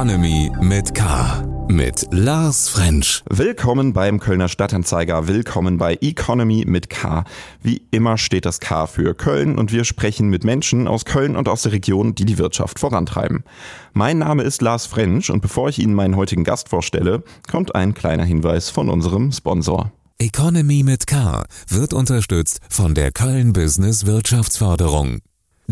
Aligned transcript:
Economy 0.00 0.50
mit 0.62 0.94
K. 0.94 1.42
Mit 1.68 2.06
Lars 2.10 2.70
French. 2.70 3.22
Willkommen 3.28 3.92
beim 3.92 4.18
Kölner 4.18 4.48
Stadtanzeiger. 4.48 5.28
Willkommen 5.28 5.76
bei 5.76 5.98
Economy 6.00 6.64
mit 6.66 6.88
K. 6.88 7.24
Wie 7.60 7.82
immer 7.90 8.16
steht 8.16 8.46
das 8.46 8.60
K 8.60 8.86
für 8.86 9.12
Köln 9.12 9.58
und 9.58 9.72
wir 9.72 9.84
sprechen 9.84 10.30
mit 10.30 10.42
Menschen 10.42 10.88
aus 10.88 11.04
Köln 11.04 11.36
und 11.36 11.50
aus 11.50 11.64
der 11.64 11.72
Region, 11.72 12.14
die 12.14 12.24
die 12.24 12.38
Wirtschaft 12.38 12.78
vorantreiben. 12.78 13.44
Mein 13.92 14.16
Name 14.16 14.42
ist 14.42 14.62
Lars 14.62 14.86
French 14.86 15.30
und 15.30 15.42
bevor 15.42 15.68
ich 15.68 15.78
Ihnen 15.78 15.92
meinen 15.92 16.16
heutigen 16.16 16.44
Gast 16.44 16.70
vorstelle, 16.70 17.22
kommt 17.50 17.74
ein 17.74 17.92
kleiner 17.92 18.24
Hinweis 18.24 18.70
von 18.70 18.88
unserem 18.88 19.32
Sponsor. 19.32 19.92
Economy 20.18 20.82
mit 20.82 21.08
K 21.08 21.44
wird 21.68 21.92
unterstützt 21.92 22.60
von 22.70 22.94
der 22.94 23.12
Köln 23.12 23.52
Business 23.52 24.06
Wirtschaftsförderung. 24.06 25.18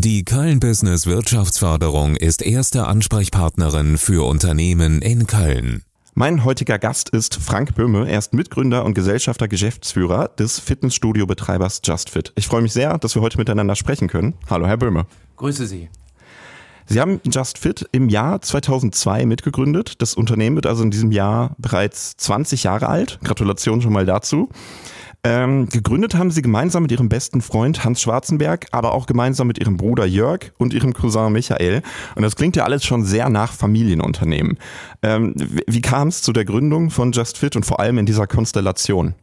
Die 0.00 0.24
Köln 0.24 0.60
Business 0.60 1.08
Wirtschaftsförderung 1.08 2.14
ist 2.14 2.40
erste 2.40 2.86
Ansprechpartnerin 2.86 3.98
für 3.98 4.25
Unternehmen 4.29 5.02
in 5.02 5.26
Köln. 5.26 5.82
Mein 6.14 6.44
heutiger 6.44 6.79
Gast 6.79 7.08
ist 7.08 7.34
Frank 7.34 7.75
Böhme. 7.75 8.08
Er 8.08 8.20
ist 8.20 8.32
Mitgründer 8.32 8.84
und 8.84 8.94
Gesellschafter 8.94 9.48
Geschäftsführer 9.48 10.29
des 10.29 10.61
Fitnessstudio-Betreibers 10.61 11.80
JustFit. 11.82 12.32
Ich 12.36 12.46
freue 12.46 12.62
mich 12.62 12.72
sehr, 12.72 12.96
dass 12.98 13.16
wir 13.16 13.22
heute 13.22 13.39
miteinander 13.39 13.75
sprechen 13.75 14.06
können. 14.06 14.34
Hallo, 14.48 14.68
Herr 14.68 14.76
Böhme. 14.76 15.06
Grüße 15.36 15.66
Sie. 15.66 15.89
Sie 16.86 17.00
haben 17.00 17.20
JustFit 17.25 17.89
im 17.90 18.08
Jahr 18.08 18.40
2002 18.40 19.26
mitgegründet. 19.26 20.00
Das 20.00 20.14
Unternehmen 20.14 20.54
wird 20.54 20.67
also 20.67 20.84
in 20.84 20.92
diesem 20.92 21.11
Jahr 21.11 21.56
bereits 21.58 22.17
20 22.18 22.62
Jahre 22.62 22.89
alt. 22.89 23.18
Gratulation 23.25 23.82
schon 23.82 23.94
mal 23.94 24.06
dazu. 24.06 24.48
Ähm, 25.25 25.68
gegründet 25.68 26.14
haben 26.14 26.31
sie 26.31 26.43
gemeinsam 26.43 26.82
mit 26.85 26.93
ihrem 26.93 27.08
besten 27.08 27.43
Freund 27.43 27.85
Hans 27.85 28.00
Schwarzenberg, 28.00 28.67
aber 28.71 28.95
auch 28.95 29.07
gemeinsam 29.07 29.49
mit 29.49 29.59
ihrem 29.59 29.76
Bruder 29.76 30.07
Jörg 30.07 30.53
und 30.59 30.72
ihrem 30.72 30.95
Cousin 30.95 31.32
Michael. 31.32 31.82
Und 32.14 32.22
das 32.22 32.36
klingt 32.36 32.55
ja 32.55 32.64
alles 32.64 32.84
schon 32.84 33.05
sehr 33.05 33.28
nach 33.28 33.53
Familienunternehmen. 33.53 34.59
Ähm, 35.03 35.34
wie 35.67 35.81
kam 35.81 36.09
es 36.09 36.23
zu 36.23 36.33
der 36.33 36.45
Gründung 36.45 36.91
von 36.91 37.12
Just 37.12 37.39
Fit 37.39 37.57
und 37.57 37.67
vor 37.67 37.81
allem 37.81 37.98
in 37.98 38.07
dieser 38.07 38.27
Konstellation? 38.29 39.15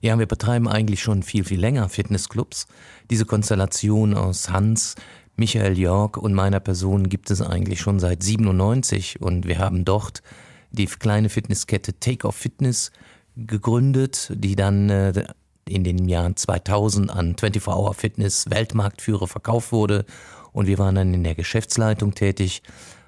Ja, 0.00 0.18
wir 0.18 0.26
betreiben 0.26 0.66
eigentlich 0.66 1.02
schon 1.02 1.22
viel, 1.22 1.44
viel 1.44 1.60
länger 1.60 1.88
Fitnessclubs. 1.88 2.66
Diese 3.10 3.26
Konstellation 3.26 4.14
aus 4.14 4.50
Hans, 4.50 4.94
Michael 5.36 5.78
Jörg 5.78 6.16
und 6.16 6.32
meiner 6.32 6.60
Person 6.60 7.08
gibt 7.08 7.30
es 7.30 7.42
eigentlich 7.42 7.80
schon 7.80 7.98
seit 8.00 8.22
97 8.22 9.20
und 9.20 9.46
wir 9.46 9.58
haben 9.58 9.84
dort 9.84 10.22
die 10.70 10.86
kleine 10.86 11.28
Fitnesskette 11.28 11.98
Take 12.00 12.26
Off 12.26 12.36
Fitness 12.36 12.92
gegründet, 13.36 14.30
die 14.34 14.56
dann 14.56 14.90
äh, 14.90 15.24
in 15.68 15.84
den 15.84 16.08
Jahren 16.08 16.36
2000 16.36 17.10
an 17.10 17.36
24 17.38 17.66
Hour 17.68 17.94
Fitness 17.94 18.50
Weltmarktführer 18.50 19.26
verkauft 19.26 19.72
wurde 19.72 20.04
und 20.52 20.66
wir 20.66 20.78
waren 20.78 20.94
dann 20.94 21.14
in 21.14 21.24
der 21.24 21.34
Geschäftsleitung 21.34 22.14
tätig. 22.14 22.62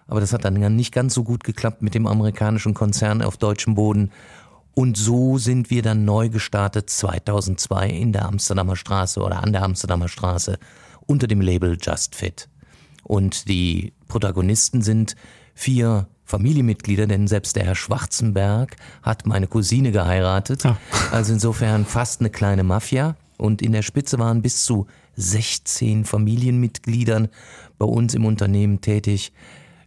Aber 0.08 0.20
das 0.20 0.32
hat 0.32 0.44
dann 0.44 0.54
nicht 0.76 0.92
ganz 0.92 1.14
so 1.14 1.24
gut 1.24 1.44
geklappt 1.44 1.82
mit 1.82 1.94
dem 1.94 2.06
amerikanischen 2.06 2.74
Konzern 2.74 3.22
auf 3.22 3.36
deutschem 3.36 3.74
Boden. 3.74 4.10
Und 4.74 4.96
so 4.96 5.38
sind 5.38 5.70
wir 5.70 5.82
dann 5.82 6.04
neu 6.04 6.28
gestartet 6.28 6.90
2002 6.90 7.88
in 7.88 8.12
der 8.12 8.26
Amsterdamer 8.26 8.76
Straße 8.76 9.20
oder 9.20 9.42
an 9.42 9.52
der 9.52 9.62
Amsterdamer 9.62 10.08
Straße 10.08 10.58
unter 11.06 11.26
dem 11.26 11.40
Label 11.40 11.78
Just 11.80 12.14
Fit. 12.14 12.48
Und 13.02 13.48
die 13.48 13.94
Protagonisten 14.08 14.82
sind 14.82 15.16
vier 15.56 16.06
Familienmitglieder, 16.24 17.06
denn 17.06 17.26
selbst 17.26 17.56
der 17.56 17.64
Herr 17.64 17.74
Schwarzenberg 17.74 18.76
hat 19.02 19.26
meine 19.26 19.46
Cousine 19.46 19.90
geheiratet. 19.90 20.64
Ja. 20.64 20.76
Also 21.10 21.32
insofern 21.32 21.84
fast 21.84 22.20
eine 22.20 22.30
kleine 22.30 22.62
Mafia. 22.62 23.16
Und 23.38 23.62
in 23.62 23.72
der 23.72 23.82
Spitze 23.82 24.18
waren 24.18 24.42
bis 24.42 24.64
zu 24.64 24.86
16 25.16 26.04
Familienmitgliedern 26.04 27.28
bei 27.78 27.86
uns 27.86 28.14
im 28.14 28.24
Unternehmen 28.24 28.80
tätig. 28.80 29.32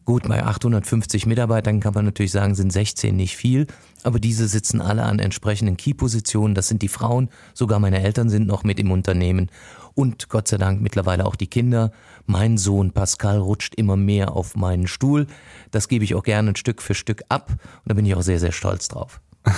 Gut, 0.10 0.28
bei 0.28 0.44
850 0.44 1.28
Mitarbeitern 1.28 1.82
kann 1.82 1.94
man 1.94 2.04
natürlich 2.04 2.32
sagen, 2.32 2.56
sind 2.56 2.74
16 2.74 3.16
nicht 3.16 3.38
viel, 3.38 3.68
aber 4.02 4.20
diese 4.20 4.48
sitzen 4.48 4.82
alle 4.82 5.04
an 5.04 5.20
entsprechenden 5.20 5.78
Key-Positionen. 5.78 6.56
Das 6.56 6.68
sind 6.68 6.82
die 6.82 6.88
Frauen, 6.88 7.30
sogar 7.54 7.78
meine 7.78 8.02
Eltern 8.02 8.28
sind 8.28 8.48
noch 8.48 8.64
mit 8.64 8.80
im 8.80 8.90
Unternehmen 8.90 9.52
und 9.94 10.28
Gott 10.28 10.48
sei 10.48 10.58
Dank 10.58 10.82
mittlerweile 10.82 11.28
auch 11.28 11.36
die 11.36 11.46
Kinder. 11.46 11.92
Mein 12.26 12.58
Sohn 12.58 12.90
Pascal 12.92 13.38
rutscht 13.38 13.76
immer 13.76 13.98
mehr 13.98 14.32
auf 14.32 14.56
meinen 14.56 14.88
Stuhl. 14.88 15.28
Das 15.70 15.88
gebe 15.88 16.04
ich 16.04 16.16
auch 16.16 16.24
gerne 16.24 16.58
Stück 16.58 16.82
für 16.82 16.96
Stück 16.96 17.22
ab 17.30 17.52
und 17.52 17.60
da 17.86 17.94
bin 17.94 18.04
ich 18.04 18.16
auch 18.16 18.24
sehr, 18.24 18.40
sehr 18.40 18.52
stolz 18.52 18.88
drauf. 18.88 19.22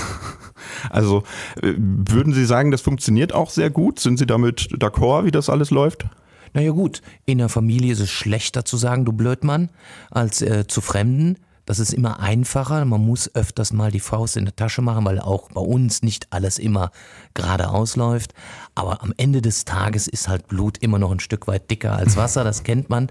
Also 0.89 1.23
äh, 1.61 1.73
würden 1.77 2.33
Sie 2.33 2.45
sagen, 2.45 2.71
das 2.71 2.81
funktioniert 2.81 3.33
auch 3.33 3.49
sehr 3.49 3.69
gut? 3.69 3.99
Sind 3.99 4.17
Sie 4.17 4.25
damit 4.25 4.69
d'accord, 4.73 5.25
wie 5.25 5.31
das 5.31 5.49
alles 5.49 5.71
läuft? 5.71 6.05
Naja 6.53 6.71
gut, 6.71 7.01
in 7.25 7.37
der 7.37 7.49
Familie 7.49 7.93
ist 7.93 7.99
es 7.99 8.09
schlechter 8.09 8.65
zu 8.65 8.77
sagen, 8.77 9.05
du 9.05 9.13
Blödmann, 9.13 9.69
als 10.09 10.41
äh, 10.41 10.67
zu 10.67 10.81
Fremden. 10.81 11.37
Das 11.65 11.79
ist 11.79 11.93
immer 11.93 12.19
einfacher. 12.19 12.83
Man 12.85 13.05
muss 13.05 13.33
öfters 13.35 13.71
mal 13.71 13.91
die 13.91 13.99
Faust 13.99 14.35
in 14.35 14.45
der 14.45 14.55
Tasche 14.55 14.81
machen, 14.81 15.05
weil 15.05 15.19
auch 15.19 15.49
bei 15.51 15.61
uns 15.61 16.01
nicht 16.01 16.27
alles 16.31 16.59
immer 16.59 16.91
geradeaus 17.33 17.95
läuft. 17.95 18.33
Aber 18.75 19.03
am 19.03 19.13
Ende 19.15 19.41
des 19.41 19.63
Tages 19.63 20.07
ist 20.07 20.27
halt 20.27 20.47
Blut 20.47 20.79
immer 20.79 20.99
noch 20.99 21.11
ein 21.11 21.19
Stück 21.19 21.47
weit 21.47 21.69
dicker 21.69 21.95
als 21.95 22.17
Wasser, 22.17 22.43
das 22.43 22.63
kennt 22.63 22.89
man. 22.89 23.07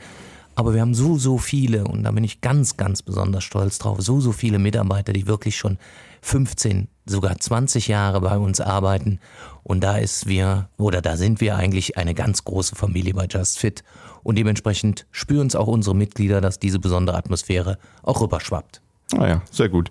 Aber 0.57 0.75
wir 0.75 0.83
haben 0.83 0.95
so, 0.95 1.17
so 1.17 1.39
viele, 1.39 1.85
und 1.85 2.03
da 2.03 2.11
bin 2.11 2.25
ich 2.25 2.41
ganz, 2.41 2.77
ganz 2.77 3.03
besonders 3.03 3.45
stolz 3.45 3.79
drauf, 3.79 4.03
so, 4.03 4.21
so 4.21 4.33
viele 4.33 4.59
Mitarbeiter, 4.59 5.13
die 5.13 5.27
wirklich 5.27 5.57
schon 5.57 5.79
15, 6.23 6.89
sogar 7.07 7.39
20 7.39 7.89
Jahre 7.89 8.21
bei 8.21 8.37
uns 8.37 8.61
arbeiten. 8.61 9.21
Und 9.63 9.83
da 9.83 9.99
ist 9.99 10.27
wir, 10.27 10.69
oder 10.79 11.03
da 11.03 11.17
sind 11.17 11.41
wir 11.41 11.57
eigentlich 11.57 11.97
eine 11.97 12.15
ganz 12.15 12.45
große 12.45 12.75
Familie 12.75 13.15
bei 13.15 13.27
Just 13.27 13.59
Fit. 13.59 13.83
Und 14.23 14.37
dementsprechend 14.37 15.07
spüren 15.11 15.47
es 15.47 15.57
auch 15.57 15.67
unsere 15.67 15.97
Mitglieder, 15.97 16.41
dass 16.41 16.59
diese 16.59 16.79
besondere 16.79 17.17
Atmosphäre 17.17 17.79
auch 18.03 18.21
rüberschwappt. 18.21 18.83
Ah 19.17 19.27
ja, 19.27 19.43
sehr 19.51 19.69
gut. 19.69 19.91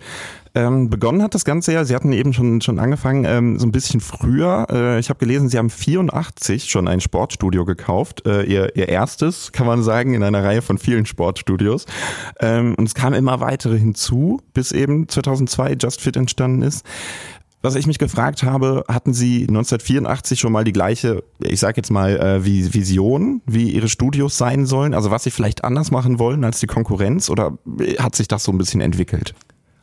Ähm, 0.56 0.90
begonnen 0.90 1.22
hat 1.22 1.36
das 1.36 1.46
Ganze 1.46 1.74
ja, 1.74 1.86
Sie 1.86 1.94
hatten 1.94 2.12
eben 2.12 2.34
schon, 2.34 2.62
schon 2.62 2.80
angefangen, 2.80 3.26
ähm, 3.26 3.60
so 3.60 3.68
ein 3.68 3.72
bisschen 3.72 4.00
früher. 4.00 4.66
Äh, 4.72 5.00
ich 5.00 5.10
habe 5.10 5.20
gelesen, 5.20 5.50
Sie 5.50 5.58
haben 5.58 5.70
84 5.70 6.70
schon 6.70 6.88
ein 6.88 7.02
Sportstudio 7.02 7.66
gekauft. 7.66 8.26
Äh, 8.26 8.44
ihr, 8.44 8.76
ihr 8.76 8.90
erstes, 8.90 9.52
kann 9.52 9.68
man 9.68 9.84
sagen, 9.84 10.14
in 10.16 10.24
einer 10.24 10.44
Reihe 10.44 10.62
von 10.62 10.78
vielen 10.78 11.06
Sportstudios. 11.06 11.86
Ähm, 12.40 12.76
und 12.76 12.86
es 12.86 12.96
kamen 12.96 13.16
immer 13.16 13.42
weitere 13.42 13.78
hinzu, 13.78 14.42
bis 14.54 14.72
eben 14.72 15.08
2002 15.08 15.74
Just 15.80 16.02
Fit 16.02 16.16
entstanden 16.16 16.64
ist. 16.64 16.86
Was 17.62 17.76
ich 17.76 17.88
mich 17.88 18.00
gefragt 18.00 18.44
habe, 18.44 18.86
hatten 18.88 19.14
Sie 19.14 19.42
1984 19.42 20.40
schon 20.40 20.54
mal 20.54 20.64
die 20.64 20.72
gleiche, 20.72 21.26
ich 21.40 21.60
sage 21.60 21.78
jetzt 21.78 21.92
mal, 21.92 22.18
äh, 22.18 22.46
Vision, 22.46 23.42
wie 23.46 23.72
Ihre 23.72 23.90
Studios 23.90 24.38
sein 24.38 24.66
sollen? 24.66 24.94
Also 24.94 25.12
was 25.12 25.26
Sie 25.26 25.32
vielleicht 25.32 25.66
anders 25.66 25.92
machen 25.92 26.20
wollen 26.20 26.46
als 26.46 26.62
die 26.62 26.68
Konkurrenz 26.68 27.30
oder 27.30 27.58
hat 27.98 28.16
sich 28.16 28.30
das 28.30 28.46
so 28.46 28.54
ein 28.54 28.58
bisschen 28.58 28.80
entwickelt? 28.80 29.34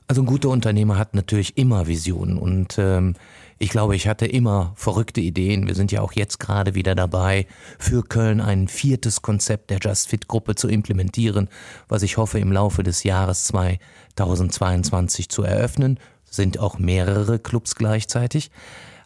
Also 0.08 0.22
ein 0.22 0.26
guter 0.26 0.48
Unternehmer 0.48 0.96
hat 0.96 1.14
natürlich 1.14 1.58
immer 1.58 1.86
Visionen 1.86 2.38
und 2.38 2.76
ähm, 2.78 3.14
ich 3.58 3.70
glaube, 3.70 3.96
ich 3.96 4.06
hatte 4.06 4.24
immer 4.26 4.72
verrückte 4.76 5.20
Ideen. 5.20 5.66
Wir 5.66 5.74
sind 5.74 5.90
ja 5.90 6.00
auch 6.00 6.12
jetzt 6.12 6.38
gerade 6.38 6.74
wieder 6.74 6.94
dabei, 6.94 7.46
für 7.78 8.04
Köln 8.04 8.40
ein 8.40 8.68
viertes 8.68 9.20
Konzept 9.20 9.70
der 9.70 9.80
Just 9.82 10.08
Fit 10.08 10.28
Gruppe 10.28 10.54
zu 10.54 10.68
implementieren, 10.68 11.48
was 11.88 12.02
ich 12.02 12.16
hoffe 12.16 12.38
im 12.38 12.52
Laufe 12.52 12.82
des 12.82 13.02
Jahres 13.02 13.44
2022 13.44 15.28
zu 15.28 15.42
eröffnen 15.42 15.98
sind 16.36 16.58
auch 16.58 16.78
mehrere 16.78 17.38
Clubs 17.38 17.74
gleichzeitig. 17.74 18.50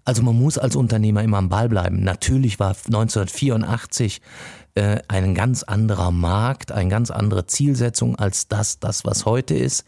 Also 0.04 0.22
man 0.22 0.38
muss 0.38 0.58
als 0.58 0.76
Unternehmer 0.76 1.22
immer 1.22 1.38
am 1.38 1.48
Ball 1.48 1.68
bleiben. 1.68 2.02
Natürlich 2.02 2.58
war 2.58 2.70
1984 2.70 4.20
äh, 4.74 4.98
ein 5.08 5.34
ganz 5.34 5.62
anderer 5.62 6.10
Markt, 6.10 6.72
eine 6.72 6.90
ganz 6.90 7.10
andere 7.10 7.46
Zielsetzung 7.46 8.16
als 8.16 8.48
das, 8.48 8.78
das 8.78 9.04
was 9.04 9.26
heute 9.26 9.54
ist. 9.54 9.84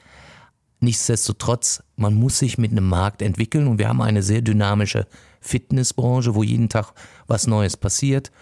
Nichtsdestotrotz, 0.81 1.83
man 1.97 2.15
muss 2.15 2.39
sich 2.39 2.59
mit 2.59 2.73
einem 2.73 2.89
Markt 2.89 3.23
entwickeln 3.23 3.69
und 3.69 3.79
wir 3.79 3.89
haben 3.89 4.03
eine 4.03 4.23
sehr 4.23 4.43
dynamische 4.43 5.07
Fitnessbranche, 5.41 6.35
wo 6.35 6.43
jeden 6.43 6.69
Tag 6.69 6.93
was 7.27 7.47
Neues 7.47 7.77
passiert. 7.77 8.33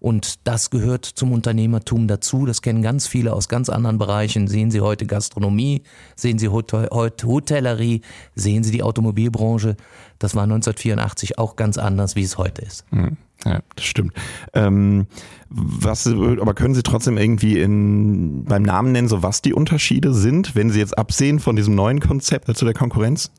Und 0.00 0.46
das 0.46 0.70
gehört 0.70 1.04
zum 1.04 1.32
Unternehmertum 1.32 2.08
dazu. 2.08 2.46
Das 2.46 2.62
kennen 2.62 2.82
ganz 2.82 3.06
viele 3.06 3.34
aus 3.34 3.48
ganz 3.48 3.68
anderen 3.68 3.98
Bereichen. 3.98 4.48
Sehen 4.48 4.70
Sie 4.70 4.80
heute 4.80 5.06
Gastronomie, 5.06 5.82
sehen 6.16 6.38
Sie 6.38 6.48
heute 6.48 6.88
Hotellerie, 7.26 8.00
sehen 8.34 8.64
Sie 8.64 8.72
die 8.72 8.82
Automobilbranche. 8.82 9.76
Das 10.18 10.34
war 10.34 10.44
1984 10.44 11.38
auch 11.38 11.54
ganz 11.54 11.76
anders, 11.78 12.16
wie 12.16 12.22
es 12.22 12.38
heute 12.38 12.62
ist. 12.62 12.84
Hm. 12.90 13.16
Ja, 13.44 13.60
das 13.74 13.84
stimmt. 13.84 14.12
Ähm, 14.52 15.06
was, 15.48 16.06
aber 16.06 16.54
können 16.54 16.74
Sie 16.74 16.82
trotzdem 16.82 17.16
irgendwie 17.16 17.58
in, 17.58 18.44
beim 18.44 18.62
Namen 18.62 18.92
nennen, 18.92 19.08
so 19.08 19.22
was 19.22 19.40
die 19.42 19.54
Unterschiede 19.54 20.12
sind, 20.12 20.54
wenn 20.54 20.70
Sie 20.70 20.78
jetzt 20.78 20.98
absehen 20.98 21.40
von 21.40 21.56
diesem 21.56 21.74
neuen 21.74 22.00
Konzept 22.00 22.54
zu 22.56 22.64
der 22.64 22.74
Konkurrenz? 22.74 23.30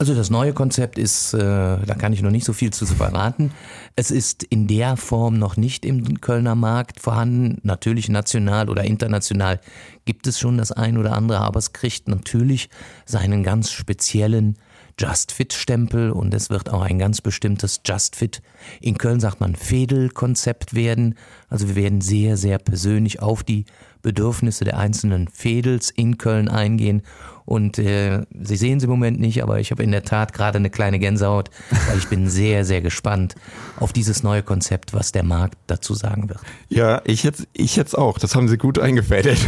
Also 0.00 0.14
das 0.14 0.30
neue 0.30 0.52
Konzept 0.52 0.96
ist, 0.96 1.34
äh, 1.34 1.38
da 1.38 1.94
kann 1.98 2.12
ich 2.12 2.22
noch 2.22 2.30
nicht 2.30 2.44
so 2.44 2.52
viel 2.52 2.72
zu 2.72 2.86
verraten. 2.86 3.50
Es 3.96 4.12
ist 4.12 4.44
in 4.44 4.68
der 4.68 4.96
Form 4.96 5.40
noch 5.40 5.56
nicht 5.56 5.84
im 5.84 6.20
Kölner 6.20 6.54
Markt 6.54 7.00
vorhanden. 7.00 7.58
Natürlich 7.64 8.08
national 8.08 8.70
oder 8.70 8.84
international 8.84 9.60
gibt 10.04 10.28
es 10.28 10.38
schon 10.38 10.56
das 10.56 10.70
ein 10.70 10.98
oder 10.98 11.14
andere, 11.14 11.40
aber 11.40 11.58
es 11.58 11.72
kriegt 11.72 12.06
natürlich 12.06 12.70
seinen 13.06 13.42
ganz 13.42 13.72
speziellen 13.72 14.56
Just 15.00 15.32
Fit 15.32 15.52
Stempel 15.52 16.12
und 16.12 16.32
es 16.32 16.48
wird 16.48 16.70
auch 16.70 16.82
ein 16.82 17.00
ganz 17.00 17.20
bestimmtes 17.20 17.80
Just 17.84 18.14
Fit. 18.14 18.40
In 18.80 18.98
Köln 18.98 19.18
sagt 19.18 19.40
man 19.40 19.56
Fädel-Konzept 19.56 20.74
werden. 20.74 21.16
Also 21.48 21.68
wir 21.68 21.76
werden 21.76 22.00
sehr, 22.00 22.36
sehr 22.36 22.58
persönlich 22.58 23.20
auf 23.20 23.42
die 23.42 23.64
Bedürfnisse 24.02 24.64
der 24.64 24.78
einzelnen 24.78 25.28
Fädels 25.28 25.90
in 25.90 26.18
Köln 26.18 26.48
eingehen. 26.48 27.02
Und 27.48 27.78
äh, 27.78 28.26
Sie 28.38 28.56
sehen 28.56 28.76
es 28.76 28.84
im 28.84 28.90
Moment 28.90 29.18
nicht, 29.18 29.42
aber 29.42 29.58
ich 29.58 29.70
habe 29.70 29.82
in 29.82 29.90
der 29.90 30.02
Tat 30.02 30.34
gerade 30.34 30.58
eine 30.58 30.68
kleine 30.68 30.98
Gänsehaut, 30.98 31.48
weil 31.70 31.96
ich 31.96 32.06
bin 32.08 32.28
sehr, 32.28 32.66
sehr 32.66 32.82
gespannt 32.82 33.36
auf 33.80 33.94
dieses 33.94 34.22
neue 34.22 34.42
Konzept, 34.42 34.92
was 34.92 35.12
der 35.12 35.22
Markt 35.22 35.56
dazu 35.66 35.94
sagen 35.94 36.28
wird. 36.28 36.40
Ja, 36.68 37.00
ich 37.04 37.22
jetzt, 37.22 37.48
ich 37.54 37.74
jetzt 37.74 37.96
auch. 37.96 38.18
Das 38.18 38.34
haben 38.34 38.48
Sie 38.48 38.58
gut 38.58 38.78
eingefädelt. 38.78 39.38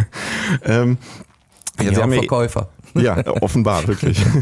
ähm, 0.64 0.96
ja, 1.78 1.94
Sie 1.94 2.00
haben 2.00 2.12
Verkäufer. 2.12 2.70
Ja, 2.94 3.26
offenbar, 3.42 3.86
wirklich. 3.86 4.24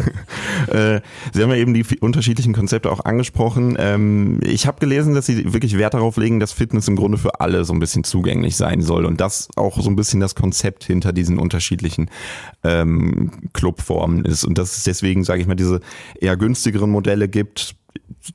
Äh, 0.69 1.01
Sie 1.33 1.43
haben 1.43 1.51
ja 1.51 1.57
eben 1.57 1.75
die 1.75 1.85
unterschiedlichen 2.01 2.53
Konzepte 2.53 2.91
auch 2.91 3.05
angesprochen. 3.05 3.77
Ähm, 3.79 4.39
ich 4.43 4.67
habe 4.67 4.79
gelesen, 4.79 5.15
dass 5.15 5.27
Sie 5.27 5.53
wirklich 5.53 5.77
Wert 5.77 5.95
darauf 5.95 6.17
legen, 6.17 6.39
dass 6.39 6.53
Fitness 6.53 6.87
im 6.87 6.95
Grunde 6.95 7.19
für 7.19 7.41
alle 7.41 7.65
so 7.65 7.73
ein 7.73 7.81
bisschen 7.81 8.05
zugänglich 8.05 8.57
sein 8.57 8.81
soll 8.81 9.05
und 9.05 9.21
das 9.21 9.49
auch 9.57 9.81
so 9.81 9.91
ein 9.91 9.97
bisschen 9.97 10.21
das 10.21 10.35
Konzept 10.35 10.85
hinter 10.85 11.13
diesen 11.13 11.39
unterschiedlichen 11.39 12.11
ähm, 12.63 13.33
Clubformen 13.53 14.25
ist 14.25 14.45
und 14.45 14.57
dass 14.57 14.77
es 14.77 14.85
deswegen, 14.85 15.25
sage 15.25 15.41
ich 15.41 15.49
mal, 15.49 15.57
diese 15.57 15.81
eher 16.21 16.37
günstigeren 16.37 16.91
Modelle 16.91 17.29
gibt, 17.29 17.75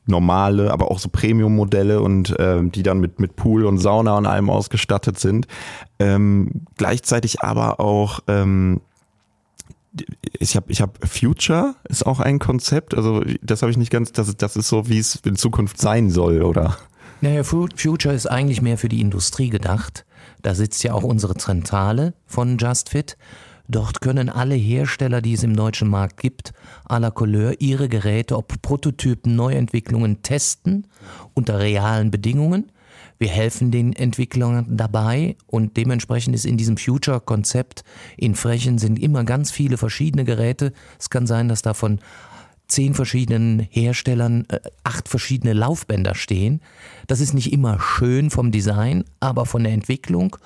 normale, 0.06 0.72
aber 0.72 0.92
auch 0.92 1.00
so 1.00 1.10
Premium-Modelle 1.10 2.02
und 2.02 2.38
äh, 2.40 2.62
die 2.64 2.84
dann 2.84 3.00
mit, 3.00 3.19
mit 3.19 3.36
Pool 3.36 3.66
und 3.66 3.78
Sauna 3.78 4.18
und 4.18 4.25
allem 4.25 4.50
ausgestattet 4.50 5.19
sind. 5.19 5.48
Ähm, 6.00 6.66
gleichzeitig 6.78 7.42
aber 7.42 7.80
auch 7.80 8.19
ähm, 8.28 8.81
ich 10.40 10.56
habe 10.56 10.72
ich 10.72 10.82
hab 10.82 11.08
Future 11.08 11.76
ist 11.90 12.06
auch 12.06 12.20
ein 12.20 12.40
Konzept, 12.40 12.96
also 12.96 13.24
das 13.42 13.62
habe 13.62 13.72
ich 13.72 13.78
nicht 13.78 13.92
ganz, 13.92 14.12
das, 14.12 14.36
das 14.36 14.56
ist 14.56 14.68
so, 14.68 14.90
wie 14.90 15.00
es 15.00 15.16
in 15.26 15.36
Zukunft 15.36 15.80
sein 15.80 16.10
soll, 16.10 16.42
oder? 16.42 16.78
Naja, 17.22 17.44
Future 17.44 18.14
ist 18.14 18.28
eigentlich 18.28 18.62
mehr 18.62 18.78
für 18.78 18.90
die 18.90 19.02
Industrie 19.02 19.50
gedacht. 19.50 20.06
Da 20.44 20.54
sitzt 20.54 20.84
ja 20.84 20.94
auch 20.94 21.04
unsere 21.04 21.36
Zentrale 21.36 22.14
von 22.28 22.58
JustFit. 22.58 23.18
Dort 23.68 24.02
können 24.02 24.30
alle 24.30 24.56
Hersteller, 24.56 25.22
die 25.22 25.34
es 25.34 25.44
im 25.44 25.56
deutschen 25.56 25.90
Markt 25.90 26.18
gibt, 26.18 26.54
à 26.88 27.00
la 27.00 27.12
Couleur 27.12 27.56
ihre 27.60 27.90
Geräte, 27.90 28.38
ob 28.38 28.62
Prototypen, 28.62 29.36
Neuentwicklungen 29.36 30.22
testen 30.22 30.88
unter 31.34 31.60
realen 31.60 32.12
Bedingungen 32.12 32.72
wir 33.19 33.30
helfen 33.30 33.72
den 33.72 33.94
Entwicklern 33.94 34.66
dabei 34.69 35.36
und 35.48 35.78
dementsprechend 35.78 36.36
ist 36.36 36.46
in 36.46 36.58
diesem 36.58 36.78
Future-Konzept 36.78 37.84
in 38.16 38.36
Frechen 38.36 38.78
sind 38.78 39.00
immer 39.00 39.24
ganz 39.24 39.52
viele 39.52 39.78
verschiedene 39.78 40.24
Geräte. 40.24 40.74
Es 41.00 41.10
kann 41.10 41.25
sein, 41.25 41.48
dass 41.48 41.62
da 41.62 41.74
von 41.74 42.00
zehn 42.68 42.94
verschiedenen 42.94 43.60
Herstellern 43.72 44.46
äh, 44.50 44.60
acht 44.84 45.08
verschiedene 45.08 45.54
Laufbänder 45.54 46.16
stehen. 46.16 46.62
Das 47.08 47.22
ist 47.22 47.34
nicht 47.34 47.54
immer 47.54 47.80
schön 47.80 48.30
vom 48.30 48.52
Design, 48.52 49.04
aber 49.19 49.46
von 49.46 49.64
der 49.64 49.74
Entwicklung. 49.74 50.38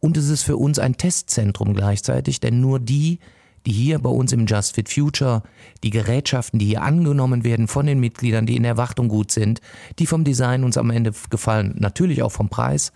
Und 0.00 0.16
es 0.16 0.28
ist 0.28 0.42
für 0.42 0.56
uns 0.56 0.78
ein 0.78 0.96
Testzentrum 0.96 1.74
gleichzeitig, 1.74 2.40
denn 2.40 2.60
nur 2.60 2.80
die, 2.80 3.20
die 3.66 3.72
hier 3.72 3.98
bei 3.98 4.10
uns 4.10 4.32
im 4.32 4.46
Just 4.46 4.74
Fit 4.74 4.88
Future, 4.88 5.42
die 5.82 5.90
Gerätschaften, 5.90 6.58
die 6.58 6.66
hier 6.66 6.82
angenommen 6.82 7.44
werden 7.44 7.68
von 7.68 7.86
den 7.86 8.00
Mitgliedern, 8.00 8.46
die 8.46 8.56
in 8.56 8.62
der 8.62 8.76
Wartung 8.76 9.08
gut 9.08 9.30
sind, 9.30 9.60
die 9.98 10.06
vom 10.06 10.24
Design 10.24 10.64
uns 10.64 10.76
am 10.76 10.90
Ende 10.90 11.12
gefallen, 11.30 11.74
natürlich 11.78 12.22
auch 12.22 12.32
vom 12.32 12.48
Preis, 12.48 12.92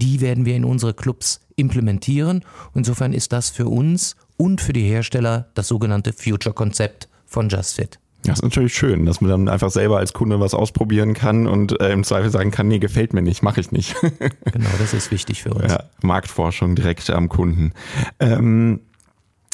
die 0.00 0.20
werden 0.20 0.46
wir 0.46 0.56
in 0.56 0.64
unsere 0.64 0.94
Clubs 0.94 1.40
implementieren. 1.56 2.44
Insofern 2.74 3.12
ist 3.12 3.32
das 3.32 3.50
für 3.50 3.66
uns 3.66 4.16
und 4.36 4.60
für 4.60 4.72
die 4.72 4.84
Hersteller 4.84 5.50
das 5.54 5.68
sogenannte 5.68 6.12
Future-Konzept 6.12 7.08
von 7.26 7.48
Just 7.48 7.76
Fit. 7.76 7.98
Das 8.24 8.38
ist 8.38 8.42
natürlich 8.42 8.74
schön, 8.74 9.06
dass 9.06 9.20
man 9.22 9.30
dann 9.30 9.48
einfach 9.48 9.70
selber 9.70 9.98
als 9.98 10.12
Kunde 10.12 10.40
was 10.40 10.52
ausprobieren 10.52 11.14
kann 11.14 11.46
und 11.46 11.80
äh, 11.80 11.90
im 11.90 12.04
Zweifel 12.04 12.30
sagen 12.30 12.50
kann, 12.50 12.68
nee, 12.68 12.78
gefällt 12.78 13.14
mir 13.14 13.22
nicht, 13.22 13.42
mache 13.42 13.60
ich 13.60 13.72
nicht. 13.72 13.96
genau, 14.44 14.68
das 14.78 14.92
ist 14.92 15.10
wichtig 15.10 15.42
für 15.42 15.54
uns. 15.54 15.72
Ja, 15.72 15.84
Marktforschung 16.02 16.76
direkt 16.76 17.08
am 17.08 17.30
Kunden. 17.30 17.72
Ähm, 18.18 18.80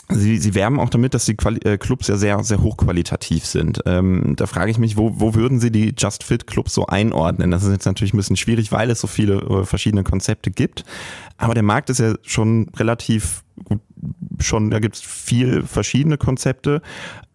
Sie, 0.08 0.38
Sie 0.38 0.54
werben 0.54 0.78
auch 0.78 0.88
damit, 0.88 1.14
dass 1.14 1.24
die 1.24 1.34
Quali 1.34 1.58
äh, 1.64 1.78
Clubs 1.78 2.06
ja 2.06 2.16
sehr, 2.16 2.42
sehr 2.44 2.62
hochqualitativ 2.62 3.44
sind. 3.44 3.82
Ähm, 3.86 4.34
da 4.36 4.46
frage 4.46 4.70
ich 4.70 4.78
mich, 4.78 4.96
wo, 4.96 5.18
wo 5.18 5.34
würden 5.34 5.58
Sie 5.58 5.72
die 5.72 5.94
Just 5.96 6.22
Fit 6.22 6.46
Clubs 6.46 6.74
so 6.74 6.86
einordnen? 6.86 7.50
Das 7.50 7.64
ist 7.64 7.72
jetzt 7.72 7.86
natürlich 7.86 8.14
ein 8.14 8.16
bisschen 8.16 8.36
schwierig, 8.36 8.70
weil 8.70 8.90
es 8.90 9.00
so 9.00 9.08
viele 9.08 9.36
äh, 9.36 9.64
verschiedene 9.64 10.04
Konzepte 10.04 10.50
gibt. 10.50 10.84
Aber 11.38 11.54
der 11.54 11.64
Markt 11.64 11.90
ist 11.90 11.98
ja 11.98 12.14
schon 12.22 12.68
relativ 12.76 13.42
gut, 13.64 13.80
schon, 14.38 14.70
da 14.70 14.78
gibt 14.78 14.96
es 14.96 15.02
viel 15.02 15.62
verschiedene 15.62 16.18
Konzepte. 16.18 16.82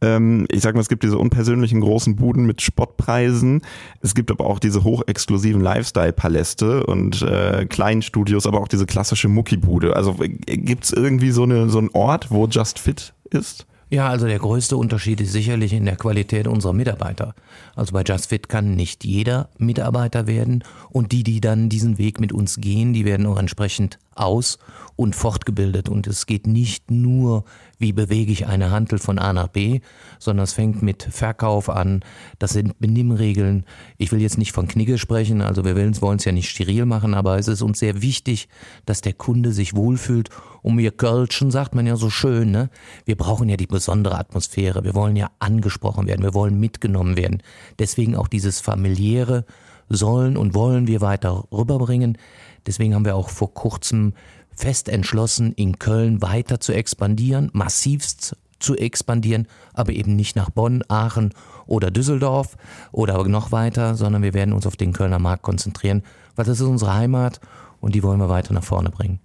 Ähm, 0.02 0.46
ich 0.50 0.62
sag 0.62 0.76
mal, 0.76 0.82
es 0.82 0.90
gibt 0.90 1.04
diese 1.04 1.18
unpersönlichen 1.18 1.82
großen 1.82 2.16
Buden 2.16 2.46
mit 2.46 2.62
Spottpreisen. 2.62 3.62
Es 4.02 4.16
gibt 4.16 4.32
aber 4.32 4.46
auch 4.46 4.60
diese 4.60 4.84
hochexklusiven 4.84 5.62
Lifestyle-Paläste 5.62 6.86
und 6.86 7.22
äh, 7.22 7.66
kleinen 7.66 8.02
Studios, 8.02 8.48
aber 8.48 8.60
auch 8.60 8.68
diese 8.68 8.86
klassische 8.86 9.28
Muckibude. 9.28 9.96
Also 9.96 10.18
äh, 10.22 10.30
gibt 10.30 10.86
es 10.86 10.94
irgendwie 10.94 11.32
so, 11.32 11.44
eine, 11.44 11.70
so 11.70 11.80
einen 11.80 11.90
Ort, 11.94 12.32
wo 12.32 12.48
Just 12.48 12.80
Fit 12.80 13.14
ist? 13.30 13.66
Ja, 13.94 14.08
also 14.08 14.26
der 14.26 14.40
größte 14.40 14.78
Unterschied 14.78 15.20
ist 15.20 15.34
sicherlich 15.34 15.74
in 15.74 15.84
der 15.84 15.98
Qualität 15.98 16.48
unserer 16.48 16.72
Mitarbeiter. 16.72 17.36
Also 17.76 17.92
bei 17.92 18.04
JustFit 18.04 18.48
kann 18.48 18.74
nicht 18.74 19.04
jeder 19.04 19.50
Mitarbeiter 19.58 20.28
werden 20.28 20.64
und 20.92 21.12
die, 21.12 21.24
die 21.24 21.42
dann 21.42 21.68
diesen 21.68 21.98
Weg 21.98 22.22
mit 22.22 22.32
uns 22.32 22.62
gehen, 22.62 22.94
die 22.94 23.04
werden 23.04 23.26
auch 23.26 23.38
entsprechend 23.38 24.00
aus- 24.16 24.60
und 24.96 25.14
fortgebildet. 25.14 25.90
Und 25.90 26.08
es 26.08 26.26
geht 26.26 26.48
nicht 26.48 26.90
nur 26.90 27.44
wie 27.82 27.94
bewege 27.94 28.32
ich 28.32 28.48
eine 28.48 28.72
Handel 28.72 29.00
von 29.00 29.20
A 29.20 29.34
nach 29.34 29.48
B, 29.48 29.82
sondern 30.20 30.44
es 30.44 30.54
fängt 30.54 30.82
mit 30.82 31.04
Verkauf 31.04 31.70
an. 31.70 32.02
Das 32.40 32.52
sind 32.52 32.80
Benimmregeln. 32.80 33.66
Ich 33.98 34.12
will 34.12 34.22
jetzt 34.22 34.38
nicht 34.38 34.52
von 34.52 34.68
Knigge 34.68 34.98
sprechen, 34.98 35.42
also 35.42 35.66
wir 35.66 35.76
wollen 35.76 36.18
es 36.18 36.26
ja 36.26 36.32
nicht 36.32 36.50
steril 36.50 36.86
machen, 36.86 37.14
aber 37.14 37.38
es 37.38 37.48
ist 37.48 37.62
uns 37.62 37.80
sehr 37.80 38.02
wichtig, 38.02 38.48
dass 38.86 39.02
der 39.02 39.14
Kunde 39.14 39.52
sich 39.52 39.76
wohlfühlt. 39.76 40.30
Und 40.62 40.78
wir 40.78 40.92
Kölschen 40.92 41.50
sagt 41.50 41.74
man 41.74 41.88
ja 41.88 41.96
so 41.96 42.10
schön, 42.10 42.52
ne? 42.52 42.70
Wir 43.06 43.16
brauchen 43.16 43.50
ja 43.50 43.58
die 43.58 43.68
besondere 43.68 44.18
Atmosphäre. 44.18 44.84
Wir 44.84 44.94
wollen 44.94 45.16
ja 45.16 45.32
angesprochen 45.40 46.08
werden. 46.08 46.22
Wir 46.22 46.36
wollen 46.36 46.60
mitgenommen 46.60 47.18
werden. 47.18 47.42
Deswegen 47.80 48.16
auch 48.16 48.28
dieses 48.28 48.62
familiäre 48.62 49.46
sollen 49.90 50.38
und 50.38 50.54
wollen 50.54 50.88
wir 50.88 51.02
weiter 51.02 51.46
rüberbringen. 51.52 52.18
Deswegen 52.66 52.94
haben 52.94 53.06
wir 53.06 53.16
auch 53.16 53.30
vor 53.30 53.54
kurzem 53.54 54.14
fest 54.56 54.90
entschlossen, 54.90 55.54
in 55.54 55.80
Köln 55.80 56.22
weiter 56.22 56.60
zu 56.60 56.74
expandieren, 56.74 57.50
massivst 57.54 58.36
zu 58.60 58.76
expandieren, 58.76 59.48
aber 59.74 59.94
eben 59.94 60.16
nicht 60.16 60.36
nach 60.36 60.50
Bonn, 60.50 60.84
Aachen 60.88 61.34
oder 61.66 61.92
Düsseldorf 61.92 62.58
oder 62.92 63.28
noch 63.28 63.52
weiter, 63.52 63.96
sondern 63.96 64.22
wir 64.22 64.34
werden 64.34 64.54
uns 64.54 64.68
auf 64.68 64.76
den 64.76 64.94
Kölner 64.94 65.20
Markt 65.20 65.44
konzentrieren, 65.44 66.04
weil 66.36 66.46
das 66.46 66.60
ist 66.60 66.68
unsere 66.68 66.94
Heimat 66.94 67.40
und 67.80 67.96
die 67.96 68.04
wollen 68.04 68.20
wir 68.20 68.30
weiter 68.30 68.54
nach 68.54 68.64
vorne 68.64 68.90
bringen. 68.90 69.20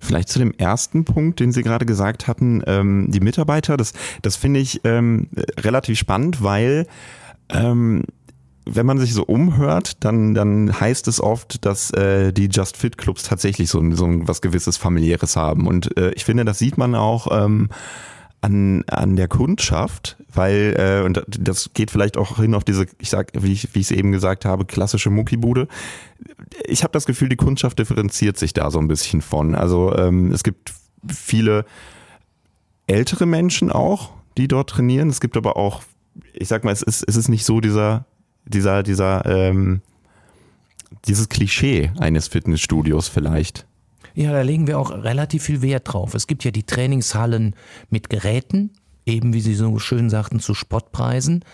Vielleicht 0.00 0.28
zu 0.28 0.38
dem 0.38 0.52
ersten 0.52 1.04
Punkt, 1.04 1.40
den 1.40 1.52
Sie 1.52 1.62
gerade 1.62 1.86
gesagt 1.86 2.28
hatten, 2.28 2.62
ähm, 2.66 3.06
die 3.10 3.20
Mitarbeiter, 3.20 3.76
das, 3.76 3.92
das 4.22 4.36
finde 4.36 4.60
ich 4.60 4.80
ähm, 4.84 5.28
relativ 5.58 5.98
spannend, 5.98 6.42
weil 6.42 6.86
ähm, 7.48 8.04
wenn 8.68 8.84
man 8.84 8.98
sich 8.98 9.14
so 9.14 9.22
umhört, 9.22 10.04
dann, 10.04 10.34
dann 10.34 10.78
heißt 10.78 11.06
es 11.06 11.20
oft, 11.20 11.64
dass 11.64 11.92
äh, 11.92 12.32
die 12.32 12.48
Just 12.50 12.76
Fit 12.76 12.98
Clubs 12.98 13.22
tatsächlich 13.22 13.70
so, 13.70 13.80
so 13.94 14.06
was 14.26 14.42
gewisses 14.42 14.76
familiäres 14.76 15.36
haben. 15.36 15.68
Und 15.68 15.96
äh, 15.96 16.10
ich 16.10 16.24
finde, 16.24 16.44
das 16.44 16.58
sieht 16.58 16.76
man 16.76 16.96
auch 16.96 17.28
ähm, 17.30 17.68
an, 18.40 18.84
an 18.88 19.14
der 19.14 19.28
Kundschaft, 19.28 20.16
weil, 20.34 20.74
äh, 20.78 21.04
und 21.04 21.24
das 21.28 21.70
geht 21.74 21.92
vielleicht 21.92 22.16
auch 22.16 22.38
hin 22.38 22.54
auf 22.54 22.64
diese, 22.64 22.86
ich 22.98 23.08
sag, 23.08 23.30
wie 23.34 23.52
ich, 23.52 23.68
es 23.74 23.92
eben 23.92 24.10
gesagt 24.10 24.44
habe, 24.44 24.64
klassische 24.64 25.10
Muckibude. 25.10 25.68
Ich 26.64 26.82
habe 26.82 26.92
das 26.92 27.06
Gefühl, 27.06 27.28
die 27.28 27.36
Kundschaft 27.36 27.78
differenziert 27.78 28.36
sich 28.36 28.52
da 28.52 28.72
so 28.72 28.80
ein 28.80 28.88
bisschen 28.88 29.22
von. 29.22 29.54
Also 29.54 29.94
ähm, 29.96 30.32
es 30.32 30.42
gibt 30.42 30.74
viele 31.08 31.64
ältere 32.88 33.26
Menschen 33.26 33.70
auch, 33.70 34.10
die 34.36 34.48
dort 34.48 34.70
trainieren. 34.70 35.08
Es 35.08 35.20
gibt 35.20 35.36
aber 35.36 35.56
auch, 35.56 35.82
ich 36.32 36.48
sag 36.48 36.64
mal, 36.64 36.72
es 36.72 36.82
ist, 36.82 37.04
es 37.06 37.14
ist 37.14 37.28
nicht 37.28 37.44
so 37.44 37.60
dieser 37.60 38.06
dieser, 38.46 38.82
dieser, 38.82 39.26
ähm, 39.26 39.82
dieses 41.06 41.28
Klischee 41.28 41.90
eines 41.98 42.28
Fitnessstudios 42.28 43.08
vielleicht. 43.08 43.66
Ja, 44.14 44.32
da 44.32 44.40
legen 44.40 44.66
wir 44.66 44.78
auch 44.78 44.90
relativ 44.90 45.44
viel 45.44 45.60
Wert 45.60 45.92
drauf. 45.92 46.14
Es 46.14 46.26
gibt 46.26 46.44
ja 46.44 46.50
die 46.50 46.62
Trainingshallen 46.62 47.54
mit 47.90 48.08
Geräten, 48.08 48.70
eben 49.04 49.34
wie 49.34 49.42
Sie 49.42 49.54
so 49.54 49.78
schön 49.78 50.08
sagten, 50.08 50.40
zu 50.40 50.54
Spottpreisen. 50.54 51.44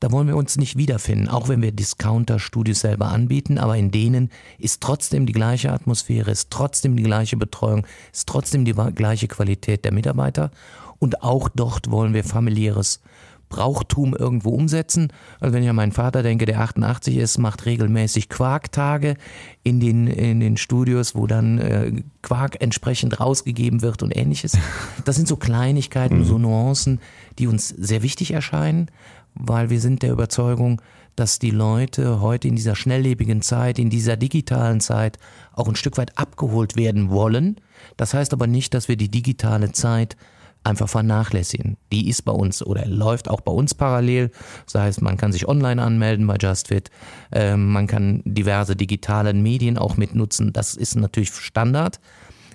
Da 0.00 0.12
wollen 0.12 0.28
wir 0.28 0.36
uns 0.36 0.56
nicht 0.56 0.76
wiederfinden, 0.76 1.28
auch 1.28 1.48
wenn 1.48 1.60
wir 1.60 1.72
Discounter-Studios 1.72 2.80
selber 2.80 3.08
anbieten, 3.08 3.58
aber 3.58 3.76
in 3.76 3.90
denen 3.90 4.30
ist 4.56 4.80
trotzdem 4.80 5.26
die 5.26 5.32
gleiche 5.32 5.72
Atmosphäre, 5.72 6.30
ist 6.30 6.50
trotzdem 6.50 6.96
die 6.96 7.02
gleiche 7.02 7.36
Betreuung, 7.36 7.84
ist 8.12 8.28
trotzdem 8.28 8.64
die 8.64 8.74
gleiche 8.94 9.26
Qualität 9.26 9.84
der 9.84 9.92
Mitarbeiter 9.92 10.52
und 11.00 11.22
auch 11.22 11.48
dort 11.48 11.90
wollen 11.90 12.14
wir 12.14 12.22
familiäres 12.22 13.00
Brauchtum 13.48 14.14
irgendwo 14.14 14.50
umsetzen. 14.50 15.12
Also 15.40 15.54
wenn 15.54 15.62
ich 15.62 15.68
an 15.68 15.76
meinen 15.76 15.92
Vater 15.92 16.22
denke, 16.22 16.46
der 16.46 16.60
88 16.60 17.16
ist, 17.16 17.38
macht 17.38 17.66
regelmäßig 17.66 18.28
Quarktage 18.28 19.16
in 19.62 19.80
den, 19.80 20.06
in 20.06 20.40
den 20.40 20.56
Studios, 20.56 21.14
wo 21.14 21.26
dann 21.26 21.58
äh, 21.58 21.92
Quark 22.22 22.60
entsprechend 22.60 23.20
rausgegeben 23.20 23.82
wird 23.82 24.02
und 24.02 24.16
ähnliches. 24.16 24.56
Das 25.04 25.16
sind 25.16 25.28
so 25.28 25.36
Kleinigkeiten, 25.36 26.24
so 26.24 26.38
Nuancen, 26.38 27.00
die 27.38 27.46
uns 27.46 27.68
sehr 27.68 28.02
wichtig 28.02 28.32
erscheinen, 28.32 28.90
weil 29.34 29.70
wir 29.70 29.80
sind 29.80 30.02
der 30.02 30.12
Überzeugung, 30.12 30.82
dass 31.18 31.38
die 31.38 31.50
Leute 31.50 32.20
heute 32.20 32.46
in 32.46 32.56
dieser 32.56 32.76
schnelllebigen 32.76 33.42
Zeit, 33.42 33.78
in 33.78 33.90
dieser 33.90 34.16
digitalen 34.16 34.80
Zeit 34.80 35.18
auch 35.52 35.68
ein 35.68 35.76
Stück 35.76 35.96
weit 35.96 36.16
abgeholt 36.18 36.76
werden 36.76 37.10
wollen. 37.10 37.56
Das 37.96 38.14
heißt 38.14 38.32
aber 38.32 38.46
nicht, 38.46 38.74
dass 38.74 38.88
wir 38.88 38.96
die 38.96 39.10
digitale 39.10 39.72
Zeit 39.72 40.16
einfach 40.64 40.88
vernachlässigen. 40.88 41.76
Die 41.92 42.08
ist 42.08 42.22
bei 42.22 42.32
uns 42.32 42.62
oder 42.62 42.86
läuft 42.86 43.28
auch 43.28 43.40
bei 43.40 43.52
uns 43.52 43.74
parallel. 43.74 44.30
Das 44.66 44.80
heißt, 44.80 45.02
man 45.02 45.16
kann 45.16 45.32
sich 45.32 45.48
online 45.48 45.82
anmelden 45.82 46.26
bei 46.26 46.36
JustFit, 46.36 46.90
ähm, 47.32 47.72
man 47.72 47.86
kann 47.86 48.22
diverse 48.24 48.76
digitale 48.76 49.32
Medien 49.34 49.78
auch 49.78 49.96
mitnutzen. 49.96 50.52
Das 50.52 50.74
ist 50.74 50.96
natürlich 50.96 51.32
Standard. 51.32 52.00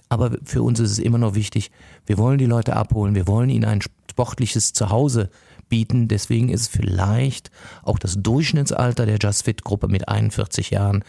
Aber 0.09 0.37
für 0.43 0.61
uns 0.61 0.79
ist 0.79 0.91
es 0.91 0.99
immer 0.99 1.17
noch 1.17 1.33
wichtig, 1.33 1.71
wir 2.05 2.19
wollen 2.19 2.37
die 2.37 2.45
Leute 2.45 2.75
abholen, 2.75 3.15
wir 3.15 3.25
wollen 3.25 3.49
ihnen 3.49 3.65
ein 3.65 3.81
sportliches 4.11 4.73
Zuhause 4.73 5.31
bieten. 5.69 6.07
Deswegen 6.07 6.49
ist 6.49 6.67
vielleicht 6.71 7.49
auch 7.81 7.97
das 7.97 8.17
Durchschnittsalter 8.21 9.07
der 9.07 9.17
JustFit-Gruppe 9.17 9.87
mit 9.87 10.07
41 10.07 10.69
Jahren 10.69 11.03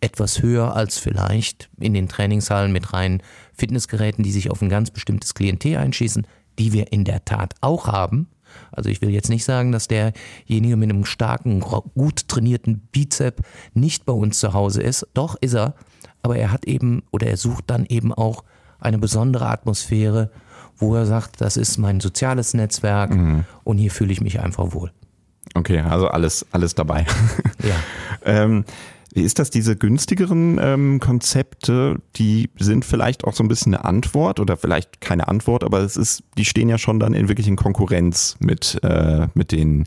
etwas 0.00 0.42
höher 0.42 0.74
als 0.74 0.98
vielleicht 0.98 1.68
in 1.78 1.94
den 1.94 2.08
Trainingshallen 2.08 2.72
mit 2.72 2.92
reinen 2.92 3.22
Fitnessgeräten, 3.54 4.24
die 4.24 4.32
sich 4.32 4.50
auf 4.50 4.62
ein 4.62 4.68
ganz 4.68 4.90
bestimmtes 4.90 5.34
Klientel 5.34 5.76
einschießen, 5.76 6.26
die 6.58 6.72
wir 6.72 6.92
in 6.92 7.04
der 7.04 7.24
Tat 7.24 7.54
auch 7.60 7.88
haben. 7.88 8.28
Also 8.72 8.88
ich 8.88 9.02
will 9.02 9.10
jetzt 9.10 9.28
nicht 9.28 9.44
sagen, 9.44 9.72
dass 9.72 9.88
derjenige 9.88 10.76
mit 10.76 10.90
einem 10.90 11.04
starken, 11.04 11.60
gut 11.60 12.28
trainierten 12.28 12.80
Bizep 12.92 13.40
nicht 13.74 14.06
bei 14.06 14.12
uns 14.12 14.38
zu 14.38 14.52
Hause 14.52 14.82
ist. 14.82 15.06
Doch 15.14 15.36
ist 15.40 15.54
er, 15.54 15.74
aber 16.22 16.36
er 16.36 16.52
hat 16.52 16.64
eben 16.64 17.02
oder 17.10 17.26
er 17.26 17.36
sucht 17.36 17.64
dann 17.68 17.86
eben 17.86 18.12
auch 18.12 18.44
eine 18.78 18.98
besondere 18.98 19.48
Atmosphäre, 19.48 20.30
wo 20.76 20.94
er 20.94 21.06
sagt, 21.06 21.40
das 21.40 21.56
ist 21.56 21.78
mein 21.78 22.00
soziales 22.00 22.54
Netzwerk 22.54 23.14
mhm. 23.14 23.44
und 23.64 23.78
hier 23.78 23.90
fühle 23.90 24.12
ich 24.12 24.20
mich 24.20 24.40
einfach 24.40 24.72
wohl. 24.72 24.92
Okay, 25.54 25.80
also 25.80 26.08
alles, 26.08 26.46
alles 26.50 26.74
dabei. 26.74 27.06
Ja. 27.62 27.74
ähm, 28.24 28.64
ist 29.22 29.38
das, 29.38 29.50
diese 29.50 29.76
günstigeren 29.76 30.58
ähm, 30.60 31.00
Konzepte, 31.00 31.96
die 32.16 32.50
sind 32.58 32.84
vielleicht 32.84 33.24
auch 33.24 33.32
so 33.32 33.42
ein 33.42 33.48
bisschen 33.48 33.74
eine 33.74 33.84
Antwort 33.84 34.40
oder 34.40 34.56
vielleicht 34.56 35.00
keine 35.00 35.28
Antwort, 35.28 35.64
aber 35.64 35.80
es 35.80 35.96
ist, 35.96 36.22
die 36.36 36.44
stehen 36.44 36.68
ja 36.68 36.78
schon 36.78 37.00
dann 37.00 37.14
in 37.14 37.28
wirklichen 37.28 37.56
Konkurrenz 37.56 38.36
mit, 38.40 38.78
äh, 38.82 39.28
mit 39.34 39.52
den 39.52 39.84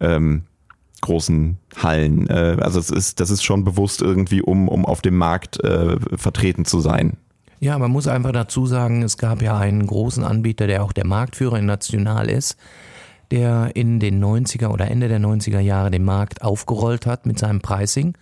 ähm, 0.00 0.44
großen 1.02 1.58
Hallen. 1.76 2.28
Äh, 2.28 2.56
also 2.60 2.80
es 2.80 2.90
ist, 2.90 3.20
das 3.20 3.30
ist 3.30 3.44
schon 3.44 3.64
bewusst 3.64 4.00
irgendwie, 4.00 4.40
um, 4.40 4.68
um 4.68 4.86
auf 4.86 5.02
dem 5.02 5.16
Markt 5.16 5.62
äh, 5.62 5.96
vertreten 6.16 6.64
zu 6.64 6.80
sein. 6.80 7.18
Ja, 7.60 7.78
man 7.78 7.92
muss 7.92 8.08
einfach 8.08 8.32
dazu 8.32 8.66
sagen, 8.66 9.02
es 9.02 9.18
gab 9.18 9.42
ja 9.42 9.56
einen 9.56 9.86
großen 9.86 10.24
Anbieter, 10.24 10.66
der 10.66 10.82
auch 10.82 10.92
der 10.92 11.06
Marktführer 11.06 11.58
in 11.58 11.66
National 11.66 12.28
ist, 12.28 12.56
der 13.30 13.70
in 13.74 14.00
den 14.00 14.22
90er 14.22 14.68
oder 14.68 14.90
Ende 14.90 15.08
der 15.08 15.20
90er 15.20 15.60
Jahre 15.60 15.90
den 15.90 16.04
Markt 16.04 16.42
aufgerollt 16.42 17.06
hat 17.06 17.24
mit 17.24 17.38
seinem 17.38 17.60
Pricing 17.60 18.14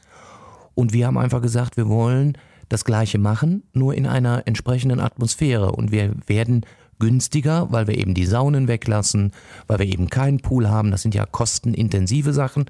und 0.80 0.94
wir 0.94 1.06
haben 1.06 1.18
einfach 1.18 1.42
gesagt, 1.42 1.76
wir 1.76 1.88
wollen 1.88 2.38
das 2.70 2.86
Gleiche 2.86 3.18
machen, 3.18 3.64
nur 3.74 3.94
in 3.94 4.06
einer 4.06 4.44
entsprechenden 4.46 4.98
Atmosphäre. 4.98 5.72
Und 5.72 5.92
wir 5.92 6.14
werden 6.26 6.64
günstiger, 6.98 7.70
weil 7.70 7.86
wir 7.86 7.98
eben 7.98 8.14
die 8.14 8.24
Saunen 8.24 8.66
weglassen, 8.66 9.32
weil 9.66 9.80
wir 9.80 9.86
eben 9.86 10.08
keinen 10.08 10.40
Pool 10.40 10.70
haben. 10.70 10.90
Das 10.90 11.02
sind 11.02 11.14
ja 11.14 11.26
kostenintensive 11.26 12.32
Sachen. 12.32 12.64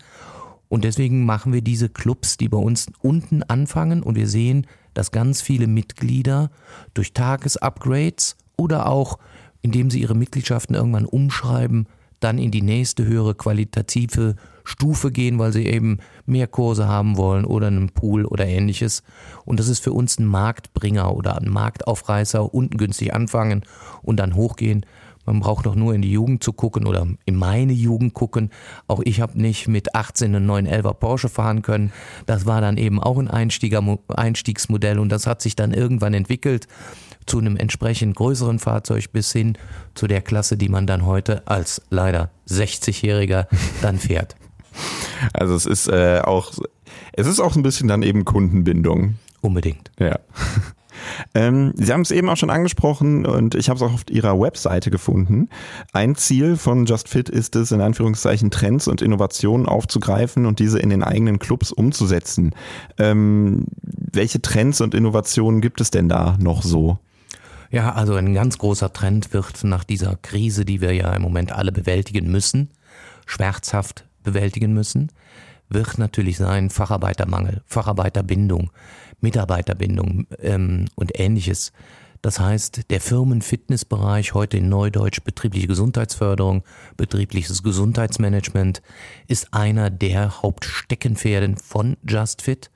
Und 0.69 0.83
deswegen 0.83 1.25
machen 1.25 1.52
wir 1.52 1.62
diese 1.62 1.88
Clubs, 1.88 2.37
die 2.37 2.49
bei 2.49 2.59
uns 2.59 2.88
unten 3.00 3.45
anfangen. 3.45 4.02
Und 4.02 4.17
wir 4.17 4.26
sehen, 4.26 4.67
dass 4.93 5.12
ganz 5.12 5.40
viele 5.40 5.69
Mitglieder 5.69 6.50
durch 6.95 7.12
Tagesupgrades 7.12 8.37
oder 8.57 8.88
auch 8.88 9.19
indem 9.62 9.88
sie 9.88 10.00
ihre 10.00 10.17
Mitgliedschaften 10.17 10.75
irgendwann 10.75 11.07
umschreiben, 11.07 11.87
dann 12.19 12.38
in 12.38 12.50
die 12.50 12.62
nächste 12.62 13.07
höhere 13.07 13.35
qualitative 13.37 14.35
Stufe 14.71 15.11
gehen, 15.11 15.39
weil 15.39 15.53
sie 15.53 15.67
eben 15.67 15.99
mehr 16.27 16.47
Kurse 16.47 16.87
haben 16.87 17.17
wollen 17.17 17.45
oder 17.45 17.67
einen 17.67 17.91
Pool 17.91 18.25
oder 18.25 18.47
ähnliches. 18.47 19.03
Und 19.45 19.59
das 19.59 19.69
ist 19.69 19.83
für 19.83 19.93
uns 19.93 20.19
ein 20.19 20.27
Marktbringer 20.27 21.15
oder 21.15 21.37
ein 21.37 21.49
Marktaufreißer, 21.49 22.55
unten 22.55 22.79
günstig 22.79 23.12
anfangen 23.12 23.65
und 24.03 24.19
dann 24.19 24.35
hochgehen. 24.35 24.87
Man 25.27 25.41
braucht 25.41 25.67
doch 25.67 25.75
nur 25.75 25.95
in 25.95 26.03
die 26.03 26.11
Jugend 26.11 26.43
zu 26.43 26.53
gucken 26.53 26.87
oder 26.87 27.07
in 27.25 27.37
meine 27.37 27.73
Jugend 27.73 28.15
gucken. 28.15 28.50
Auch 28.87 29.00
ich 29.05 29.21
habe 29.21 29.41
nicht 29.41 29.69
mit 29.69 29.95
18 29.95 30.35
einen 30.35 30.50
911er 30.50 30.95
Porsche 30.95 31.29
fahren 31.29 31.62
können. 31.62 31.93
Das 32.27 32.47
war 32.47 32.61
dann 32.61 32.79
eben 32.79 33.00
auch 33.00 33.19
ein 33.19 33.29
Einstiegsmodell 33.29 34.99
und 34.99 35.11
das 35.11 35.27
hat 35.27 35.43
sich 35.43 35.57
dann 35.57 35.75
irgendwann 35.75 36.15
entwickelt 36.15 36.69
zu 37.27 37.39
einem 37.39 37.57
entsprechend 37.57 38.17
größeren 38.17 38.59
Fahrzeug 38.59 39.12
bis 39.12 39.31
hin 39.33 39.59
zu 39.95 40.07
der 40.07 40.23
Klasse, 40.23 40.57
die 40.57 40.69
man 40.69 40.87
dann 40.87 41.05
heute 41.05 41.47
als 41.47 41.83
leider 41.91 42.31
60-Jähriger 42.49 43.47
dann 43.83 43.99
fährt. 43.99 44.37
Also 45.33 45.55
es 45.55 45.67
ist 45.67 45.89
äh, 45.89 46.21
auch, 46.25 46.53
es 47.12 47.27
ist 47.27 47.41
auch 47.41 47.57
ein 47.57 47.62
bisschen 47.62 47.89
dann 47.89 48.03
eben 48.03 48.25
Kundenbindung. 48.25 49.17
Unbedingt. 49.41 49.91
Ja. 49.99 50.19
Ähm, 51.35 51.73
Sie 51.77 51.93
haben 51.93 52.03
es 52.03 52.11
eben 52.11 52.29
auch 52.29 52.37
schon 52.37 52.50
angesprochen 52.50 53.27
und 53.27 53.55
ich 53.55 53.69
habe 53.69 53.77
es 53.77 53.83
auch 53.83 53.93
auf 53.93 54.05
Ihrer 54.11 54.39
Webseite 54.39 54.91
gefunden. 54.91 55.49
Ein 55.93 56.15
Ziel 56.17 56.57
von 56.57 56.87
JustFit 56.87 57.29
ist 57.29 57.57
es, 57.57 57.73
in 57.73 57.81
Anführungszeichen 57.81 58.50
Trends 58.50 58.89
und 58.89 59.03
Innovationen 59.03 59.67
aufzugreifen 59.67 60.47
und 60.47 60.59
diese 60.59 60.79
in 60.79 60.91
den 60.91 61.03
eigenen 61.03 61.39
Clubs 61.39 61.73
umzusetzen. 61.73 62.55
Ähm, 62.99 63.67
welche 63.83 64.43
Trends 64.43 64.81
und 64.81 64.95
Innovationen 64.95 65.61
gibt 65.61 65.81
es 65.81 65.91
denn 65.91 66.09
da 66.09 66.37
noch 66.41 66.62
so? 66.62 66.99
Ja, 67.71 67.93
also 67.93 68.15
ein 68.15 68.35
ganz 68.35 68.59
großer 68.59 68.93
Trend 68.93 69.33
wird 69.33 69.62
nach 69.62 69.85
dieser 69.85 70.17
Krise, 70.17 70.65
die 70.65 70.81
wir 70.81 70.93
ja 70.93 71.12
im 71.12 71.23
Moment 71.23 71.53
alle 71.53 71.71
bewältigen 71.71 72.31
müssen, 72.31 72.71
schmerzhaft 73.27 74.07
bewältigen 74.23 74.73
müssen, 74.73 75.12
wird 75.69 75.99
natürlich 75.99 76.37
sein 76.37 76.71
Facharbeitermangel, 76.71 77.62
Facharbeiterbindung, 77.67 78.71
Mitarbeiterbindung 79.21 80.27
ähm, 80.41 80.87
und 80.95 81.19
ähnliches. 81.19 81.73
Das 82.23 82.39
heißt, 82.39 82.91
der 82.91 83.00
Firmenfitnessbereich, 83.00 84.35
heute 84.35 84.59
in 84.59 84.69
Neudeutsch 84.69 85.23
betriebliche 85.25 85.69
Gesundheitsförderung, 85.69 86.65
betriebliches 86.97 87.62
Gesundheitsmanagement, 87.62 88.83
ist 89.27 89.55
einer 89.55 89.89
der 89.89 90.43
Hauptsteckenpferden 90.43 91.57
von 91.57 91.97
JustFit 92.07 92.71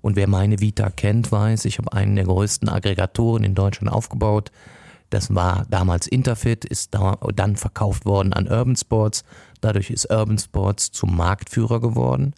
und 0.00 0.16
wer 0.16 0.28
meine 0.28 0.60
Vita 0.60 0.90
kennt, 0.90 1.30
weiß, 1.30 1.64
ich 1.66 1.78
habe 1.78 1.92
einen 1.92 2.16
der 2.16 2.24
größten 2.24 2.68
Aggregatoren 2.68 3.44
in 3.44 3.54
Deutschland 3.54 3.92
aufgebaut. 3.92 4.50
Das 5.10 5.34
war 5.34 5.66
damals 5.68 6.06
Interfit, 6.06 6.64
ist 6.64 6.94
da, 6.94 7.18
dann 7.34 7.56
verkauft 7.56 8.06
worden 8.06 8.32
an 8.32 8.48
Urban 8.48 8.76
Sports. 8.76 9.24
Dadurch 9.60 9.90
ist 9.90 10.10
Urban 10.10 10.38
Sports 10.38 10.90
zum 10.92 11.16
Marktführer 11.16 11.80
geworden. 11.80 12.34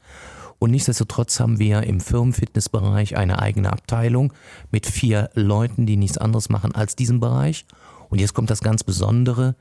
Und 0.58 0.70
nichtsdestotrotz 0.70 1.40
haben 1.40 1.58
wir 1.58 1.82
im 1.82 2.00
Firmenfitnessbereich 2.00 3.16
eine 3.16 3.40
eigene 3.40 3.72
Abteilung 3.72 4.32
mit 4.70 4.86
vier 4.86 5.30
Leuten, 5.34 5.86
die 5.86 5.96
nichts 5.96 6.18
anderes 6.18 6.48
machen 6.48 6.74
als 6.74 6.94
diesen 6.94 7.20
Bereich. 7.20 7.64
Und 8.10 8.20
jetzt 8.20 8.34
kommt 8.34 8.50
das 8.50 8.60
ganz 8.60 8.84
Besondere. 8.84 9.56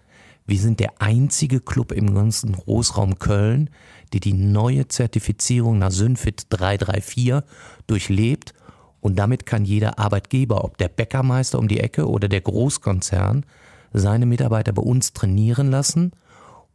Wir 0.46 0.60
sind 0.60 0.80
der 0.80 1.01
einzige 1.01 1.60
Club 1.60 1.91
im 1.91 2.13
ganzen 2.13 2.53
Großraum 2.53 3.18
Köln, 3.20 3.70
die 4.13 4.20
die 4.20 4.34
neue 4.34 4.88
Zertifizierung 4.88 5.80
nach 5.80 5.91
Synfit 5.91 6.48
334 6.50 7.41
durchlebt 7.88 8.53
und 9.01 9.18
damit 9.18 9.46
kann 9.46 9.65
jeder 9.65 10.00
Arbeitgeber, 10.00 10.63
ob 10.63 10.77
der 10.77 10.88
Bäckermeister 10.88 11.60
um 11.60 11.68
die 11.68 11.80
Ecke 11.80 12.08
oder 12.08 12.30
der 12.30 12.41
Großkonzern, 12.41 13.46
seine 13.94 14.25
Mitarbeiter 14.25 14.72
bei 14.72 14.84
uns 14.84 15.12
trainieren 15.12 15.70
lassen 15.70 16.13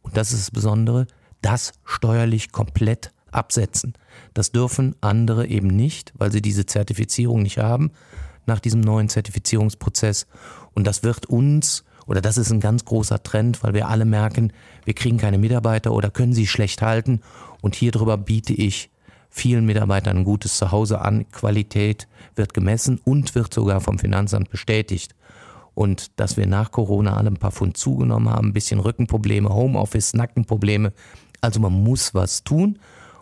und 0.07 0.17
das 0.17 0.31
ist 0.31 0.47
das 0.47 0.51
Besondere, 0.51 1.05
das 1.41 1.73
steuerlich 1.83 2.51
komplett 2.51 3.11
absetzen. 3.31 3.93
Das 4.33 4.51
dürfen 4.51 4.95
andere 5.01 5.47
eben 5.47 5.67
nicht, 5.67 6.13
weil 6.17 6.31
sie 6.31 6.41
diese 6.41 6.65
Zertifizierung 6.65 7.41
nicht 7.41 7.57
haben 7.57 7.91
nach 8.45 8.59
diesem 8.59 8.79
neuen 8.79 9.09
Zertifizierungsprozess 9.09 10.25
und 10.73 10.87
das 10.87 11.03
wird 11.03 11.25
uns 11.25 11.83
oder 12.05 12.21
das 12.21 12.37
ist 12.37 12.51
ein 12.51 12.61
ganz 12.61 12.85
großer 12.85 13.21
Trend, 13.21 13.61
weil 13.63 13.73
wir 13.73 13.89
alle 13.89 14.05
merken, 14.05 14.53
wir 14.85 14.93
kriegen 14.93 15.17
keine 15.17 15.37
Mitarbeiter 15.37 15.91
oder 15.91 16.09
können 16.09 16.33
sie 16.33 16.47
schlecht 16.47 16.81
halten. 16.81 17.19
Und 17.61 17.75
hier 17.75 17.91
drüber 17.91 18.17
biete 18.17 18.53
ich 18.53 18.89
vielen 19.29 19.65
Mitarbeitern 19.65 20.19
ein 20.19 20.23
gutes 20.23 20.55
Zuhause 20.57 21.01
an. 21.01 21.29
Qualität 21.31 22.07
wird 22.35 22.53
gemessen 22.53 23.01
und 23.03 23.35
wird 23.35 23.53
sogar 23.53 23.81
vom 23.81 23.99
Finanzamt 23.99 24.49
bestätigt. 24.49 25.15
Und 25.77 26.19
dass 26.19 26.37
wir 26.37 26.47
nach 26.47 26.71
Corona 26.71 27.17
alle 27.17 27.29
ein 27.29 27.37
paar 27.37 27.51
Pfund 27.51 27.77
zugenommen 27.77 28.31
haben, 28.31 28.47
ein 28.47 28.53
bisschen 28.53 28.79
Rückenprobleme, 28.79 29.53
Homeoffice, 29.53 30.15
Nackenprobleme. 30.15 30.91
Also 31.39 31.59
man 31.59 31.71
muss 31.71 32.15
was 32.15 32.43
tun. 32.43 32.79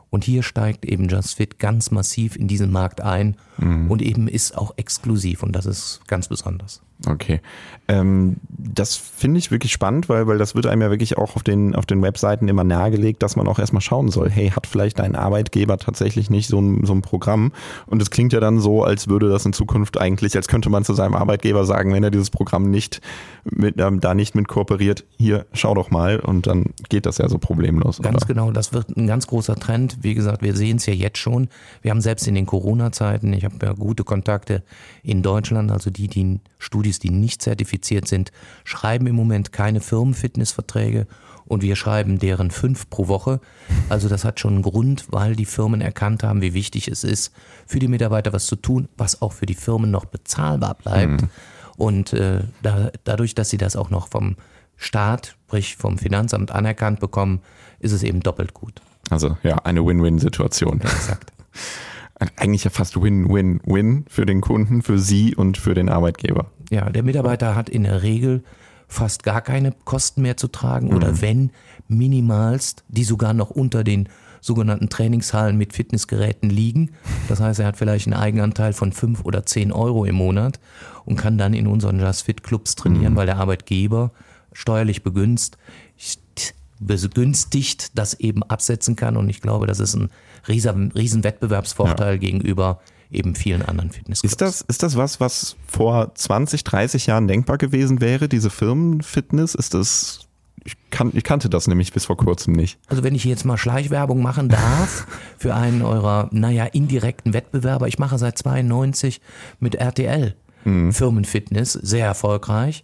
Und 0.09 0.23
hier 0.23 0.41
steigt 0.41 0.85
eben 0.85 1.09
Just 1.09 1.35
Fit 1.35 1.59
ganz 1.59 1.91
massiv 1.91 2.37
in 2.37 2.47
diesen 2.47 2.71
Markt 2.71 3.01
ein 3.01 3.35
mhm. 3.57 3.91
und 3.91 4.01
eben 4.01 4.29
ist 4.29 4.57
auch 4.57 4.71
exklusiv 4.77 5.43
und 5.43 5.51
das 5.51 5.65
ist 5.65 5.99
ganz 6.07 6.29
besonders. 6.29 6.81
Okay. 7.05 7.41
Ähm, 7.87 8.37
das 8.47 8.95
finde 8.95 9.37
ich 9.37 9.51
wirklich 9.51 9.71
spannend, 9.71 10.09
weil, 10.09 10.25
weil 10.27 10.37
das 10.37 10.55
wird 10.55 10.65
einem 10.65 10.81
ja 10.81 10.89
wirklich 10.89 11.17
auch 11.17 11.35
auf 11.35 11.43
den, 11.43 11.75
auf 11.75 11.85
den 11.85 12.01
Webseiten 12.01 12.47
immer 12.47 12.63
nahegelegt, 12.63 13.21
dass 13.21 13.35
man 13.35 13.47
auch 13.47 13.59
erstmal 13.59 13.81
schauen 13.81 14.09
soll, 14.09 14.29
hey, 14.29 14.49
hat 14.49 14.65
vielleicht 14.65 14.99
dein 14.99 15.15
Arbeitgeber 15.15 15.77
tatsächlich 15.77 16.29
nicht 16.29 16.47
so 16.47 16.59
ein, 16.59 16.85
so 16.85 16.93
ein 16.93 17.01
Programm? 17.01 17.51
Und 17.85 18.01
es 18.01 18.09
klingt 18.09 18.33
ja 18.33 18.39
dann 18.39 18.59
so, 18.59 18.83
als 18.83 19.07
würde 19.07 19.29
das 19.29 19.45
in 19.45 19.53
Zukunft 19.53 19.99
eigentlich, 19.99 20.35
als 20.35 20.47
könnte 20.47 20.69
man 20.69 20.83
zu 20.83 20.93
seinem 20.93 21.15
Arbeitgeber 21.15 21.65
sagen, 21.65 21.93
wenn 21.93 22.03
er 22.03 22.11
dieses 22.11 22.31
Programm 22.31 22.71
nicht 22.71 23.01
mit, 23.43 23.79
ähm, 23.79 23.99
da 23.99 24.15
nicht 24.15 24.33
mit 24.33 24.47
kooperiert, 24.47 25.03
hier, 25.17 25.45
schau 25.53 25.75
doch 25.75 25.91
mal 25.91 26.19
und 26.19 26.47
dann 26.47 26.73
geht 26.89 27.05
das 27.05 27.19
ja 27.19 27.29
so 27.29 27.37
problemlos. 27.37 28.01
Ganz 28.01 28.23
oder? 28.23 28.25
genau, 28.25 28.51
das 28.51 28.73
wird 28.73 28.97
ein 28.97 29.05
ganz 29.05 29.27
großer 29.27 29.55
Trend. 29.57 29.97
Wie 30.01 30.15
gesagt, 30.15 30.41
wir 30.41 30.55
sehen 30.55 30.77
es 30.77 30.87
ja 30.87 30.93
jetzt 30.93 31.19
schon. 31.19 31.49
Wir 31.83 31.91
haben 31.91 32.01
selbst 32.01 32.27
in 32.27 32.33
den 32.33 32.47
Corona-Zeiten, 32.47 33.31
ich 33.33 33.45
habe 33.45 33.55
ja 33.63 33.73
gute 33.73 34.03
Kontakte 34.03 34.63
in 35.03 35.21
Deutschland, 35.21 35.71
also 35.71 35.91
die, 35.91 36.07
die 36.07 36.39
Studis, 36.85 36.99
die 36.99 37.09
nicht 37.09 37.41
zertifiziert 37.41 38.07
sind, 38.07 38.31
schreiben 38.63 39.07
im 39.07 39.15
Moment 39.15 39.51
keine 39.51 39.81
Firmenfitnessverträge 39.81 41.07
und 41.45 41.63
wir 41.63 41.75
schreiben 41.75 42.19
deren 42.19 42.51
fünf 42.51 42.89
pro 42.91 43.07
Woche. 43.07 43.39
Also 43.89 44.07
das 44.07 44.23
hat 44.23 44.39
schon 44.39 44.53
einen 44.53 44.61
Grund, 44.61 45.05
weil 45.09 45.35
die 45.35 45.45
Firmen 45.45 45.81
erkannt 45.81 46.21
haben, 46.21 46.41
wie 46.41 46.53
wichtig 46.53 46.87
es 46.87 47.03
ist, 47.03 47.33
für 47.65 47.79
die 47.79 47.87
Mitarbeiter 47.87 48.33
was 48.33 48.45
zu 48.45 48.55
tun, 48.55 48.87
was 48.97 49.23
auch 49.23 49.33
für 49.33 49.47
die 49.47 49.55
Firmen 49.55 49.89
noch 49.89 50.05
bezahlbar 50.05 50.75
bleibt. 50.75 51.23
Mhm. 51.23 51.29
Und 51.75 52.13
äh, 52.13 52.41
da, 52.61 52.91
dadurch, 53.03 53.33
dass 53.33 53.49
sie 53.49 53.57
das 53.57 53.75
auch 53.75 53.89
noch 53.89 54.07
vom 54.07 54.35
Staat, 54.77 55.35
sprich 55.47 55.75
vom 55.77 55.97
Finanzamt 55.97 56.51
anerkannt 56.51 56.99
bekommen, 56.99 57.41
ist 57.79 57.93
es 57.93 58.03
eben 58.03 58.19
doppelt 58.19 58.53
gut. 58.53 58.81
Also 59.09 59.37
ja, 59.41 59.55
eine 59.57 59.83
Win-Win-Situation. 59.85 60.81
Ja, 60.83 60.89
exakt. 60.89 61.31
Eigentlich 62.37 62.63
ja 62.63 62.69
fast 62.69 63.01
Win-Win-Win 63.01 64.05
für 64.07 64.25
den 64.25 64.41
Kunden, 64.41 64.81
für 64.83 64.99
Sie 64.99 65.35
und 65.35 65.57
für 65.57 65.73
den 65.73 65.89
Arbeitgeber. 65.89 66.51
Ja, 66.69 66.89
der 66.89 67.03
Mitarbeiter 67.03 67.55
hat 67.55 67.69
in 67.69 67.83
der 67.83 68.03
Regel 68.03 68.43
fast 68.87 69.23
gar 69.23 69.41
keine 69.41 69.71
Kosten 69.83 70.21
mehr 70.21 70.37
zu 70.37 70.47
tragen 70.47 70.89
mhm. 70.89 70.95
oder 70.95 71.21
wenn 71.21 71.51
minimalst, 71.87 72.83
die 72.87 73.03
sogar 73.03 73.33
noch 73.33 73.49
unter 73.49 73.83
den 73.83 74.09
sogenannten 74.41 74.89
Trainingshallen 74.89 75.57
mit 75.57 75.73
Fitnessgeräten 75.73 76.51
liegen. 76.51 76.91
Das 77.27 77.39
heißt, 77.39 77.59
er 77.59 77.65
hat 77.65 77.77
vielleicht 77.77 78.05
einen 78.05 78.13
Eigenanteil 78.13 78.73
von 78.73 78.91
fünf 78.91 79.25
oder 79.25 79.45
zehn 79.45 79.71
Euro 79.71 80.05
im 80.05 80.15
Monat 80.15 80.59
und 81.03 81.15
kann 81.15 81.39
dann 81.39 81.55
in 81.55 81.65
unseren 81.65 81.99
Just 81.99 82.23
Fit 82.23 82.43
Clubs 82.43 82.75
trainieren, 82.75 83.13
mhm. 83.13 83.17
weil 83.17 83.25
der 83.25 83.37
Arbeitgeber 83.37 84.11
steuerlich 84.53 85.01
begünst, 85.01 85.57
begünstigt 86.79 87.97
das 87.97 88.13
eben 88.13 88.43
absetzen 88.43 88.95
kann. 88.95 89.17
Und 89.17 89.29
ich 89.29 89.41
glaube, 89.41 89.65
das 89.65 89.79
ist 89.79 89.95
ein 89.95 90.09
riesen, 90.47 90.91
riesen 90.91 91.23
Wettbewerbsvorteil 91.23 92.13
ja. 92.13 92.19
gegenüber 92.19 92.81
eben 93.11 93.35
vielen 93.35 93.61
anderen 93.61 93.91
Fitnessclubs. 93.91 94.33
Ist 94.33 94.41
das, 94.41 94.61
ist 94.61 94.83
das 94.83 94.95
was, 94.95 95.19
was 95.19 95.55
vor 95.67 96.13
20, 96.15 96.63
30 96.63 97.07
Jahren 97.07 97.27
denkbar 97.27 97.57
gewesen 97.57 98.01
wäre, 98.01 98.27
diese 98.27 98.49
Firmenfitness? 98.49 99.55
Ist 99.55 99.73
das 99.73 100.21
ich, 100.65 100.75
kan 100.89 101.11
ich, 101.13 101.23
kannte 101.23 101.47
das 101.47 101.67
nämlich 101.67 101.93
bis 101.93 102.05
vor 102.05 102.17
kurzem 102.17 102.53
nicht. 102.53 102.79
Also 102.87 103.03
wenn 103.03 103.13
ich 103.13 103.23
jetzt 103.23 103.45
mal 103.45 103.57
Schleichwerbung 103.57 104.21
machen 104.23 104.49
darf 104.49 105.05
für 105.37 105.53
einen 105.53 105.83
eurer, 105.83 106.27
naja, 106.31 106.65
indirekten 106.65 107.33
Wettbewerber. 107.33 107.87
Ich 107.87 107.99
mache 107.99 108.17
seit 108.17 108.37
92 108.37 109.21
mit 109.59 109.75
RTL 109.75 110.35
mhm. 110.65 110.91
Firmenfitness, 110.91 111.73
sehr 111.73 112.05
erfolgreich. 112.05 112.83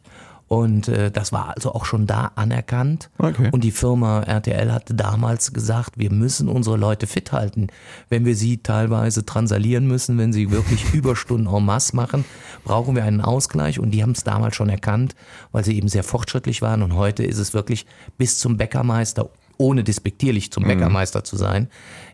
Und 0.51 0.89
äh, 0.89 1.12
das 1.12 1.31
war 1.31 1.55
also 1.55 1.74
auch 1.74 1.86
schon 1.86 2.08
da 2.08 2.34
anerkannt. 2.36 3.10
Okay. 3.17 3.48
Und 3.53 3.63
die 3.63 3.72
Firma 3.72 4.24
RTL 4.24 4.74
hatte 4.74 4.93
damals 4.93 5.53
gesagt, 5.53 5.98
wir 5.98 6.12
müssen 6.12 6.50
unsere 6.50 6.75
Leute 6.75 7.08
fit 7.08 7.31
halten. 7.31 7.67
Wenn 8.10 8.25
wir 8.25 8.36
sie 8.36 8.58
teilweise 8.58 9.25
transalieren 9.25 9.88
müssen, 9.88 10.17
wenn 10.17 10.34
sie 10.34 10.51
wirklich 10.51 10.93
Überstunden 10.93 11.48
en 11.48 11.63
masse 11.63 11.96
machen, 11.96 12.25
brauchen 12.65 12.98
wir 12.98 13.05
einen 13.05 13.22
Ausgleich. 13.22 13.79
Und 13.79 13.91
die 13.91 14.03
haben 14.03 14.12
es 14.12 14.25
damals 14.25 14.58
schon 14.58 14.67
erkannt, 14.67 15.15
weil 15.53 15.63
sie 15.63 15.77
eben 15.77 15.88
sehr 15.88 16.03
fortschrittlich 16.03 16.62
waren. 16.62 16.81
Und 16.81 16.96
heute 16.96 17.24
ist 17.24 17.38
es 17.38 17.53
wirklich 17.53 17.86
bis 18.17 18.38
zum 18.38 18.58
Bäckermeister 18.58 19.29
ohne 19.55 19.86
despektierlich 19.86 20.51
zum 20.51 20.63
mhm. 20.63 20.67
Bäckermeister 20.67 21.24
zu 21.24 21.38
sein, 21.38 21.70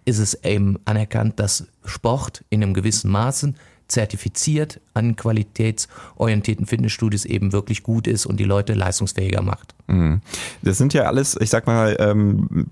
ist 0.06 0.20
es 0.20 0.44
eben 0.44 0.78
anerkannt, 0.86 1.40
dass 1.40 1.66
Sport 1.86 2.44
in 2.50 2.62
einem 2.62 2.76
gewissen 2.76 3.10
Maßen 3.10 3.56
zertifiziert 3.88 4.80
an 4.94 5.16
qualitätsorientierten 5.16 6.66
Fitnessstudios 6.66 7.26
eben 7.26 7.54
wirklich 7.54 7.84
gut 7.84 8.08
ist 8.08 8.26
und 8.26 8.40
die 8.40 8.44
Leute 8.44 8.74
leistungsfähiger 8.74 9.42
macht. 9.42 9.76
Mhm. 9.88 10.22
Das 10.62 10.78
sind 10.78 10.94
ja 10.94 11.04
alles, 11.04 11.38
ich 11.40 11.50
sag 11.50 11.68
mal, 11.68 11.96
ähm, 12.00 12.68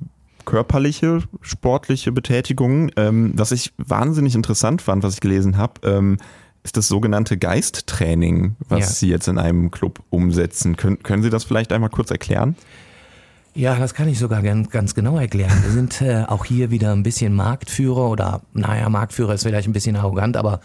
körperliche, 0.45 1.23
sportliche 1.41 2.11
Betätigungen. 2.11 2.91
Ähm, 2.95 3.33
was 3.35 3.51
ich 3.51 3.73
wahnsinnig 3.77 4.35
interessant 4.35 4.81
fand, 4.81 5.03
was 5.03 5.15
ich 5.15 5.21
gelesen 5.21 5.57
habe, 5.57 5.73
ähm, 5.83 6.17
ist 6.63 6.77
das 6.77 6.87
sogenannte 6.87 7.37
Geisttraining, 7.37 8.55
was 8.69 8.79
ja. 8.79 8.85
Sie 8.87 9.09
jetzt 9.09 9.27
in 9.27 9.37
einem 9.37 9.69
Club 9.69 10.01
umsetzen. 10.09 10.75
Können, 10.75 11.01
können 11.03 11.21
Sie 11.21 11.29
das 11.29 11.43
vielleicht 11.43 11.71
einmal 11.71 11.91
kurz 11.91 12.09
erklären? 12.09 12.55
Ja, 13.57 13.79
das 13.79 13.93
kann 13.93 14.09
ich 14.09 14.19
sogar 14.19 14.41
ganz, 14.41 14.69
ganz 14.69 14.93
genau 14.95 15.17
erklären. 15.17 15.57
Wir 15.63 15.71
sind 15.71 16.01
äh, 16.01 16.25
auch 16.27 16.43
hier 16.43 16.71
wieder 16.71 16.91
ein 16.91 17.03
bisschen 17.03 17.33
Marktführer 17.33 18.09
oder, 18.09 18.41
naja, 18.51 18.89
Marktführer 18.89 19.33
ist 19.33 19.43
vielleicht 19.43 19.69
ein 19.69 19.73
bisschen 19.73 19.95
arrogant, 19.95 20.35
aber 20.35 20.59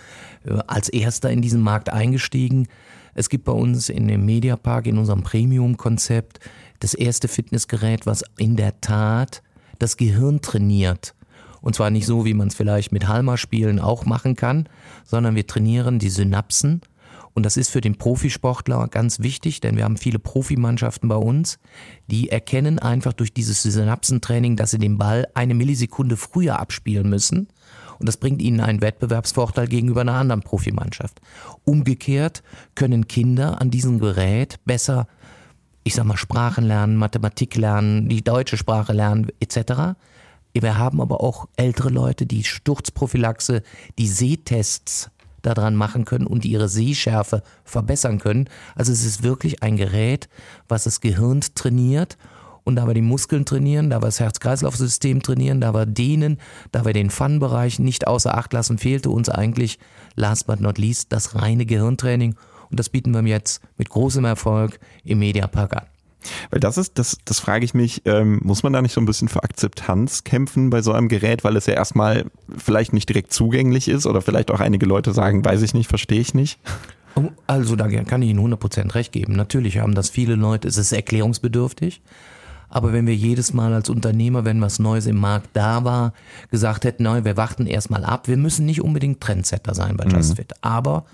äh, 0.45 0.59
als 0.67 0.89
erster 0.89 1.31
in 1.31 1.41
diesen 1.41 1.61
Markt 1.61 1.93
eingestiegen. 1.93 2.67
Es 3.15 3.29
gibt 3.29 3.45
bei 3.45 3.53
uns 3.53 3.91
in 3.91 4.09
dem 4.09 4.27
Mediapark, 4.27 4.89
in 4.89 4.99
unserem 4.99 5.23
Premium-Konzept, 5.23 6.41
das 6.81 6.95
erste 6.95 7.29
Fitnessgerät, 7.29 8.07
was 8.07 8.25
in 8.39 8.57
der 8.57 8.81
Tat 8.81 9.45
das 9.79 9.97
Gehirn 9.97 10.41
trainiert. 10.41 11.15
Und 11.61 11.77
zwar 11.77 11.91
nicht 11.91 12.07
so, 12.07 12.25
wie 12.25 12.35
man 12.35 12.49
es 12.49 12.57
vielleicht 12.57 12.91
mit 12.91 13.07
Halma-Spielen 13.07 13.79
auch 13.79 14.05
machen 14.05 14.35
kann, 14.35 14.69
sondern 15.05 15.37
wir 15.37 15.47
trainieren 15.47 16.01
die 16.01 16.11
Synapsen 16.11 16.81
und 17.35 17.47
das 17.47 17.57
ist 17.57 17.71
für 17.71 17.81
den 17.81 17.97
Profisportler 17.97 18.89
ganz 18.89 19.21
wichtig, 19.21 19.61
denn 19.61 19.77
wir 19.77 19.85
haben 19.85 19.97
viele 19.97 20.19
Profimannschaften 20.19 21.09
bei 21.09 21.17
uns, 21.17 21.59
die 22.09 22.29
erkennen 22.29 22.79
einfach 22.79 23.13
durch 23.13 23.33
dieses 23.33 23.63
Synapsentraining, 23.63 24.57
dass 24.57 24.73
sie 24.73 24.79
den 24.79 24.99
Ball 24.99 25.29
eine 25.35 25.55
Millisekunde 25.55 26.17
früher 26.17 26.59
abspielen 26.59 27.09
müssen. 27.09 27.49
Und 27.99 28.07
das 28.07 28.17
bringt 28.17 28.43
ihnen 28.43 28.61
einen 28.61 28.81
Wettbewerbsvorteil 28.81 29.69
gegenüber 29.69 30.01
einer 30.01 30.15
anderen 30.15 30.43
Profimannschaft. 30.43 31.21
Umgekehrt 31.65 32.43
können 32.75 33.07
Kinder 33.07 33.61
an 33.61 33.71
diesem 33.71 34.01
Gerät 34.01 34.59
besser, 34.65 35.07
ich 35.85 35.95
sag 35.95 36.07
mal, 36.07 36.17
Sprachen 36.17 36.65
lernen, 36.65 36.97
Mathematik 36.97 37.57
lernen, 37.57 38.09
die 38.09 38.25
deutsche 38.25 38.57
Sprache 38.57 38.93
lernen, 38.93 39.29
etc. 39.39 39.97
Wir 40.53 40.79
haben 40.79 41.01
aber 41.01 41.21
auch 41.21 41.47
ältere 41.57 41.91
Leute, 41.91 42.27
die 42.27 42.43
Sturzprophylaxe, 42.43 43.63
die 43.99 44.09
Sehtests 44.09 45.11
daran 45.43 45.75
machen 45.77 46.05
können 46.05 46.27
und 46.27 46.45
ihre 46.45 46.69
Sehschärfe 46.69 47.43
verbessern 47.65 48.19
können. 48.19 48.49
Also 48.75 48.93
es 48.93 49.05
ist 49.05 49.23
wirklich 49.23 49.63
ein 49.63 49.77
Gerät, 49.77 50.29
was 50.69 50.85
das 50.85 51.01
Gehirn 51.01 51.41
trainiert 51.55 52.17
und 52.65 52.77
da 52.77 52.87
wir 52.87 52.95
die 52.95 53.03
Muskeln 53.03 53.45
trainieren, 53.45 53.91
da 53.91 53.97
wir 53.97 54.07
das 54.07 54.21
Herz-Kreislauf-System 54.21 55.23
trainieren, 55.23 55.61
da 55.61 55.75
wir 55.75 55.87
dehnen, 55.87 56.39
da 56.73 56.85
wir 56.85 56.93
den 56.93 57.11
Fun-Bereich 57.11 57.79
nicht 57.79 58.07
außer 58.07 58.37
Acht 58.37 58.53
lassen, 58.53 58.79
fehlte 58.79 59.11
uns 59.11 59.29
eigentlich, 59.29 59.79
last 60.15 60.47
but 60.47 60.61
not 60.61 60.79
least, 60.79 61.13
das 61.13 61.35
reine 61.35 61.67
Gehirntraining. 61.67 62.37
Und 62.71 62.79
das 62.79 62.89
bieten 62.89 63.13
wir 63.13 63.23
jetzt 63.23 63.61
mit 63.77 63.89
großem 63.89 64.25
Erfolg 64.25 64.79
im 65.05 65.19
Mediapark 65.19 65.77
an. 65.77 65.90
Weil 66.51 66.61
das 66.61 66.79
ist, 66.79 66.99
das, 66.99 67.19
das 67.25 67.41
frage 67.41 67.65
ich 67.65 67.75
mich, 67.75 68.03
ähm, 68.05 68.41
muss 68.43 68.63
man 68.63 68.73
da 68.73 68.83
nicht 68.83 68.93
so 68.93 69.01
ein 69.01 69.07
bisschen 69.07 69.29
für 69.29 69.43
Akzeptanz 69.43 70.25
kämpfen 70.25 70.71
bei 70.71 70.83
so 70.83 70.93
einem 70.93 71.09
Gerät, 71.09 71.45
weil 71.45 71.57
es 71.57 71.67
ja 71.67 71.75
erstmal 71.75 72.27
vielleicht 72.57 72.93
nicht 72.93 73.09
direkt 73.09 73.33
zugänglich 73.33 73.89
ist 73.89 74.07
oder 74.07 74.23
vielleicht 74.23 74.51
auch 74.51 74.61
einige 74.61 74.87
Leute 74.87 75.13
sagen, 75.13 75.45
weiß 75.45 75.63
ich 75.63 75.75
nicht, 75.75 75.89
verstehe 75.89 76.21
ich 76.21 76.35
nicht? 76.35 76.59
Also 77.47 77.77
da 77.77 77.89
kann 77.89 78.23
ich 78.23 78.31
Ihnen 78.31 78.55
100% 78.55 78.95
recht 78.95 79.13
geben. 79.13 79.35
Natürlich 79.35 79.79
haben 79.79 79.95
das 79.95 80.11
viele 80.11 80.37
Leute, 80.37 80.69
es 80.69 80.77
ist 80.77 80.93
erklärungsbedürftig. 80.93 82.01
Aber 82.71 82.93
wenn 82.93 83.07
wir 83.07 83.17
jedes 83.17 83.53
Mal 83.53 83.75
als 83.75 83.91
Unternehmer, 83.91 84.45
wenn 84.45 84.61
was 84.61 84.79
Neues 84.79 85.07
im 85.07 85.17
Markt 85.17 85.51
da 85.55 85.83
war, 85.85 86.13
gesagt 86.53 86.85
hätten, 86.85 87.03
nein, 87.03 87.25
wir 87.25 87.37
warten 87.37 87.67
erstmal 87.67 88.05
ab, 88.05 88.29
wir 88.29 88.37
müssen 88.37 88.65
nicht 88.65 88.81
unbedingt 88.81 89.21
Trendsetter 89.21 89.75
sein 89.75 89.97
bei 89.97 90.05
JustFit. 90.05 90.53
Mhm. 90.53 90.59
Aber 90.63 91.05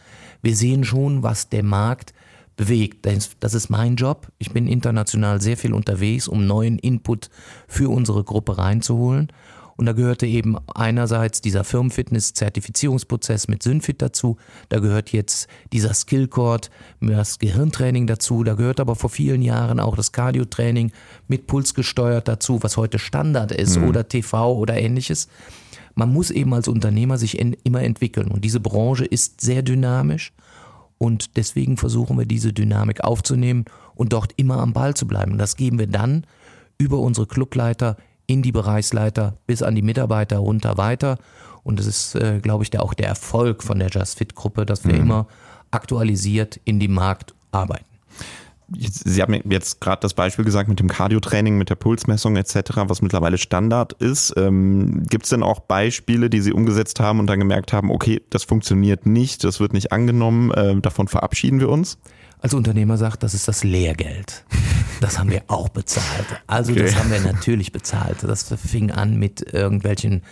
wir 0.42 0.54
sehen 0.54 0.84
schon, 0.84 1.22
was 1.22 1.48
der 1.48 1.62
Markt 1.62 2.12
bewegt. 2.56 3.06
Das 3.40 3.54
ist 3.54 3.70
mein 3.70 3.96
Job. 3.96 4.28
Ich 4.38 4.52
bin 4.52 4.66
international 4.66 5.40
sehr 5.40 5.56
viel 5.56 5.72
unterwegs, 5.72 6.26
um 6.26 6.46
neuen 6.46 6.78
Input 6.78 7.30
für 7.68 7.90
unsere 7.90 8.24
Gruppe 8.24 8.58
reinzuholen. 8.58 9.32
Und 9.76 9.84
da 9.84 9.92
gehörte 9.92 10.26
eben 10.26 10.56
einerseits 10.74 11.42
dieser 11.42 11.62
Firmenfitness-Zertifizierungsprozess 11.62 13.46
mit 13.46 13.62
Synfit 13.62 14.00
dazu. 14.00 14.38
Da 14.70 14.78
gehört 14.78 15.12
jetzt 15.12 15.48
dieser 15.70 15.92
Skillcord, 15.92 16.70
das 17.00 17.38
Gehirntraining 17.38 18.06
dazu. 18.06 18.42
Da 18.42 18.54
gehört 18.54 18.80
aber 18.80 18.96
vor 18.96 19.10
vielen 19.10 19.42
Jahren 19.42 19.78
auch 19.78 19.94
das 19.94 20.12
Cardio-Training 20.12 20.92
mit 21.28 21.46
Puls 21.46 21.74
gesteuert 21.74 22.26
dazu, 22.26 22.62
was 22.62 22.78
heute 22.78 22.98
Standard 22.98 23.52
ist 23.52 23.78
mhm. 23.78 23.88
oder 23.88 24.08
TV 24.08 24.54
oder 24.54 24.78
ähnliches. 24.78 25.28
Man 25.94 26.10
muss 26.10 26.30
eben 26.30 26.54
als 26.54 26.68
Unternehmer 26.68 27.18
sich 27.18 27.38
immer 27.38 27.82
entwickeln. 27.82 28.28
Und 28.28 28.44
diese 28.44 28.60
Branche 28.60 29.04
ist 29.04 29.42
sehr 29.42 29.62
dynamisch. 29.62 30.32
Und 30.98 31.36
deswegen 31.36 31.76
versuchen 31.76 32.18
wir 32.18 32.26
diese 32.26 32.52
Dynamik 32.52 33.04
aufzunehmen 33.04 33.66
und 33.94 34.12
dort 34.12 34.32
immer 34.36 34.58
am 34.58 34.72
Ball 34.72 34.94
zu 34.94 35.06
bleiben. 35.06 35.32
Und 35.32 35.38
das 35.38 35.56
geben 35.56 35.78
wir 35.78 35.86
dann 35.86 36.26
über 36.78 36.98
unsere 36.98 37.26
Clubleiter 37.26 37.96
in 38.26 38.42
die 38.42 38.52
Bereichsleiter 38.52 39.36
bis 39.46 39.62
an 39.62 39.74
die 39.74 39.82
Mitarbeiter 39.82 40.38
runter 40.38 40.78
weiter. 40.78 41.18
Und 41.62 41.78
das 41.78 41.86
ist, 41.86 42.14
äh, 42.14 42.40
glaube 42.40 42.64
ich, 42.64 42.70
der, 42.70 42.82
auch 42.82 42.94
der 42.94 43.08
Erfolg 43.08 43.62
von 43.62 43.78
der 43.78 43.88
Just 43.88 44.18
Fit 44.18 44.34
Gruppe, 44.34 44.66
dass 44.66 44.84
wir 44.84 44.94
mhm. 44.94 45.00
immer 45.00 45.26
aktualisiert 45.70 46.60
in 46.64 46.80
dem 46.80 46.94
Markt 46.94 47.34
arbeiten. 47.52 47.95
Sie 48.68 49.22
haben 49.22 49.40
jetzt 49.48 49.80
gerade 49.80 50.00
das 50.00 50.14
Beispiel 50.14 50.44
gesagt 50.44 50.68
mit 50.68 50.80
dem 50.80 50.88
Cardio-Training, 50.88 51.56
mit 51.56 51.70
der 51.70 51.76
Pulsmessung 51.76 52.36
etc., 52.36 52.72
was 52.86 53.00
mittlerweile 53.00 53.38
Standard 53.38 53.92
ist. 53.94 54.34
Ähm, 54.36 55.04
Gibt 55.08 55.24
es 55.24 55.30
denn 55.30 55.44
auch 55.44 55.60
Beispiele, 55.60 56.28
die 56.28 56.40
Sie 56.40 56.52
umgesetzt 56.52 56.98
haben 56.98 57.20
und 57.20 57.28
dann 57.28 57.38
gemerkt 57.38 57.72
haben, 57.72 57.92
okay, 57.92 58.22
das 58.30 58.42
funktioniert 58.42 59.06
nicht, 59.06 59.44
das 59.44 59.60
wird 59.60 59.72
nicht 59.72 59.92
angenommen, 59.92 60.50
äh, 60.50 60.80
davon 60.80 61.06
verabschieden 61.06 61.60
wir 61.60 61.68
uns? 61.68 61.98
Als 62.40 62.54
Unternehmer 62.54 62.96
sagt, 62.96 63.22
das 63.22 63.34
ist 63.34 63.48
das 63.48 63.64
Lehrgeld. 63.64 64.44
Das 65.00 65.18
haben 65.18 65.30
wir 65.30 65.42
auch 65.48 65.68
bezahlt. 65.68 66.26
Also 66.46 66.72
okay. 66.72 66.82
das 66.82 66.96
haben 66.96 67.10
wir 67.10 67.20
natürlich 67.20 67.72
bezahlt. 67.72 68.22
Das 68.22 68.52
fing 68.54 68.90
an 68.90 69.18
mit 69.18 69.52
irgendwelchen 69.52 70.22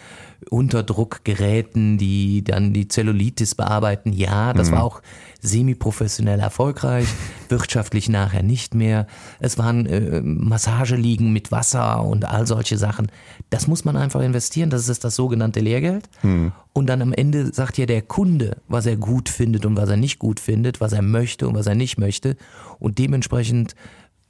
Unterdruckgeräten, 0.50 1.98
die 1.98 2.44
dann 2.44 2.72
die 2.72 2.88
Zellulitis 2.88 3.54
bearbeiten. 3.54 4.12
Ja, 4.12 4.52
das 4.52 4.70
mhm. 4.70 4.76
war 4.76 4.84
auch 4.84 5.02
semi-professionell 5.44 6.40
erfolgreich, 6.40 7.06
wirtschaftlich 7.48 8.08
nachher 8.08 8.42
nicht 8.42 8.74
mehr. 8.74 9.06
Es 9.38 9.58
waren 9.58 9.86
äh, 9.86 10.20
Massageliegen 10.22 11.32
mit 11.32 11.52
Wasser 11.52 12.02
und 12.04 12.24
all 12.24 12.46
solche 12.46 12.78
Sachen. 12.78 13.12
Das 13.50 13.66
muss 13.66 13.84
man 13.84 13.96
einfach 13.96 14.20
investieren, 14.20 14.70
das 14.70 14.88
ist 14.88 15.04
das 15.04 15.14
sogenannte 15.14 15.60
Lehrgeld. 15.60 16.08
Mhm. 16.22 16.52
Und 16.72 16.86
dann 16.88 17.02
am 17.02 17.12
Ende 17.12 17.52
sagt 17.54 17.78
ja 17.78 17.86
der 17.86 18.02
Kunde, 18.02 18.56
was 18.66 18.86
er 18.86 18.96
gut 18.96 19.28
findet 19.28 19.64
und 19.64 19.76
was 19.76 19.88
er 19.88 19.96
nicht 19.96 20.18
gut 20.18 20.40
findet, 20.40 20.80
was 20.80 20.92
er 20.92 21.02
möchte 21.02 21.46
und 21.46 21.54
was 21.54 21.66
er 21.66 21.76
nicht 21.76 21.98
möchte. 21.98 22.36
Und 22.80 22.98
dementsprechend 22.98 23.76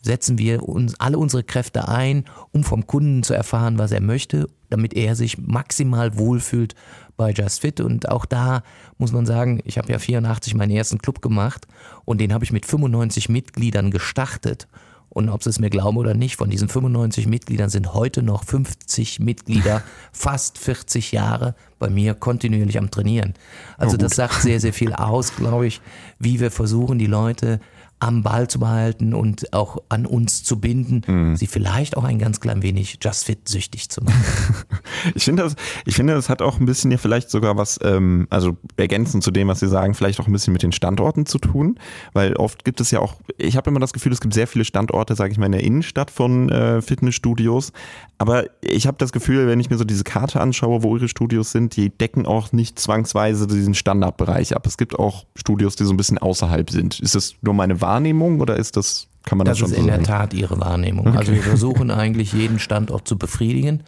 setzen 0.02 0.36
wir 0.36 0.68
uns 0.68 1.00
alle 1.00 1.18
unsere 1.18 1.42
Kräfte 1.42 1.88
ein, 1.88 2.24
um 2.52 2.62
vom 2.62 2.86
Kunden 2.86 3.22
zu 3.22 3.32
erfahren, 3.32 3.78
was 3.78 3.90
er 3.90 4.02
möchte, 4.02 4.48
damit 4.68 4.94
er 4.94 5.16
sich 5.16 5.38
maximal 5.38 6.18
wohlfühlt 6.18 6.74
bei 7.16 7.32
Just 7.32 7.60
Fit. 7.60 7.80
Und 7.80 8.08
auch 8.08 8.24
da 8.24 8.62
muss 8.98 9.12
man 9.12 9.26
sagen, 9.26 9.60
ich 9.64 9.78
habe 9.78 9.92
ja 9.92 9.98
84 9.98 10.54
meinen 10.54 10.70
ersten 10.70 10.98
Club 10.98 11.22
gemacht 11.22 11.66
und 12.04 12.20
den 12.20 12.32
habe 12.32 12.44
ich 12.44 12.52
mit 12.52 12.66
95 12.66 13.28
Mitgliedern 13.28 13.90
gestartet. 13.90 14.68
Und 15.14 15.28
ob 15.28 15.44
Sie 15.44 15.50
es 15.50 15.60
mir 15.60 15.70
glauben 15.70 15.96
oder 15.96 16.14
nicht, 16.14 16.36
von 16.36 16.50
diesen 16.50 16.68
95 16.68 17.28
Mitgliedern 17.28 17.70
sind 17.70 17.94
heute 17.94 18.20
noch 18.20 18.42
50 18.44 19.20
Mitglieder, 19.20 19.82
fast 20.12 20.58
40 20.58 21.12
Jahre 21.12 21.54
bei 21.78 21.88
mir 21.88 22.14
kontinuierlich 22.14 22.78
am 22.78 22.90
Trainieren. 22.90 23.34
Also 23.78 23.96
das 23.96 24.16
sagt 24.16 24.42
sehr, 24.42 24.58
sehr 24.58 24.72
viel 24.72 24.92
aus, 24.92 25.36
glaube 25.36 25.68
ich, 25.68 25.80
wie 26.18 26.40
wir 26.40 26.50
versuchen, 26.50 26.98
die 26.98 27.06
Leute 27.06 27.60
am 28.04 28.22
Ball 28.22 28.48
zu 28.48 28.58
behalten 28.58 29.14
und 29.14 29.52
auch 29.54 29.78
an 29.88 30.04
uns 30.04 30.44
zu 30.44 30.60
binden, 30.60 31.02
mhm. 31.06 31.36
sie 31.36 31.46
vielleicht 31.46 31.96
auch 31.96 32.04
ein 32.04 32.18
ganz 32.18 32.38
klein 32.40 32.62
wenig 32.62 32.98
Just 33.02 33.24
Fit 33.24 33.48
süchtig 33.48 33.88
zu 33.88 34.02
machen. 34.02 34.22
ich 35.14 35.24
finde 35.24 35.42
das, 35.42 35.56
ich 35.86 35.94
finde, 35.96 36.14
das 36.14 36.28
hat 36.28 36.42
auch 36.42 36.60
ein 36.60 36.66
bisschen 36.66 36.90
ja 36.90 36.98
vielleicht 36.98 37.30
sogar 37.30 37.56
was, 37.56 37.80
ähm, 37.82 38.26
also 38.28 38.56
ergänzend 38.76 39.24
zu 39.24 39.30
dem, 39.30 39.48
was 39.48 39.60
Sie 39.60 39.68
sagen, 39.68 39.94
vielleicht 39.94 40.20
auch 40.20 40.26
ein 40.26 40.32
bisschen 40.32 40.52
mit 40.52 40.62
den 40.62 40.72
Standorten 40.72 41.24
zu 41.24 41.38
tun, 41.38 41.78
weil 42.12 42.36
oft 42.36 42.64
gibt 42.64 42.80
es 42.80 42.90
ja 42.90 43.00
auch, 43.00 43.14
ich 43.38 43.56
habe 43.56 43.70
immer 43.70 43.80
das 43.80 43.92
Gefühl, 43.92 44.12
es 44.12 44.20
gibt 44.20 44.34
sehr 44.34 44.46
viele 44.46 44.64
Standorte, 44.64 45.14
sage 45.14 45.32
ich 45.32 45.38
mal, 45.38 45.46
in 45.46 45.52
der 45.52 45.64
Innenstadt 45.64 46.10
von 46.10 46.50
äh, 46.50 46.82
Fitnessstudios, 46.82 47.72
aber 48.18 48.44
ich 48.60 48.86
habe 48.86 48.96
das 48.98 49.12
Gefühl, 49.12 49.48
wenn 49.48 49.60
ich 49.60 49.70
mir 49.70 49.78
so 49.78 49.84
diese 49.84 50.04
Karte 50.04 50.40
anschaue, 50.40 50.82
wo 50.82 50.96
Ihre 50.96 51.08
Studios 51.08 51.52
sind, 51.52 51.76
die 51.76 51.90
decken 51.90 52.26
auch 52.26 52.52
nicht 52.52 52.78
zwangsweise 52.78 53.46
diesen 53.46 53.74
Standardbereich 53.74 54.54
ab. 54.54 54.66
Es 54.66 54.76
gibt 54.76 54.98
auch 54.98 55.24
Studios, 55.34 55.76
die 55.76 55.84
so 55.84 55.92
ein 55.92 55.96
bisschen 55.96 56.18
außerhalb 56.18 56.70
sind. 56.70 57.00
Ist 57.00 57.14
das 57.14 57.34
nur 57.42 57.54
meine 57.54 57.80
Wahrnehmung 57.80 57.93
oder 58.40 58.56
ist 58.56 58.76
das, 58.76 59.08
kann 59.24 59.38
man 59.38 59.44
das, 59.44 59.58
das 59.58 59.58
schon 59.60 59.68
so 59.68 59.74
sagen? 59.76 59.86
Das 59.86 59.96
ist 59.96 60.00
in 60.00 60.04
der 60.04 60.16
Tat 60.16 60.34
Ihre 60.34 60.60
Wahrnehmung. 60.60 61.08
Okay. 61.08 61.18
Also 61.18 61.32
wir 61.32 61.42
versuchen 61.42 61.90
eigentlich 61.90 62.32
jeden 62.32 62.58
Standort 62.58 63.06
zu 63.06 63.18
befriedigen. 63.18 63.82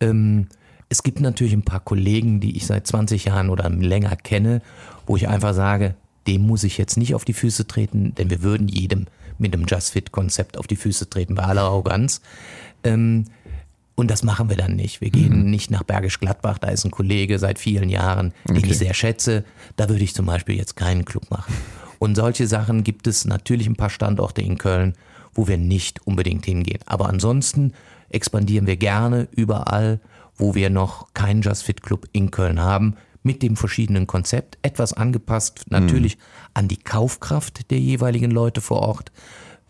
Ähm, 0.00 0.48
es 0.88 1.02
gibt 1.02 1.20
natürlich 1.20 1.54
ein 1.54 1.64
paar 1.64 1.80
Kollegen, 1.80 2.40
die 2.40 2.56
ich 2.56 2.66
seit 2.66 2.86
20 2.86 3.26
Jahren 3.26 3.50
oder 3.50 3.68
länger 3.70 4.16
kenne, 4.16 4.62
wo 5.06 5.16
ich 5.16 5.28
einfach 5.28 5.54
sage, 5.54 5.94
dem 6.26 6.46
muss 6.46 6.64
ich 6.64 6.78
jetzt 6.78 6.96
nicht 6.96 7.14
auf 7.14 7.24
die 7.24 7.32
Füße 7.32 7.66
treten, 7.66 8.14
denn 8.14 8.30
wir 8.30 8.42
würden 8.42 8.68
jedem 8.68 9.06
mit 9.38 9.52
einem 9.52 9.66
Just 9.66 9.92
Fit 9.92 10.12
Konzept 10.12 10.58
auf 10.58 10.66
die 10.66 10.76
Füße 10.76 11.10
treten, 11.10 11.34
bei 11.34 11.42
aller 11.42 11.62
Arroganz. 11.62 12.20
Ähm, 12.82 13.24
und 13.96 14.10
das 14.10 14.22
machen 14.22 14.48
wir 14.48 14.56
dann 14.56 14.74
nicht. 14.74 15.00
Wir 15.00 15.10
gehen 15.10 15.44
mhm. 15.44 15.50
nicht 15.50 15.70
nach 15.70 15.84
Bergisch 15.84 16.18
Gladbach, 16.18 16.58
da 16.58 16.68
ist 16.68 16.84
ein 16.84 16.90
Kollege 16.90 17.38
seit 17.38 17.58
vielen 17.58 17.88
Jahren, 17.88 18.32
den 18.48 18.58
okay. 18.58 18.70
ich 18.70 18.78
sehr 18.78 18.94
schätze. 18.94 19.44
Da 19.76 19.88
würde 19.88 20.02
ich 20.02 20.14
zum 20.14 20.26
Beispiel 20.26 20.56
jetzt 20.56 20.76
keinen 20.76 21.04
Club 21.04 21.30
machen. 21.30 21.54
Und 22.04 22.16
solche 22.16 22.46
Sachen 22.46 22.84
gibt 22.84 23.06
es 23.06 23.24
natürlich 23.24 23.66
ein 23.66 23.76
paar 23.76 23.88
Standorte 23.88 24.42
in 24.42 24.58
Köln, 24.58 24.92
wo 25.32 25.48
wir 25.48 25.56
nicht 25.56 26.06
unbedingt 26.06 26.44
hingehen. 26.44 26.80
Aber 26.84 27.08
ansonsten 27.08 27.72
expandieren 28.10 28.66
wir 28.66 28.76
gerne 28.76 29.26
überall, 29.34 30.00
wo 30.36 30.54
wir 30.54 30.68
noch 30.68 31.14
keinen 31.14 31.40
Just 31.40 31.62
Fit 31.62 31.82
Club 31.82 32.06
in 32.12 32.30
Köln 32.30 32.60
haben, 32.60 32.96
mit 33.22 33.42
dem 33.42 33.56
verschiedenen 33.56 34.06
Konzept, 34.06 34.58
etwas 34.60 34.92
angepasst 34.92 35.64
natürlich 35.70 36.18
mhm. 36.18 36.22
an 36.52 36.68
die 36.68 36.76
Kaufkraft 36.76 37.70
der 37.70 37.78
jeweiligen 37.78 38.30
Leute 38.30 38.60
vor 38.60 38.80
Ort. 38.80 39.10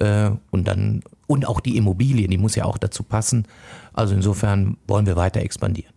Äh, 0.00 0.32
und 0.50 0.66
dann 0.66 1.04
und 1.28 1.46
auch 1.46 1.60
die 1.60 1.76
Immobilie, 1.76 2.26
die 2.26 2.36
muss 2.36 2.56
ja 2.56 2.64
auch 2.64 2.78
dazu 2.78 3.04
passen. 3.04 3.46
Also 3.92 4.12
insofern 4.12 4.76
wollen 4.88 5.06
wir 5.06 5.14
weiter 5.14 5.38
expandieren. 5.38 5.92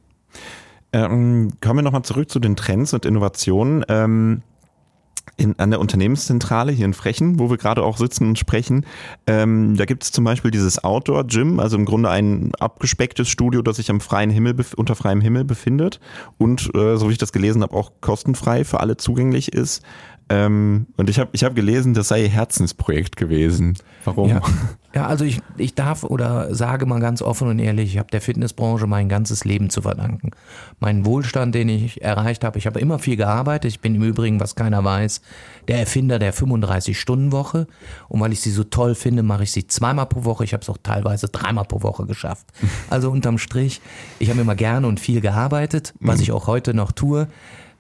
Ähm, 0.94 1.54
kommen 1.62 1.80
wir 1.80 1.82
nochmal 1.82 2.04
zurück 2.04 2.30
zu 2.30 2.40
den 2.40 2.56
Trends 2.56 2.94
und 2.94 3.08
Innovationen. 3.08 3.84
Ähm 3.90 4.44
in, 5.36 5.58
an 5.60 5.70
der 5.70 5.80
Unternehmenszentrale 5.80 6.72
hier 6.72 6.86
in 6.86 6.94
Frechen, 6.94 7.40
wo 7.40 7.50
wir 7.50 7.58
gerade 7.58 7.84
auch 7.84 7.98
sitzen 7.98 8.30
und 8.30 8.40
sprechen. 8.40 8.86
Ähm, 9.28 9.76
da 9.76 9.86
gibt 9.86 10.04
es 10.04 10.12
zum 10.12 10.24
Beispiel 10.24 10.52
dieses 10.52 10.84
Outdoor-Gym, 10.84 11.60
also 11.60 11.78
im 11.78 11.86
Grunde 11.86 12.10
ein 12.10 12.52
abgespecktes 12.60 13.28
Studio, 13.30 13.62
das 13.62 13.78
sich 13.78 13.90
am 13.90 14.00
freien 14.00 14.30
Himmel 14.30 14.56
unter 14.76 14.96
freiem 14.96 15.22
Himmel 15.22 15.44
befindet 15.44 16.00
und, 16.38 16.74
äh, 16.76 16.98
so 16.98 17.10
wie 17.10 17.14
ich 17.14 17.18
das 17.18 17.34
gelesen 17.34 17.62
habe, 17.62 17.76
auch 17.76 17.92
kostenfrei 18.02 18.64
für 18.64 18.80
alle 18.80 18.98
zugänglich 18.98 19.54
ist. 19.54 19.84
Ähm, 20.30 20.88
und 20.98 21.10
ich 21.10 21.20
habe 21.20 21.30
ich 21.32 21.44
hab 21.44 21.56
gelesen, 21.56 21.94
das 21.94 22.10
sei 22.10 22.24
ihr 22.24 22.30
Herzensprojekt 22.30 23.16
gewesen. 23.16 23.78
Warum? 24.04 24.30
Ja, 24.30 24.42
ja 24.94 25.08
also 25.08 25.24
ich, 25.24 25.40
ich 25.56 25.74
darf 25.74 26.04
oder 26.04 26.54
sage 26.54 26.86
mal 26.86 27.00
ganz 27.00 27.22
offen 27.22 27.48
und 27.48 27.60
ehrlich, 27.60 27.94
ich 27.94 27.98
habe 27.98 28.12
der 28.12 28.20
Fitnessbranche 28.20 28.88
mein 28.88 29.08
ganzes 29.08 29.46
Leben 29.46 29.70
zu 29.70 29.82
verdanken. 29.82 30.32
Meinen 30.82 31.06
Wohlstand, 31.06 31.56
den 31.56 31.70
ich 31.70 32.02
erreicht 32.02 32.44
habe, 32.44 32.58
ich 32.58 32.68
habe 32.68 32.80
immer 32.80 33.00
viel 33.00 33.16
gearbeitet. 33.16 33.72
Ich 33.72 33.80
bin 33.80 33.96
im 33.96 34.04
Übrigen, 34.04 34.42
was 34.42 34.56
keiner 34.56 34.84
weiß, 34.84 35.22
der 35.70 35.80
Erfinder 35.80 36.20
der 36.20 36.34
35-Stunden-Woche. 36.34 37.68
Und 38.10 38.20
weil 38.20 38.34
ich 38.34 38.42
sie 38.42 38.52
so 38.52 38.66
toll 38.66 38.96
finde, 38.96 39.24
mache 39.24 39.44
ich 39.44 39.52
sie 39.52 39.66
zweimal 39.68 40.08
pro 40.08 40.26
Woche. 40.26 40.44
Ich 40.44 40.52
habe 40.52 40.62
es 40.62 40.70
auch 40.70 40.78
teilweise 40.84 41.30
dreimal 41.30 41.66
pro 41.66 41.84
Woche 41.84 42.06
geschafft. 42.06 42.48
Also 42.90 43.12
unterm 43.12 43.38
Strich, 43.38 43.82
ich 44.18 44.30
habe 44.30 44.40
immer 44.40 44.56
gerne 44.56 44.88
und 44.88 45.00
viel 45.00 45.20
gearbeitet, 45.20 45.94
was 46.00 46.18
mhm. 46.18 46.24
ich 46.24 46.32
auch 46.32 46.48
heute 46.48 46.74
noch 46.74 46.92
tue. 46.92 47.28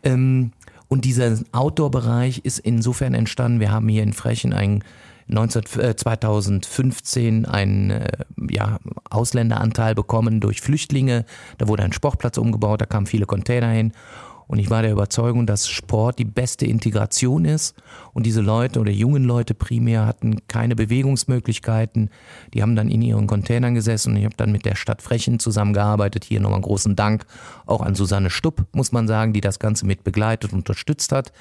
Ähm, 0.03 0.51
und 0.87 1.05
dieser 1.05 1.37
Outdoor-Bereich 1.51 2.39
ist 2.39 2.59
insofern 2.59 3.13
entstanden. 3.13 3.59
Wir 3.59 3.71
haben 3.71 3.87
hier 3.89 4.03
in 4.03 4.13
Frechen 4.13 4.53
ein 4.53 4.83
19, 5.27 5.63
äh, 5.79 5.95
2015 5.95 7.45
einen 7.45 7.91
äh, 7.91 8.07
ja, 8.49 8.79
Ausländeranteil 9.09 9.93
bekommen 9.93 10.39
durch 10.39 10.61
Flüchtlinge. 10.61 11.25
Da 11.57 11.67
wurde 11.67 11.83
ein 11.83 11.93
Sportplatz 11.93 12.37
umgebaut, 12.37 12.81
da 12.81 12.85
kamen 12.85 13.07
viele 13.07 13.25
Container 13.25 13.69
hin. 13.69 13.91
Und 14.47 14.59
ich 14.59 14.69
war 14.69 14.81
der 14.81 14.93
Überzeugung, 14.93 15.45
dass 15.45 15.67
Sport 15.67 16.19
die 16.19 16.25
beste 16.25 16.65
Integration 16.65 17.45
ist. 17.45 17.75
Und 18.13 18.25
diese 18.25 18.41
Leute 18.41 18.79
oder 18.79 18.91
jungen 18.91 19.25
Leute 19.25 19.53
primär 19.53 20.05
hatten 20.05 20.37
keine 20.47 20.75
Bewegungsmöglichkeiten. 20.75 22.09
Die 22.53 22.61
haben 22.61 22.75
dann 22.75 22.89
in 22.89 23.01
ihren 23.01 23.27
Containern 23.27 23.75
gesessen 23.75 24.13
und 24.13 24.17
ich 24.17 24.25
habe 24.25 24.37
dann 24.37 24.51
mit 24.51 24.65
der 24.65 24.75
Stadt 24.75 25.01
Frechen 25.01 25.39
zusammengearbeitet. 25.39 26.23
Hier 26.23 26.39
nochmal 26.39 26.57
einen 26.57 26.63
großen 26.63 26.95
Dank 26.95 27.25
auch 27.65 27.81
an 27.81 27.95
Susanne 27.95 28.29
Stupp, 28.29 28.65
muss 28.71 28.91
man 28.91 29.07
sagen, 29.07 29.33
die 29.33 29.41
das 29.41 29.59
Ganze 29.59 29.85
mit 29.85 30.03
begleitet 30.03 30.53
und 30.53 30.59
unterstützt 30.59 31.11
hat 31.11 31.33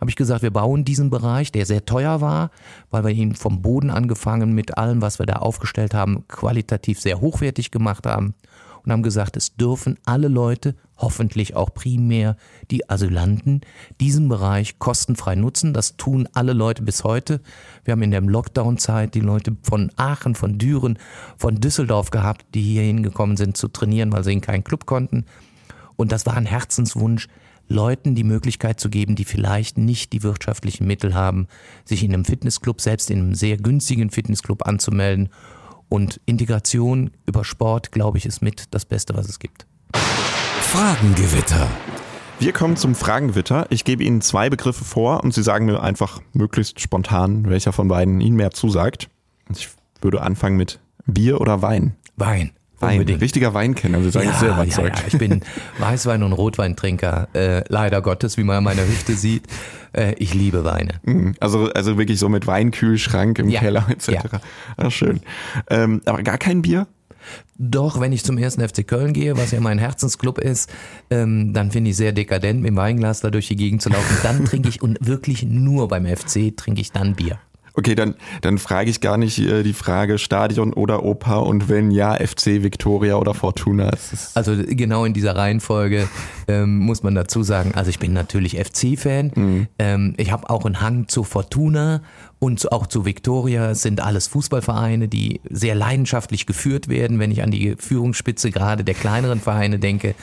habe 0.00 0.10
ich 0.10 0.16
gesagt, 0.16 0.42
wir 0.42 0.50
bauen 0.50 0.84
diesen 0.84 1.10
Bereich, 1.10 1.52
der 1.52 1.66
sehr 1.66 1.84
teuer 1.84 2.20
war, 2.20 2.50
weil 2.90 3.04
wir 3.04 3.12
ihn 3.12 3.34
vom 3.34 3.62
Boden 3.62 3.90
angefangen 3.90 4.52
mit 4.52 4.76
allem, 4.76 5.00
was 5.00 5.18
wir 5.18 5.26
da 5.26 5.36
aufgestellt 5.36 5.94
haben, 5.94 6.28
qualitativ 6.28 7.00
sehr 7.00 7.20
hochwertig 7.20 7.70
gemacht 7.70 8.06
haben 8.06 8.34
und 8.84 8.92
haben 8.92 9.02
gesagt, 9.02 9.36
es 9.36 9.56
dürfen 9.56 9.98
alle 10.04 10.28
Leute, 10.28 10.76
hoffentlich 10.98 11.54
auch 11.54 11.72
primär 11.72 12.36
die 12.70 12.88
Asylanten, 12.88 13.60
diesen 14.00 14.28
Bereich 14.28 14.78
kostenfrei 14.78 15.34
nutzen. 15.34 15.74
Das 15.74 15.96
tun 15.96 16.28
alle 16.32 16.52
Leute 16.52 16.82
bis 16.82 17.04
heute. 17.04 17.40
Wir 17.84 17.92
haben 17.92 18.02
in 18.02 18.10
der 18.10 18.22
Lockdown-Zeit 18.22 19.14
die 19.14 19.20
Leute 19.20 19.56
von 19.62 19.90
Aachen, 19.96 20.34
von 20.34 20.58
Düren, 20.58 20.98
von 21.36 21.56
Düsseldorf 21.56 22.10
gehabt, 22.10 22.46
die 22.54 22.62
hier 22.62 22.82
hingekommen 22.82 23.36
sind 23.36 23.56
zu 23.56 23.68
trainieren, 23.68 24.12
weil 24.12 24.24
sie 24.24 24.32
in 24.32 24.40
keinen 24.40 24.64
Club 24.64 24.86
konnten. 24.86 25.24
Und 25.96 26.12
das 26.12 26.26
war 26.26 26.34
ein 26.34 26.46
Herzenswunsch, 26.46 27.28
Leuten 27.68 28.14
die 28.14 28.24
Möglichkeit 28.24 28.78
zu 28.78 28.88
geben, 28.88 29.16
die 29.16 29.24
vielleicht 29.24 29.76
nicht 29.76 30.12
die 30.12 30.22
wirtschaftlichen 30.22 30.86
Mittel 30.86 31.14
haben, 31.14 31.48
sich 31.84 32.04
in 32.04 32.14
einem 32.14 32.24
Fitnessclub, 32.24 32.80
selbst 32.80 33.10
in 33.10 33.18
einem 33.18 33.34
sehr 33.34 33.56
günstigen 33.56 34.10
Fitnessclub 34.10 34.66
anzumelden 34.66 35.30
und 35.88 36.20
Integration 36.26 37.10
über 37.26 37.44
Sport, 37.44 37.92
glaube 37.92 38.18
ich, 38.18 38.26
ist 38.26 38.40
mit 38.40 38.66
das 38.70 38.84
Beste, 38.84 39.14
was 39.14 39.28
es 39.28 39.38
gibt. 39.38 39.66
Fragengewitter. 40.80 41.66
Wir 42.38 42.52
kommen 42.52 42.76
zum 42.76 42.94
Fragengewitter. 42.94 43.64
Ich 43.70 43.84
gebe 43.84 44.04
Ihnen 44.04 44.20
zwei 44.20 44.50
Begriffe 44.50 44.84
vor 44.84 45.24
und 45.24 45.32
Sie 45.32 45.42
sagen 45.42 45.64
mir 45.64 45.82
einfach 45.82 46.20
möglichst 46.34 46.82
spontan, 46.82 47.48
welcher 47.48 47.72
von 47.72 47.88
beiden 47.88 48.20
Ihnen 48.20 48.36
mehr 48.36 48.50
zusagt. 48.50 49.08
Ich 49.50 49.70
würde 50.02 50.20
anfangen 50.20 50.58
mit 50.58 50.78
Bier 51.06 51.40
oder 51.40 51.62
Wein. 51.62 51.96
Wein. 52.16 52.50
Wein, 52.78 52.98
Unbedingt. 52.98 53.22
richtiger 53.22 53.54
Weinkenner, 53.54 54.02
Sie 54.02 54.10
sagen 54.10 54.28
es 54.30 54.38
sehr 54.38 54.50
ja, 54.50 54.62
überzeugt. 54.62 54.98
ja, 54.98 55.04
ich 55.08 55.16
bin 55.16 55.40
Weißwein- 55.78 56.22
und 56.22 56.34
Rotweintrinker, 56.34 57.28
äh, 57.32 57.64
leider 57.68 58.02
Gottes, 58.02 58.36
wie 58.36 58.44
man 58.44 58.56
an 58.56 58.64
meiner 58.64 58.82
Hüfte 58.86 59.14
sieht. 59.14 59.44
Äh, 59.94 60.12
ich 60.18 60.34
liebe 60.34 60.62
Weine. 60.62 61.00
Mhm. 61.04 61.36
Also, 61.40 61.70
also 61.72 61.96
wirklich 61.96 62.18
so 62.18 62.28
mit 62.28 62.46
Weinkühlschrank 62.46 63.38
im 63.38 63.48
Ja, 63.48 63.60
Keller 63.60 63.86
etc. 63.88 64.08
ja. 64.08 64.22
Ah, 64.76 64.90
schön. 64.90 65.20
Ähm, 65.70 66.02
aber 66.04 66.22
gar 66.22 66.36
kein 66.36 66.60
Bier? 66.60 66.86
Doch, 67.58 68.00
wenn 68.00 68.12
ich 68.12 68.24
zum 68.24 68.38
ersten 68.38 68.66
FC 68.66 68.86
Köln 68.86 69.12
gehe, 69.12 69.36
was 69.36 69.50
ja 69.50 69.60
mein 69.60 69.78
Herzensclub 69.78 70.38
ist, 70.38 70.70
ähm, 71.10 71.52
dann 71.52 71.70
finde 71.70 71.90
ich 71.90 71.96
sehr 71.96 72.12
dekadent, 72.12 72.60
mit 72.60 72.70
dem 72.70 72.76
Weinglas 72.76 73.20
da 73.20 73.30
durch 73.30 73.48
die 73.48 73.56
Gegend 73.56 73.82
zu 73.82 73.88
laufen. 73.88 74.16
Dann 74.22 74.44
trinke 74.44 74.68
ich 74.68 74.82
und 74.82 74.98
wirklich 75.00 75.42
nur 75.42 75.88
beim 75.88 76.06
FC 76.06 76.56
trinke 76.56 76.80
ich 76.80 76.92
dann 76.92 77.14
Bier. 77.14 77.38
Okay, 77.78 77.94
dann, 77.94 78.14
dann 78.40 78.56
frage 78.56 78.88
ich 78.88 79.02
gar 79.02 79.18
nicht 79.18 79.38
äh, 79.38 79.62
die 79.62 79.74
Frage 79.74 80.16
Stadion 80.16 80.72
oder 80.72 81.02
Oper 81.04 81.44
und 81.44 81.68
wenn 81.68 81.90
ja, 81.90 82.14
FC, 82.14 82.62
Victoria 82.62 83.16
oder 83.16 83.34
Fortuna. 83.34 83.90
Also 84.34 84.56
genau 84.56 85.04
in 85.04 85.12
dieser 85.12 85.36
Reihenfolge 85.36 86.08
ähm, 86.48 86.78
muss 86.78 87.02
man 87.02 87.14
dazu 87.14 87.42
sagen, 87.42 87.72
also 87.74 87.90
ich 87.90 87.98
bin 87.98 88.12
natürlich 88.12 88.56
FC-Fan. 88.58 89.68
Ähm, 89.78 90.14
ich 90.16 90.30
habe 90.30 90.48
auch 90.50 90.64
einen 90.64 90.80
Hang 90.80 91.08
zu 91.08 91.24
Fortuna 91.24 92.02
und 92.38 92.70
auch 92.72 92.86
zu 92.86 93.04
Victoria. 93.04 93.70
Es 93.70 93.82
sind 93.82 94.00
alles 94.00 94.26
Fußballvereine, 94.28 95.08
die 95.08 95.40
sehr 95.48 95.74
leidenschaftlich 95.74 96.46
geführt 96.46 96.88
werden, 96.88 97.18
wenn 97.18 97.30
ich 97.30 97.42
an 97.42 97.50
die 97.50 97.76
Führungsspitze 97.78 98.50
gerade 98.50 98.84
der 98.84 98.94
kleineren 98.94 99.40
Vereine 99.40 99.78
denke. 99.78 100.14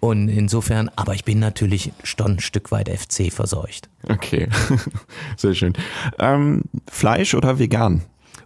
Und 0.00 0.28
insofern, 0.28 0.90
aber 0.96 1.14
ich 1.14 1.24
bin 1.24 1.38
natürlich 1.38 1.92
schon 2.02 2.32
ein 2.32 2.40
Stück 2.40 2.70
weit 2.70 2.88
FC 2.88 3.32
verseucht. 3.32 3.88
okay. 4.08 4.48
Sehr 5.36 5.54
schön. 5.54 5.72
Ähm, 6.18 6.62
Fleisch 6.90 7.34
oder 7.34 7.58
vegan? 7.58 8.02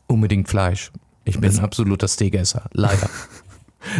Unbedingt 0.06 0.48
Fleisch. 0.48 0.90
Ich 1.24 1.38
bin 1.38 1.50
ein 1.50 1.60
absoluter 1.60 2.08
Steakesser, 2.08 2.64
leider. 2.72 3.08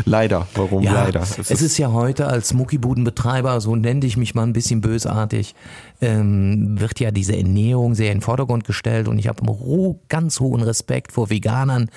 Leider. 0.05 0.47
Warum 0.55 0.83
Ja, 0.83 1.05
leider? 1.05 1.21
es 1.21 1.51
ist 1.51 1.79
ja 1.79 1.93
heute 1.93 2.27
als 2.27 2.55
Muckibudenbetreiber, 2.55 3.61
so 3.61 3.77
nenne 3.77 4.05
ich 4.07 4.17
mich 4.17 4.35
mal 4.35 4.45
ein 4.45 4.53
bisschen 4.53 4.81
bösartig, 4.81 5.55
ähm, 6.01 6.81
wird 6.81 7.01
ja 7.01 7.11
diese 7.11 7.37
Ernährung 7.37 7.95
sehr 7.95 8.13
in 8.13 8.19
den 8.19 8.23
Vordergrund 8.23 8.65
gestellt 8.65 9.09
und 9.09 9.19
ich 9.19 9.29
habe 9.29 9.47
ho 9.47 10.01
ganz 10.09 10.41
hohen 10.41 10.63
Respekt 10.63 11.13
vor 11.13 11.31
Veganern, 11.31 11.89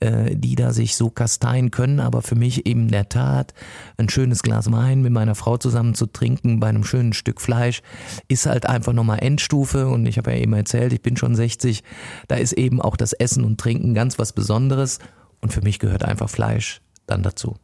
äh, 0.00 0.36
die 0.36 0.54
da 0.54 0.72
sich 0.72 0.96
so 0.96 1.10
kasteien 1.10 1.70
können, 1.70 2.00
aber 2.00 2.22
für 2.22 2.34
mich 2.34 2.66
eben 2.66 2.82
in 2.82 2.88
der 2.88 3.08
Tat 3.08 3.54
ein 3.96 4.08
schönes 4.08 4.42
Glas 4.42 4.70
Wein 4.70 5.02
mit 5.02 5.12
meiner 5.12 5.34
Frau 5.34 5.56
zusammen 5.56 5.94
zu 5.94 6.06
trinken 6.06 6.60
bei 6.60 6.68
einem 6.68 6.84
schönen 6.84 7.12
Stück 7.12 7.40
Fleisch 7.40 7.82
ist 8.28 8.46
halt 8.46 8.66
einfach 8.66 8.92
nochmal 8.92 9.18
Endstufe 9.20 9.88
und 9.88 10.06
ich 10.06 10.18
habe 10.18 10.32
ja 10.32 10.38
eben 10.38 10.52
erzählt, 10.52 10.92
ich 10.92 11.02
bin 11.02 11.16
schon 11.16 11.34
60, 11.34 11.82
da 12.28 12.36
ist 12.36 12.52
eben 12.52 12.80
auch 12.80 12.96
das 12.96 13.12
Essen 13.12 13.44
und 13.44 13.58
Trinken 13.58 13.94
ganz 13.94 14.18
was 14.18 14.32
Besonderes 14.32 14.98
und 15.40 15.52
für 15.52 15.62
mich 15.62 15.78
gehört 15.78 16.04
einfach 16.04 16.28
Fleisch 16.28 16.80
dann 17.10 17.22
dazu. 17.22 17.56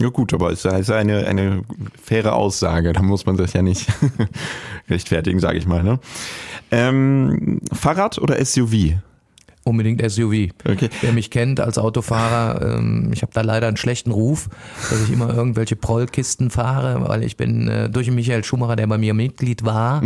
Ja 0.00 0.08
gut, 0.08 0.34
aber 0.34 0.50
es 0.50 0.64
ist 0.64 0.90
eine, 0.90 1.26
eine 1.26 1.62
faire 2.02 2.34
Aussage. 2.34 2.92
Da 2.92 3.02
muss 3.02 3.26
man 3.26 3.36
sich 3.36 3.52
ja 3.52 3.62
nicht 3.62 3.86
rechtfertigen, 4.90 5.38
sage 5.38 5.58
ich 5.58 5.66
mal. 5.66 5.84
Ne? 5.84 6.00
Ähm, 6.72 7.60
Fahrrad 7.72 8.18
oder 8.18 8.44
SUV? 8.44 8.96
Unbedingt 9.62 10.02
SUV. 10.10 10.48
Okay. 10.68 10.90
Wer 11.00 11.12
mich 11.12 11.30
kennt 11.30 11.60
als 11.60 11.78
Autofahrer, 11.78 12.76
ähm, 12.76 13.10
ich 13.14 13.22
habe 13.22 13.32
da 13.32 13.42
leider 13.42 13.68
einen 13.68 13.76
schlechten 13.76 14.10
Ruf, 14.10 14.48
dass 14.90 15.00
ich 15.02 15.12
immer 15.12 15.32
irgendwelche 15.32 15.76
Prollkisten 15.76 16.50
fahre, 16.50 17.08
weil 17.08 17.22
ich 17.22 17.36
bin 17.36 17.68
äh, 17.68 17.88
durch 17.88 18.06
den 18.06 18.16
Michael 18.16 18.42
Schumacher, 18.42 18.76
der 18.76 18.88
bei 18.88 18.98
mir 18.98 19.14
Mitglied 19.14 19.64
war, 19.64 20.02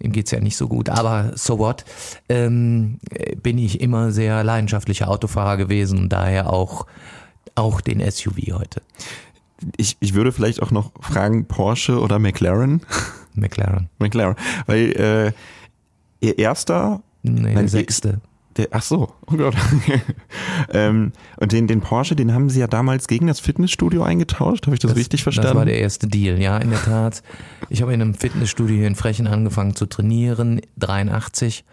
ihm 0.00 0.12
geht's 0.12 0.30
ja 0.30 0.40
nicht 0.40 0.56
so 0.56 0.66
gut, 0.66 0.88
aber 0.88 1.32
so 1.34 1.58
what, 1.58 1.84
ähm, 2.28 2.98
äh, 3.10 3.36
bin 3.36 3.58
ich 3.58 3.80
immer 3.80 4.10
sehr 4.12 4.42
leidenschaftlicher 4.42 5.08
Autofahrer 5.08 5.56
gewesen 5.56 5.98
und 5.98 6.08
daher 6.08 6.52
auch, 6.52 6.86
auch 7.54 7.80
den 7.80 8.00
SUV 8.10 8.36
heute. 8.52 8.82
Ich, 9.76 9.96
ich 10.00 10.14
würde 10.14 10.32
vielleicht 10.32 10.62
auch 10.62 10.70
noch 10.70 10.92
fragen, 11.00 11.46
Porsche 11.46 12.00
oder 12.00 12.18
McLaren? 12.18 12.82
McLaren. 13.34 13.88
McLaren. 13.98 14.36
Weil 14.66 14.92
äh, 16.20 16.26
ihr 16.26 16.38
erster, 16.38 17.02
Nee, 17.22 17.54
Nein, 17.54 17.68
sechste. 17.68 18.20
der, 18.56 18.68
ach 18.70 18.82
so, 18.82 19.12
oh 19.26 19.36
Gott. 19.36 19.54
ähm, 20.72 21.12
und 21.38 21.52
den, 21.52 21.66
den 21.66 21.80
Porsche, 21.80 22.16
den 22.16 22.32
haben 22.32 22.48
sie 22.48 22.60
ja 22.60 22.66
damals 22.66 23.08
gegen 23.08 23.26
das 23.26 23.40
Fitnessstudio 23.40 24.02
eingetauscht. 24.02 24.66
Habe 24.66 24.74
ich 24.74 24.80
das, 24.80 24.96
richtig 24.96 25.22
verstanden? 25.22 25.48
Das 25.48 25.56
war 25.56 25.66
der 25.66 25.78
erste 25.78 26.06
Deal, 26.06 26.40
ja, 26.40 26.56
in 26.58 26.70
der 26.70 26.82
Tat. 26.82 27.22
Ich 27.68 27.82
habe 27.82 27.92
in 27.92 28.00
einem 28.00 28.14
Fitnessstudio 28.14 28.76
hier 28.76 28.86
in 28.86 28.94
Frechen 28.94 29.26
angefangen 29.26 29.76
zu 29.76 29.86
trainieren, 29.86 30.60
83. 30.78 31.64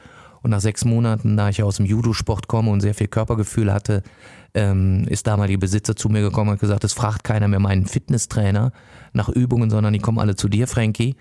Und 0.44 0.52
nach 0.52 0.62
sechs 0.62 0.86
Monaten, 0.86 1.36
da 1.36 1.50
ich 1.50 1.64
aus 1.64 1.78
dem 1.78 1.86
Judo-Sport 1.86 2.48
komme 2.48 2.72
und 2.72 2.82
sehr 2.82 2.94
viel 2.94 3.08
Körpergefühl 3.08 3.74
hatte, 3.74 4.04
ähm, 4.54 5.06
ist 5.08 5.28
damalige 5.28 5.58
Besitzer 5.58 5.96
zu 5.96 6.10
mir 6.10 6.22
gekommen 6.22 6.50
und 6.50 6.54
hat 6.56 6.62
gesagt, 6.62 6.84
es 6.84 6.94
fragt 6.94 7.24
keiner 7.24 7.48
mehr 7.48 7.60
meinen 7.60 7.86
Fitnesstrainer 7.86 8.72
nach 9.14 9.30
Übungen, 9.30 9.70
sondern 9.70 9.94
die 9.94 10.00
kommen 10.00 10.20
alle 10.20 10.36
zu 10.36 10.48
dir, 10.48 10.68
Frankie. 10.68 11.16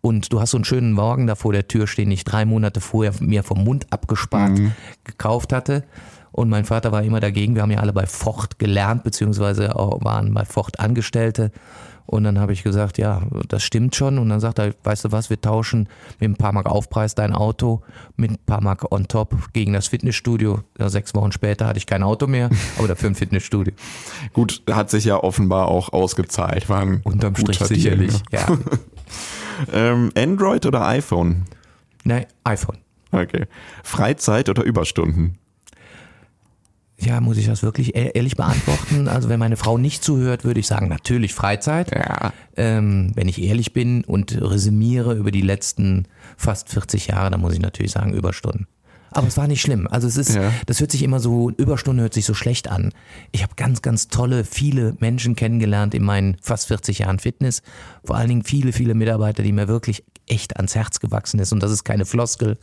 Und 0.00 0.32
du 0.32 0.40
hast 0.40 0.52
so 0.52 0.56
einen 0.56 0.64
schönen 0.64 0.96
Wagen 0.96 1.26
da 1.26 1.34
vor 1.34 1.52
der 1.52 1.68
Tür 1.68 1.86
stehen, 1.86 2.06
den 2.06 2.12
ich 2.12 2.24
drei 2.24 2.44
Monate 2.44 2.80
vorher 2.80 3.12
mir 3.20 3.42
vom 3.42 3.62
Mund 3.64 3.86
abgespart 3.90 4.58
gekauft 5.04 5.52
hatte. 5.52 5.84
Und 6.32 6.48
mein 6.48 6.64
Vater 6.64 6.92
war 6.92 7.02
immer 7.02 7.20
dagegen. 7.20 7.54
Wir 7.54 7.62
haben 7.62 7.70
ja 7.70 7.80
alle 7.80 7.92
bei 7.92 8.06
Ford 8.06 8.58
gelernt, 8.58 9.02
beziehungsweise 9.02 9.68
waren 9.74 10.32
bei 10.32 10.44
Ford 10.44 10.80
Angestellte. 10.80 11.50
Und 12.06 12.24
dann 12.24 12.38
habe 12.38 12.52
ich 12.52 12.62
gesagt, 12.62 12.98
ja, 12.98 13.22
das 13.48 13.62
stimmt 13.62 13.94
schon. 13.94 14.18
Und 14.18 14.28
dann 14.28 14.40
sagt 14.40 14.58
er, 14.58 14.74
weißt 14.82 15.04
du 15.04 15.12
was, 15.12 15.30
wir 15.30 15.40
tauschen 15.40 15.88
mit 16.18 16.30
ein 16.30 16.36
paar 16.36 16.52
Mark 16.52 16.66
Aufpreis 16.66 17.14
dein 17.14 17.32
Auto 17.32 17.82
mit 18.16 18.32
ein 18.32 18.38
paar 18.44 18.60
Mark 18.60 18.90
on 18.92 19.06
top 19.08 19.52
gegen 19.52 19.72
das 19.72 19.88
Fitnessstudio. 19.88 20.60
Ja, 20.78 20.88
sechs 20.88 21.14
Wochen 21.14 21.32
später 21.32 21.66
hatte 21.66 21.78
ich 21.78 21.86
kein 21.86 22.02
Auto 22.02 22.26
mehr, 22.26 22.50
aber 22.78 22.88
dafür 22.88 23.10
ein 23.10 23.14
Fitnessstudio. 23.14 23.72
Gut, 24.32 24.62
hat 24.70 24.90
sich 24.90 25.04
ja 25.04 25.16
offenbar 25.22 25.68
auch 25.68 25.92
ausgezahlt. 25.92 26.68
War 26.68 26.80
ein 26.80 27.00
Unterm 27.04 27.36
Strich 27.36 27.58
sicherlich. 27.58 28.12
ne? 28.12 28.20
Ja. 28.32 28.46
Ähm, 29.72 30.10
Android 30.16 30.64
oder 30.64 30.86
iPhone? 30.86 31.44
Nein, 32.04 32.24
iPhone. 32.44 32.78
Okay. 33.12 33.46
Freizeit 33.82 34.48
oder 34.48 34.62
Überstunden? 34.62 35.38
Ja, 37.00 37.20
muss 37.20 37.36
ich 37.38 37.46
das 37.46 37.62
wirklich 37.62 37.94
e- 37.96 38.10
ehrlich 38.14 38.36
beantworten? 38.36 39.08
Also 39.08 39.28
wenn 39.28 39.38
meine 39.40 39.56
Frau 39.56 39.78
nicht 39.78 40.04
zuhört, 40.04 40.44
würde 40.44 40.60
ich 40.60 40.66
sagen, 40.66 40.88
natürlich 40.88 41.34
Freizeit. 41.34 41.90
Ja. 41.94 42.32
Ähm, 42.56 43.12
wenn 43.14 43.28
ich 43.28 43.40
ehrlich 43.42 43.72
bin 43.72 44.04
und 44.04 44.40
resümiere 44.40 45.14
über 45.14 45.30
die 45.30 45.40
letzten 45.42 46.06
fast 46.36 46.68
40 46.68 47.08
Jahre, 47.08 47.30
dann 47.30 47.40
muss 47.40 47.54
ich 47.54 47.60
natürlich 47.60 47.92
sagen 47.92 48.12
Überstunden. 48.12 48.66
Aber 49.12 49.26
es 49.26 49.36
war 49.36 49.48
nicht 49.48 49.60
schlimm. 49.60 49.88
Also 49.90 50.06
es 50.06 50.16
ist, 50.16 50.36
Ja. 50.36 50.52
das 50.66 50.78
hört 50.78 50.92
sich 50.92 51.02
immer 51.02 51.18
so, 51.18 51.50
Überstunde 51.50 52.02
hört 52.02 52.14
sich 52.14 52.24
so 52.24 52.34
schlecht 52.34 52.70
an. 52.70 52.92
Ich 53.32 53.42
habe 53.42 53.54
ganz, 53.56 53.82
ganz 53.82 54.06
tolle, 54.06 54.44
viele 54.44 54.94
Menschen 55.00 55.34
kennengelernt 55.34 55.94
in 55.94 56.04
meinen 56.04 56.36
fast 56.40 56.68
40 56.68 57.00
Jahren 57.00 57.18
Fitness. 57.18 57.62
Vor 58.04 58.14
allen 58.16 58.28
Dingen 58.28 58.44
viele, 58.44 58.72
viele 58.72 58.94
Mitarbeiter, 58.94 59.42
die 59.42 59.50
mir 59.52 59.66
wirklich 59.66 60.04
echt 60.30 60.56
ans 60.56 60.74
Herz 60.74 61.00
gewachsen 61.00 61.40
ist. 61.40 61.52
Und 61.52 61.62
das 61.62 61.70
ist 61.70 61.84
keine 61.84 62.06
Floskel. 62.06 62.58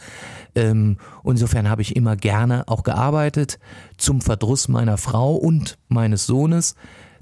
Ähm, 0.55 0.97
insofern 1.23 1.69
habe 1.69 1.81
ich 1.81 1.95
immer 1.95 2.15
gerne 2.15 2.67
auch 2.67 2.83
gearbeitet 2.83 3.59
zum 3.97 4.21
Verdruss 4.21 4.67
meiner 4.67 4.97
Frau 4.97 5.35
und 5.35 5.77
meines 5.87 6.25
Sohnes. 6.25 6.75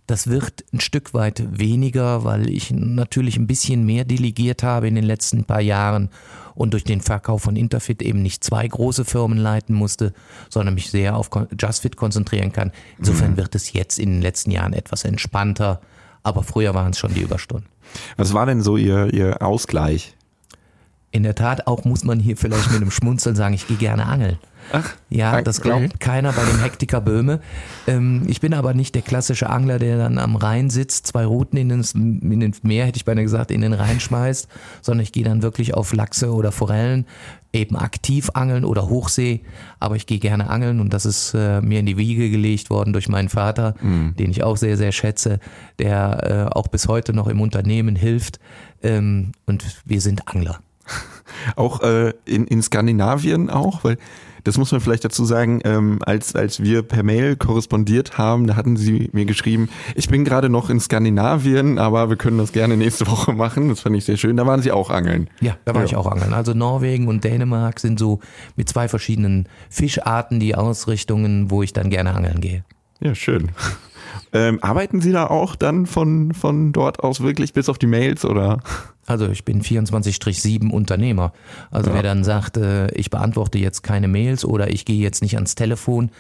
Das 0.08 0.28
wird 0.28 0.64
ein 0.72 0.80
Stück 0.80 1.16
weit 1.16 1.44
weniger, 1.60 2.24
weil 2.24 2.50
ich 2.50 2.70
natürlich 2.70 3.38
ein 3.38 3.48
bisschen 3.48 3.86
mehr 3.86 4.06
delegiert 4.06 4.62
habe 4.62 4.88
in 4.88 4.94
den 4.94 5.04
letzten 5.04 5.46
paar 5.46 5.62
Jahren 5.62 6.10
und 6.54 6.74
durch 6.74 6.84
den 6.84 7.02
Verkauf 7.02 7.42
von 7.42 7.56
Interfit 7.56 8.04
eben 8.04 8.22
nicht 8.22 8.44
zwei 8.44 8.68
große 8.68 9.04
Firmen 9.04 9.40
leiten 9.40 9.76
musste, 9.76 10.14
sondern 10.50 10.76
mich 10.76 10.92
sehr 10.92 11.16
auf 11.16 11.32
JustFit 11.60 11.98
konzentrieren 11.98 12.52
kann. 12.52 12.72
Insofern 13.00 13.36
wird 13.36 13.56
es 13.56 13.74
jetzt 13.74 13.98
in 13.98 14.12
den 14.12 14.22
letzten 14.22 14.52
Jahren 14.52 14.74
etwas 14.74 15.06
entspannter, 15.06 15.82
aber 16.22 16.44
früher 16.44 16.76
waren 16.76 16.92
es 16.92 17.00
schon 17.00 17.14
die 17.14 17.22
Überstunden. 17.22 17.68
Was 18.16 18.34
war 18.34 18.46
denn 18.46 18.62
so 18.62 18.78
Ihr, 18.78 19.12
Ihr 19.14 19.42
Ausgleich? 19.42 20.16
In 21.16 21.24
der 21.24 21.34
Tat, 21.34 21.66
auch 21.66 21.86
muss 21.86 22.04
man 22.04 22.20
hier 22.20 22.36
vielleicht 22.36 22.72
mit 22.72 22.82
einem 22.82 22.92
Schmunzeln 22.92 23.38
sagen, 23.38 23.54
ich 23.54 23.68
gehe 23.68 23.78
gerne 23.78 24.06
angeln. 24.06 24.38
Ach, 24.74 24.96
Ja, 25.10 25.42
das 25.42 25.62
glaubt 25.62 26.02
keiner 26.02 26.34
bei 26.34 26.44
dem 26.44 26.60
Hektiker 26.62 27.00
Böhme. 27.00 27.40
Ähm, 27.88 28.24
ich 28.28 28.42
bin 28.42 28.54
aber 28.54 28.74
nicht 28.74 28.96
der 28.96 29.02
klassische 29.02 29.50
Angler, 29.50 29.80
der 29.80 29.98
dann 29.98 30.18
am 30.18 30.36
Rhein 30.36 30.70
sitzt, 30.70 31.08
zwei 31.08 31.24
Routen 31.24 31.58
in, 31.58 31.70
ins, 31.70 31.94
in 31.94 32.40
den 32.42 32.54
Meer, 32.64 32.86
hätte 32.86 32.98
ich 32.98 33.06
beinahe 33.06 33.24
gesagt, 33.24 33.52
in 33.52 33.62
den 33.62 33.72
Rhein 33.72 34.02
schmeißt, 34.02 34.50
sondern 34.82 35.04
ich 35.04 35.14
gehe 35.14 35.24
dann 35.24 35.42
wirklich 35.42 35.74
auf 35.74 35.94
Lachse 35.94 36.34
oder 36.34 36.52
Forellen, 36.52 37.06
eben 37.54 37.78
aktiv 37.78 38.32
angeln 38.34 38.66
oder 38.66 38.90
Hochsee. 38.90 39.40
Aber 39.80 39.96
ich 39.96 40.08
gehe 40.08 40.20
gerne 40.20 40.50
angeln 40.50 40.82
und 40.82 40.92
das 40.92 41.06
ist 41.06 41.34
äh, 41.34 41.62
mir 41.62 41.80
in 41.80 41.86
die 41.86 41.96
Wiege 41.96 42.30
gelegt 42.30 42.70
worden 42.70 42.92
durch 42.92 43.08
meinen 43.08 43.30
Vater, 43.30 43.76
den 44.20 44.32
ich 44.32 44.44
auch 44.44 44.58
sehr, 44.58 44.76
sehr 44.76 44.92
schätze, 44.92 45.40
der 45.80 46.50
äh, 46.52 46.54
auch 46.54 46.68
bis 46.68 46.90
heute 46.90 47.14
noch 47.14 47.28
im 47.28 47.40
Unternehmen 47.40 47.96
hilft. 47.96 48.42
Ähm, 48.84 49.32
und 49.46 49.64
wir 49.86 50.02
sind 50.02 50.28
Angler. 50.28 50.60
Auch 51.56 51.82
äh, 51.82 52.14
in, 52.26 52.46
in 52.48 52.62
Skandinavien 52.62 53.50
auch, 53.50 53.84
weil 53.84 53.98
das 54.44 54.60
muss 54.60 54.72
man 54.72 54.80
vielleicht 54.80 55.04
dazu 55.04 55.26
sagen, 55.26 55.60
ähm, 55.64 55.98
als, 56.06 56.36
als 56.36 56.62
wir 56.62 56.84
per 56.84 57.02
Mail 57.02 57.36
korrespondiert 57.36 58.20
haben, 58.20 58.46
da 58.46 58.56
hatten 58.56 58.78
sie 58.78 59.10
mir 59.12 59.26
geschrieben, 59.26 59.70
ich 59.96 60.08
bin 60.08 60.24
gerade 60.24 60.50
noch 60.50 60.70
in 60.70 60.80
Skandinavien, 60.80 61.80
aber 61.80 62.10
wir 62.10 62.16
können 62.16 62.38
das 62.38 62.52
gerne 62.52 62.78
nächste 62.78 63.08
Woche 63.12 63.34
machen. 63.34 63.70
Das 63.70 63.80
fand 63.80 63.96
ich 63.96 64.06
sehr 64.06 64.18
schön. 64.18 64.38
Da 64.38 64.46
waren 64.46 64.62
sie 64.62 64.72
auch 64.72 64.92
angeln. 64.92 65.30
Ja, 65.42 65.58
da 65.66 65.74
war 65.74 65.82
Ja. 65.82 65.86
ich 65.88 65.96
auch 65.96 66.06
angeln. 66.06 66.34
Also 66.34 66.54
Norwegen 66.54 67.08
und 67.08 67.24
Dänemark 67.24 67.80
sind 67.80 67.98
so 67.98 68.20
mit 68.56 68.70
zwei 68.70 68.88
verschiedenen 68.88 69.48
Fischarten 69.72 70.40
die 70.40 70.54
Ausrichtungen, 70.54 71.50
wo 71.50 71.64
ich 71.64 71.74
dann 71.74 71.90
gerne 71.90 72.14
angeln 72.14 72.40
gehe. 72.40 72.64
Ja, 73.00 73.16
schön. 73.16 73.50
Ähm, 74.36 74.62
arbeiten 74.62 75.00
Sie 75.00 75.14
da 75.14 75.28
auch 75.28 75.56
dann 75.56 75.86
von, 75.86 76.34
von 76.34 76.74
dort 76.74 77.00
aus 77.00 77.22
wirklich 77.22 77.54
bis 77.54 77.70
auf 77.70 77.78
die 77.78 77.88
Mails 77.88 78.26
oder? 78.26 78.60
Also 79.06 79.30
ich 79.30 79.46
bin 79.46 79.62
24-7 79.62 80.72
Unternehmer. 80.72 81.32
Also 81.72 81.90
ja. 81.90 81.96
wer 81.96 82.04
dann 82.04 82.26
sagt, 82.26 82.58
äh, 82.58 82.92
ich 82.92 83.10
beantworte 83.10 83.60
jetzt 83.60 83.82
keine 83.82 84.10
Mails 84.10 84.44
oder 84.44 84.72
ich 84.72 84.84
gehe 84.84 85.02
jetzt 85.02 85.22
nicht 85.22 85.36
ans 85.36 85.56
Telefon, 85.56 86.12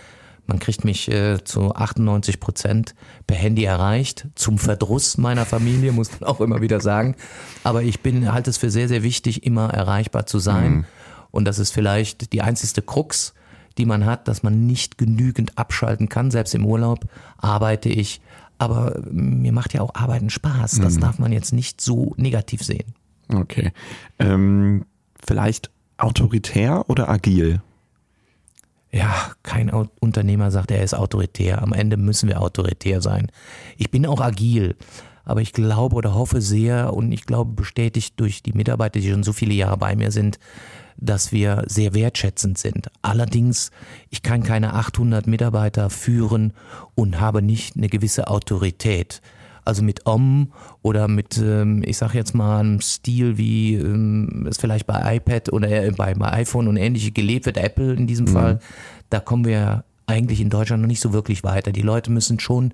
man 0.47 0.59
kriegt 0.59 0.85
mich 0.85 1.11
äh, 1.11 1.43
zu 1.43 1.75
98 1.75 2.39
Prozent 2.39 2.95
per 3.27 3.35
Handy 3.35 3.65
erreicht, 3.65 4.27
zum 4.35 4.59
Verdruss 4.59 5.17
meiner 5.17 5.43
Familie, 5.43 5.91
muss 5.91 6.09
man 6.17 6.29
auch 6.29 6.39
immer 6.39 6.61
wieder 6.61 6.79
sagen. 6.79 7.17
Aber 7.65 7.83
ich 7.83 7.99
bin, 7.99 8.31
halte 8.31 8.49
es 8.49 8.55
für 8.55 8.69
sehr, 8.69 8.87
sehr 8.87 9.03
wichtig, 9.03 9.45
immer 9.45 9.73
erreichbar 9.73 10.25
zu 10.25 10.39
sein. 10.39 10.71
Mhm. 10.71 10.85
Und 11.31 11.43
das 11.43 11.59
ist 11.59 11.71
vielleicht 11.71 12.31
die 12.31 12.41
einzigste 12.41 12.81
Krux, 12.81 13.33
die 13.77 13.85
man 13.85 14.05
hat, 14.05 14.27
dass 14.27 14.43
man 14.43 14.65
nicht 14.65 14.97
genügend 14.97 15.57
abschalten 15.57 16.09
kann. 16.09 16.31
Selbst 16.31 16.55
im 16.55 16.65
Urlaub 16.65 17.05
arbeite 17.37 17.89
ich. 17.89 18.21
Aber 18.57 19.01
mir 19.11 19.51
macht 19.51 19.73
ja 19.73 19.81
auch 19.81 19.95
Arbeiten 19.95 20.29
Spaß. 20.29 20.79
Das 20.79 20.95
mhm. 20.95 21.01
darf 21.01 21.19
man 21.19 21.33
jetzt 21.33 21.51
nicht 21.51 21.81
so 21.81 22.13
negativ 22.17 22.63
sehen. 22.63 22.93
Okay. 23.27 23.71
Ähm, 24.19 24.85
vielleicht 25.25 25.71
autoritär 25.97 26.89
oder 26.89 27.09
agil? 27.09 27.61
ja, 28.95 29.31
kein 29.43 29.69
Unternehmer 29.69 30.51
sagt, 30.51 30.71
er 30.71 30.81
ist 30.81 30.93
autoritär. 30.93 31.61
Am 31.61 31.73
Ende 31.73 31.97
müssen 31.97 32.29
wir 32.29 32.41
autoritär 32.41 33.01
sein. 33.01 33.29
Ich 33.75 33.91
bin 33.91 34.05
auch 34.05 34.21
agil, 34.21 34.77
aber 35.25 35.41
ich 35.41 35.51
glaube 35.51 35.97
oder 35.97 36.13
hoffe 36.13 36.39
sehr 36.39 36.93
und 36.93 37.11
ich 37.11 37.25
glaube 37.25 37.51
bestätigt 37.51 38.17
durch 38.17 38.41
die 38.41 38.53
Mitarbeiter, 38.53 39.01
die 39.01 39.09
schon 39.09 39.23
so 39.23 39.33
viele 39.33 39.53
Jahre 39.53 39.75
bei 39.75 39.97
mir 39.97 40.11
sind, 40.11 40.39
dass 40.97 41.31
wir 41.31 41.63
sehr 41.67 41.93
wertschätzend 41.93 42.57
sind. 42.57 42.89
Allerdings, 43.01 43.71
ich 44.09 44.23
kann 44.23 44.43
keine 44.43 44.73
800 44.73 45.27
Mitarbeiter 45.27 45.89
führen 45.89 46.53
und 46.95 47.19
habe 47.19 47.41
nicht 47.41 47.75
eine 47.75 47.89
gewisse 47.89 48.27
Autorität 48.27 49.21
also 49.65 49.83
mit 49.83 50.05
Om 50.05 50.51
oder 50.83 51.07
mit, 51.07 51.39
ähm, 51.39 51.81
ich 51.83 51.97
sag 51.97 52.13
jetzt 52.13 52.35
mal, 52.35 52.59
einem 52.59 52.81
Stil, 52.81 53.37
wie 53.37 53.73
ähm, 53.73 54.45
es 54.47 54.57
vielleicht 54.57 54.85
bei 54.85 55.15
iPad 55.15 55.51
oder 55.51 55.69
äh, 55.69 55.91
bei, 55.91 56.13
bei 56.13 56.31
iPhone 56.33 56.67
und 56.67 56.77
ähnliche 56.77 57.11
gelebt 57.11 57.47
wird, 57.47 57.57
Apple 57.57 57.93
in 57.93 58.07
diesem 58.07 58.27
mhm. 58.27 58.31
Fall, 58.31 58.59
da 59.09 59.19
kommen 59.19 59.43
wir 59.43 59.83
eigentlich 60.05 60.39
in 60.39 60.51
Deutschland 60.51 60.81
noch 60.83 60.87
nicht 60.87 61.01
so 61.01 61.13
wirklich 61.13 61.43
weiter. 61.43 61.71
Die 61.71 61.81
Leute 61.81 62.11
müssen 62.11 62.39
schon 62.39 62.73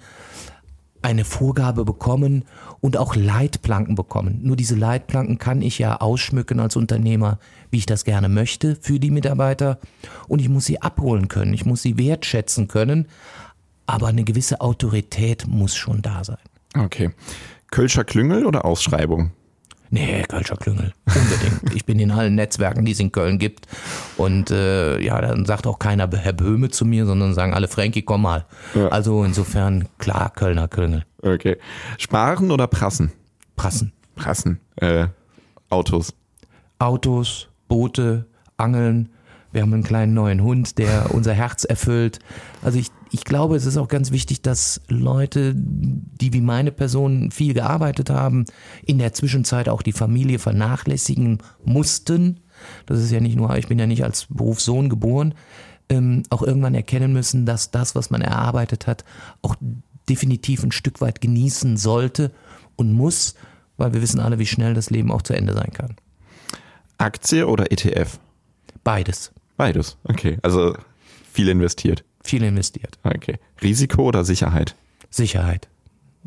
eine 1.01 1.23
Vorgabe 1.23 1.85
bekommen 1.85 2.43
und 2.79 2.97
auch 2.97 3.15
Leitplanken 3.15 3.95
bekommen. 3.95 4.39
Nur 4.43 4.55
diese 4.55 4.75
Leitplanken 4.75 5.39
kann 5.39 5.61
ich 5.61 5.79
ja 5.79 5.99
ausschmücken 5.99 6.59
als 6.59 6.75
Unternehmer, 6.75 7.39
wie 7.71 7.77
ich 7.77 7.85
das 7.85 8.03
gerne 8.03 8.29
möchte 8.29 8.77
für 8.79 8.99
die 8.99 9.11
Mitarbeiter. 9.11 9.79
Und 10.27 10.39
ich 10.39 10.49
muss 10.49 10.65
sie 10.65 10.81
abholen 10.81 11.27
können, 11.27 11.53
ich 11.53 11.65
muss 11.65 11.81
sie 11.81 11.97
wertschätzen 11.97 12.67
können. 12.67 13.07
Aber 13.87 14.07
eine 14.07 14.23
gewisse 14.23 14.61
Autorität 14.61 15.47
muss 15.47 15.75
schon 15.75 16.01
da 16.01 16.23
sein. 16.23 16.37
Okay. 16.77 17.09
Kölscher 17.71 18.03
Klüngel 18.03 18.45
oder 18.45 18.63
Ausschreibung? 18.63 19.31
Nee, 19.89 20.23
Kölscher 20.23 20.55
Klüngel. 20.55 20.93
Unbedingt. 21.05 21.75
ich 21.75 21.85
bin 21.85 21.99
in 21.99 22.11
allen 22.11 22.35
Netzwerken, 22.35 22.85
die 22.85 22.93
es 22.93 22.99
in 23.01 23.11
Köln 23.11 23.39
gibt. 23.39 23.67
Und 24.15 24.49
äh, 24.49 24.99
ja, 25.01 25.19
dann 25.19 25.45
sagt 25.45 25.67
auch 25.67 25.79
keiner 25.79 26.09
Herr 26.09 26.31
Böhme 26.31 26.69
zu 26.69 26.85
mir, 26.85 27.05
sondern 27.05 27.33
sagen 27.33 27.53
alle, 27.53 27.67
Frankie, 27.67 28.01
komm 28.01 28.21
mal. 28.21 28.45
Ja. 28.73 28.87
Also 28.87 29.25
insofern, 29.25 29.89
klar, 29.97 30.31
Kölner 30.33 30.69
Klüngel. 30.69 31.03
Okay. 31.21 31.57
Sparen 31.97 32.51
oder 32.51 32.67
Prassen? 32.67 33.11
Prassen. 33.57 33.91
Prassen. 34.15 34.61
Äh, 34.77 35.07
Autos. 35.69 36.13
Autos, 36.79 37.49
Boote, 37.71 38.25
Angeln, 38.57 39.07
wir 39.53 39.61
haben 39.61 39.73
einen 39.73 39.83
kleinen 39.83 40.13
neuen 40.13 40.43
Hund, 40.43 40.77
der 40.77 41.15
unser 41.15 41.31
Herz 41.31 41.63
erfüllt. 41.63 42.19
Also 42.61 42.77
ich, 42.77 42.89
ich 43.11 43.23
glaube, 43.23 43.55
es 43.55 43.65
ist 43.65 43.77
auch 43.77 43.87
ganz 43.87 44.11
wichtig, 44.11 44.41
dass 44.41 44.81
Leute, 44.89 45.53
die 45.55 46.33
wie 46.33 46.41
meine 46.41 46.73
Person 46.73 47.31
viel 47.31 47.53
gearbeitet 47.53 48.09
haben, 48.09 48.43
in 48.85 48.99
der 48.99 49.13
Zwischenzeit 49.13 49.69
auch 49.69 49.83
die 49.83 49.93
Familie 49.93 50.37
vernachlässigen 50.37 51.37
mussten. 51.63 52.41
Das 52.87 52.99
ist 52.99 53.09
ja 53.09 53.21
nicht 53.21 53.37
nur, 53.37 53.55
ich 53.55 53.69
bin 53.69 53.79
ja 53.79 53.87
nicht 53.87 54.03
als 54.03 54.25
Berufssohn 54.29 54.89
geboren, 54.89 55.33
ähm, 55.87 56.23
auch 56.29 56.41
irgendwann 56.41 56.75
erkennen 56.75 57.13
müssen, 57.13 57.45
dass 57.45 57.71
das, 57.71 57.95
was 57.95 58.09
man 58.09 58.21
erarbeitet 58.21 58.85
hat, 58.85 59.05
auch 59.41 59.55
definitiv 60.09 60.61
ein 60.61 60.73
Stück 60.73 60.99
weit 60.99 61.21
genießen 61.21 61.77
sollte 61.77 62.33
und 62.75 62.91
muss, 62.91 63.35
weil 63.77 63.93
wir 63.93 64.01
wissen 64.01 64.19
alle, 64.19 64.39
wie 64.39 64.45
schnell 64.45 64.73
das 64.73 64.89
Leben 64.89 65.09
auch 65.09 65.21
zu 65.21 65.33
Ende 65.33 65.53
sein 65.53 65.71
kann. 65.71 65.95
Aktie 67.01 67.47
oder 67.47 67.71
ETF? 67.71 68.19
Beides. 68.83 69.31
Beides, 69.57 69.97
okay. 70.03 70.37
Also 70.41 70.75
viel 71.31 71.49
investiert. 71.49 72.03
Viel 72.23 72.43
investiert. 72.43 72.99
Okay. 73.03 73.39
Risiko 73.61 74.03
oder 74.03 74.23
Sicherheit? 74.23 74.75
Sicherheit. 75.09 75.67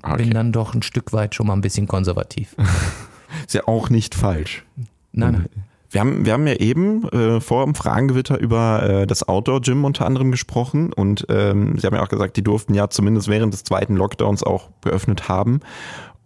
Okay. 0.02 0.16
Bin 0.18 0.30
dann 0.30 0.52
doch 0.52 0.74
ein 0.74 0.82
Stück 0.82 1.12
weit 1.12 1.34
schon 1.34 1.46
mal 1.46 1.54
ein 1.54 1.60
bisschen 1.60 1.86
konservativ. 1.86 2.56
Ist 3.46 3.54
ja 3.54 3.66
auch 3.66 3.90
nicht 3.90 4.14
falsch. 4.14 4.64
Nein, 5.12 5.32
nein. 5.32 5.48
Wir 5.90 6.00
haben, 6.00 6.26
wir 6.26 6.32
haben 6.32 6.46
ja 6.48 6.54
eben 6.54 7.08
äh, 7.10 7.40
vor 7.40 7.64
dem 7.64 7.76
Fragengewitter 7.76 8.38
über 8.40 8.82
äh, 8.82 9.06
das 9.06 9.28
Outdoor-Gym 9.28 9.84
unter 9.84 10.06
anderem 10.06 10.32
gesprochen 10.32 10.92
und 10.92 11.24
ähm, 11.28 11.78
Sie 11.78 11.86
haben 11.86 11.94
ja 11.94 12.02
auch 12.02 12.08
gesagt, 12.08 12.36
die 12.36 12.42
durften 12.42 12.74
ja 12.74 12.90
zumindest 12.90 13.28
während 13.28 13.54
des 13.54 13.62
zweiten 13.62 13.94
Lockdowns 13.94 14.42
auch 14.42 14.70
geöffnet 14.80 15.28
haben. 15.28 15.60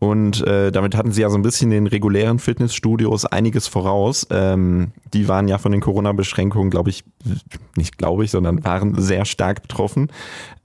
Und 0.00 0.46
äh, 0.46 0.70
damit 0.70 0.94
hatten 0.94 1.10
sie 1.10 1.22
ja 1.22 1.30
so 1.30 1.36
ein 1.36 1.42
bisschen 1.42 1.70
den 1.70 1.88
regulären 1.88 2.38
Fitnessstudios 2.38 3.24
einiges 3.24 3.66
voraus. 3.66 4.26
Ähm, 4.30 4.92
die 5.12 5.26
waren 5.26 5.48
ja 5.48 5.58
von 5.58 5.72
den 5.72 5.80
Corona-Beschränkungen, 5.80 6.70
glaube 6.70 6.90
ich, 6.90 7.04
nicht 7.76 7.98
glaube 7.98 8.24
ich, 8.24 8.30
sondern 8.30 8.64
waren 8.64 8.94
sehr 9.00 9.24
stark 9.24 9.62
betroffen. 9.62 10.08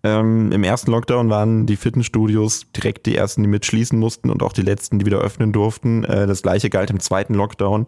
Ähm, 0.04 0.52
Im 0.52 0.64
ersten 0.64 0.92
Lockdown 0.92 1.30
waren 1.30 1.66
die 1.66 1.78
Fitnessstudios 1.78 2.68
direkt 2.76 3.08
die 3.08 3.16
ersten, 3.16 3.42
die 3.42 3.50
mitschließen 3.50 3.98
mussten 3.98 4.30
und 4.30 4.44
auch 4.44 4.54
die 4.54 4.62
letzten, 4.62 5.00
die 5.00 5.06
wieder 5.06 5.20
öffnen 5.20 5.52
durften. 5.52 6.04
Äh, 6.04 6.28
das 6.28 6.44
gleiche 6.44 6.70
galt 6.70 6.92
im 6.92 7.00
zweiten 7.00 7.34
Lockdown. 7.34 7.88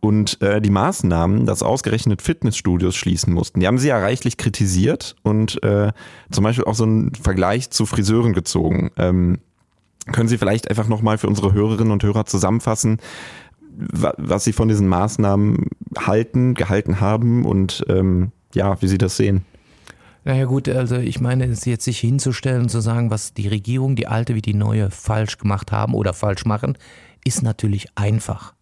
Und 0.00 0.42
äh, 0.42 0.60
die 0.60 0.68
Maßnahmen, 0.68 1.46
dass 1.46 1.62
ausgerechnet 1.62 2.20
Fitnessstudios 2.20 2.94
schließen 2.94 3.32
mussten, 3.32 3.60
die 3.60 3.66
haben 3.66 3.78
sie 3.78 3.88
ja 3.88 3.98
reichlich 3.98 4.36
kritisiert 4.36 5.16
und 5.22 5.62
äh, 5.62 5.92
zum 6.30 6.44
Beispiel 6.44 6.66
auch 6.66 6.74
so 6.74 6.84
einen 6.84 7.14
Vergleich 7.14 7.70
zu 7.70 7.86
Friseuren 7.86 8.34
gezogen. 8.34 8.90
Ähm, 8.98 9.38
können 10.12 10.28
Sie 10.28 10.38
vielleicht 10.38 10.68
einfach 10.68 10.88
nochmal 10.88 11.18
für 11.18 11.28
unsere 11.28 11.52
Hörerinnen 11.52 11.92
und 11.92 12.02
Hörer 12.02 12.26
zusammenfassen, 12.26 12.98
was 13.76 14.44
Sie 14.44 14.52
von 14.52 14.68
diesen 14.68 14.86
Maßnahmen 14.88 15.68
halten, 15.98 16.54
gehalten 16.54 17.00
haben 17.00 17.44
und 17.44 17.84
ähm, 17.88 18.32
ja, 18.54 18.80
wie 18.80 18.88
Sie 18.88 18.98
das 18.98 19.16
sehen? 19.16 19.44
Naja 20.24 20.46
gut, 20.46 20.68
also 20.68 20.96
ich 20.96 21.20
meine, 21.20 21.44
jetzt 21.44 21.84
sich 21.84 21.98
hinzustellen 21.98 22.62
und 22.62 22.68
zu 22.70 22.80
sagen, 22.80 23.10
was 23.10 23.34
die 23.34 23.48
Regierung, 23.48 23.94
die 23.94 24.06
alte 24.06 24.34
wie 24.34 24.42
die 24.42 24.54
neue, 24.54 24.90
falsch 24.90 25.36
gemacht 25.36 25.70
haben 25.70 25.94
oder 25.94 26.14
falsch 26.14 26.46
machen, 26.46 26.78
ist 27.24 27.42
natürlich 27.42 27.88
einfach. 27.94 28.54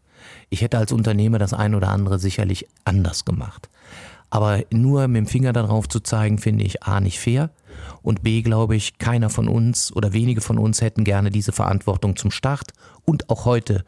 Ich 0.51 0.61
hätte 0.61 0.79
als 0.79 0.93
Unternehmer 0.93 1.39
das 1.39 1.53
ein 1.53 1.75
oder 1.75 1.89
andere 1.89 2.19
sicherlich 2.19 2.67
anders 2.85 3.25
gemacht. 3.25 3.69
Aber 4.31 4.61
nur 4.73 5.09
mit 5.09 5.19
dem 5.19 5.27
Finger 5.27 5.53
darauf 5.53 5.89
zu 5.89 6.01
zeigen, 6.01 6.39
finde 6.39 6.65
ich 6.65 6.83
A 6.83 7.01
nicht 7.01 7.21
fair 7.21 7.51
und 8.03 8.23
B 8.23 8.43
glaube 8.43 8.77
ich, 8.77 8.99
keiner 8.99 9.31
von 9.31 9.49
uns 9.49 9.95
oder 9.95 10.13
wenige 10.13 10.41
von 10.41 10.59
uns 10.59 10.81
hätten 10.81 11.05
gerne 11.05 11.31
diese 11.31 11.53
Verantwortung 11.53 12.17
zum 12.17 12.31
Start 12.31 12.73
und 13.05 13.31
auch 13.31 13.45
heute 13.45 13.85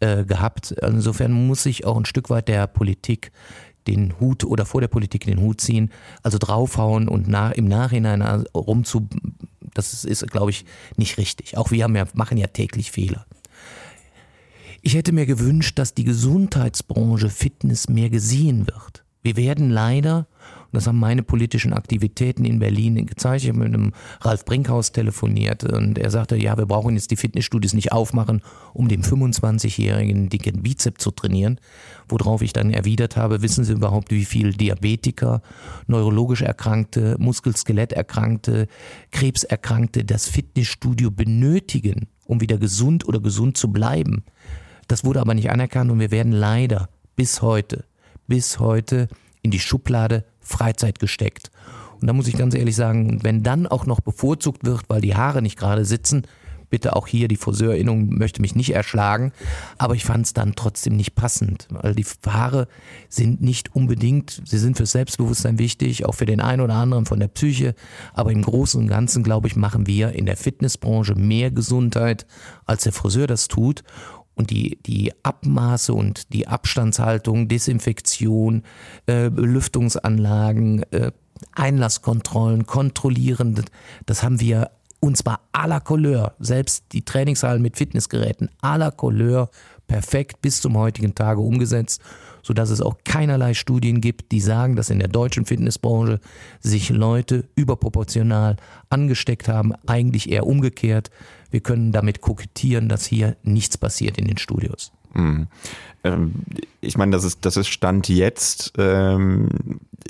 äh, 0.00 0.24
gehabt. 0.24 0.72
Insofern 0.72 1.32
muss 1.32 1.62
sich 1.62 1.84
auch 1.84 1.96
ein 1.96 2.04
Stück 2.04 2.30
weit 2.30 2.48
der 2.48 2.66
Politik 2.66 3.32
den 3.86 4.18
Hut 4.20 4.44
oder 4.44 4.66
vor 4.66 4.80
der 4.80 4.88
Politik 4.88 5.24
den 5.24 5.40
Hut 5.40 5.60
ziehen, 5.60 5.90
also 6.22 6.38
draufhauen 6.38 7.08
und 7.08 7.28
nach, 7.28 7.52
im 7.52 7.66
Nachhinein 7.66 8.22
rumzu, 8.54 9.08
das 9.74 9.92
ist, 9.92 10.04
ist 10.04 10.30
glaube 10.30 10.50
ich, 10.50 10.64
nicht 10.96 11.18
richtig. 11.18 11.56
Auch 11.56 11.70
wir 11.70 11.78
ja, 11.78 11.88
machen 12.14 12.38
ja 12.38 12.46
täglich 12.46 12.90
Fehler. 12.90 13.26
Ich 14.82 14.94
hätte 14.94 15.12
mir 15.12 15.26
gewünscht, 15.26 15.78
dass 15.78 15.94
die 15.94 16.04
Gesundheitsbranche 16.04 17.28
Fitness 17.28 17.88
mehr 17.88 18.08
gesehen 18.08 18.66
wird. 18.66 19.04
Wir 19.22 19.36
werden 19.36 19.70
leider, 19.70 20.26
und 20.72 20.76
das 20.76 20.86
haben 20.86 20.98
meine 20.98 21.22
politischen 21.22 21.72
Aktivitäten 21.72 22.44
in 22.44 22.58
Berlin 22.58 23.06
gezeigt, 23.06 23.42
ich 23.42 23.48
habe 23.48 23.58
mit 23.58 23.68
einem 23.68 23.92
Ralf 24.20 24.44
Brinkhaus 24.44 24.92
telefoniert 24.92 25.64
und 25.64 25.98
er 25.98 26.10
sagte, 26.10 26.36
ja, 26.36 26.56
wir 26.56 26.66
brauchen 26.66 26.94
jetzt 26.94 27.10
die 27.10 27.16
Fitnessstudios 27.16 27.74
nicht 27.74 27.92
aufmachen, 27.92 28.42
um 28.72 28.88
dem 28.88 29.02
25-jährigen 29.02 30.28
dicken 30.28 30.62
Bizep 30.62 31.00
zu 31.00 31.10
trainieren. 31.10 31.60
Worauf 32.08 32.42
ich 32.42 32.52
dann 32.52 32.70
erwidert 32.70 33.16
habe, 33.16 33.42
wissen 33.42 33.64
Sie 33.64 33.72
überhaupt, 33.72 34.10
wie 34.10 34.24
viel 34.24 34.52
Diabetiker, 34.52 35.42
neurologisch 35.86 36.42
Erkrankte, 36.42 37.16
Muskelskeletterkrankte, 37.18 38.66
Krebserkrankte 39.10 40.04
das 40.04 40.28
Fitnessstudio 40.28 41.10
benötigen, 41.10 42.08
um 42.26 42.40
wieder 42.40 42.58
gesund 42.58 43.06
oder 43.06 43.20
gesund 43.20 43.56
zu 43.56 43.72
bleiben? 43.72 44.24
Das 44.88 45.04
wurde 45.04 45.20
aber 45.20 45.34
nicht 45.34 45.50
anerkannt 45.50 45.90
und 45.90 46.00
wir 46.00 46.10
werden 46.10 46.32
leider 46.32 46.88
bis 47.16 47.42
heute 47.42 47.84
bis 48.30 48.60
heute 48.60 49.08
in 49.42 49.50
die 49.50 49.58
Schublade 49.58 50.24
Freizeit 50.50 50.98
gesteckt. 50.98 51.50
Und 52.00 52.06
da 52.06 52.12
muss 52.12 52.28
ich 52.28 52.36
ganz 52.36 52.54
ehrlich 52.54 52.76
sagen, 52.76 53.20
wenn 53.22 53.42
dann 53.42 53.66
auch 53.66 53.86
noch 53.86 54.00
bevorzugt 54.00 54.64
wird, 54.64 54.82
weil 54.88 55.00
die 55.00 55.16
Haare 55.16 55.42
nicht 55.42 55.58
gerade 55.58 55.84
sitzen, 55.84 56.26
bitte 56.70 56.96
auch 56.96 57.06
hier 57.06 57.28
die 57.28 57.36
Friseurinnung 57.36 58.16
möchte 58.16 58.40
mich 58.40 58.54
nicht 58.54 58.72
erschlagen, 58.72 59.32
aber 59.76 59.96
ich 59.96 60.04
fand 60.04 60.26
es 60.26 60.32
dann 60.32 60.54
trotzdem 60.54 60.96
nicht 60.96 61.16
passend, 61.16 61.66
weil 61.70 61.94
die 61.94 62.06
Haare 62.26 62.68
sind 63.08 63.42
nicht 63.42 63.74
unbedingt, 63.74 64.40
sie 64.44 64.58
sind 64.58 64.76
fürs 64.76 64.92
Selbstbewusstsein 64.92 65.58
wichtig, 65.58 66.06
auch 66.06 66.14
für 66.14 66.26
den 66.26 66.40
einen 66.40 66.62
oder 66.62 66.74
anderen 66.74 67.06
von 67.06 67.18
der 67.18 67.28
Psyche, 67.28 67.74
aber 68.14 68.30
im 68.30 68.42
Großen 68.42 68.80
und 68.80 68.88
Ganzen, 68.88 69.24
glaube 69.24 69.48
ich, 69.48 69.56
machen 69.56 69.86
wir 69.86 70.12
in 70.12 70.26
der 70.26 70.36
Fitnessbranche 70.36 71.16
mehr 71.16 71.50
Gesundheit, 71.50 72.24
als 72.64 72.84
der 72.84 72.92
Friseur 72.92 73.26
das 73.26 73.48
tut 73.48 73.82
und 74.40 74.50
die, 74.50 74.78
die 74.86 75.12
Abmaße 75.22 75.92
und 75.92 76.32
die 76.32 76.48
Abstandshaltung, 76.48 77.46
Desinfektion, 77.46 78.62
äh, 79.06 79.30
Belüftungsanlagen, 79.30 80.82
äh, 80.92 81.12
Einlasskontrollen, 81.52 82.66
kontrollieren, 82.66 83.64
das 84.06 84.22
haben 84.22 84.40
wir 84.40 84.70
und 85.02 85.16
zwar 85.16 85.40
à 85.52 85.66
la 85.66 85.80
Couleur. 85.80 86.34
Selbst 86.40 86.84
die 86.92 87.04
Trainingshallen 87.04 87.62
mit 87.62 87.76
Fitnessgeräten 87.76 88.50
à 88.60 88.76
la 88.76 88.90
Couleur 88.90 89.50
perfekt 89.86 90.42
bis 90.42 90.60
zum 90.60 90.76
heutigen 90.76 91.14
Tage 91.14 91.40
umgesetzt, 91.40 92.02
sodass 92.42 92.70
es 92.70 92.80
auch 92.80 92.96
keinerlei 93.04 93.54
Studien 93.54 94.00
gibt, 94.00 94.32
die 94.32 94.40
sagen, 94.40 94.76
dass 94.76 94.90
in 94.90 94.98
der 94.98 95.08
deutschen 95.08 95.46
Fitnessbranche 95.46 96.20
sich 96.60 96.90
Leute 96.90 97.44
überproportional 97.54 98.56
angesteckt 98.88 99.48
haben. 99.48 99.72
Eigentlich 99.86 100.30
eher 100.30 100.46
umgekehrt. 100.46 101.10
Wir 101.50 101.60
können 101.60 101.92
damit 101.92 102.20
kokettieren, 102.20 102.88
dass 102.88 103.04
hier 103.06 103.36
nichts 103.42 103.76
passiert 103.76 104.18
in 104.18 104.26
den 104.26 104.38
Studios. 104.38 104.92
Mhm. 105.14 105.48
Ähm, 106.04 106.34
ich 106.80 106.96
meine, 106.96 107.12
das 107.12 107.24
ist, 107.24 107.44
das 107.44 107.56
ist 107.56 107.68
Stand 107.68 108.08
jetzt. 108.08 108.72
Ähm, 108.78 109.48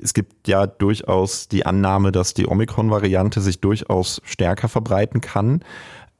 es 0.03 0.15
gibt 0.15 0.47
ja 0.47 0.67
durchaus 0.67 1.49
die 1.49 1.67
Annahme, 1.67 2.13
dass 2.13 2.35
die 2.35 2.47
Omikron-Variante 2.47 3.41
sich 3.41 3.61
durchaus 3.61 4.21
stärker 4.25 4.69
verbreiten 4.69 5.21
kann. 5.21 5.63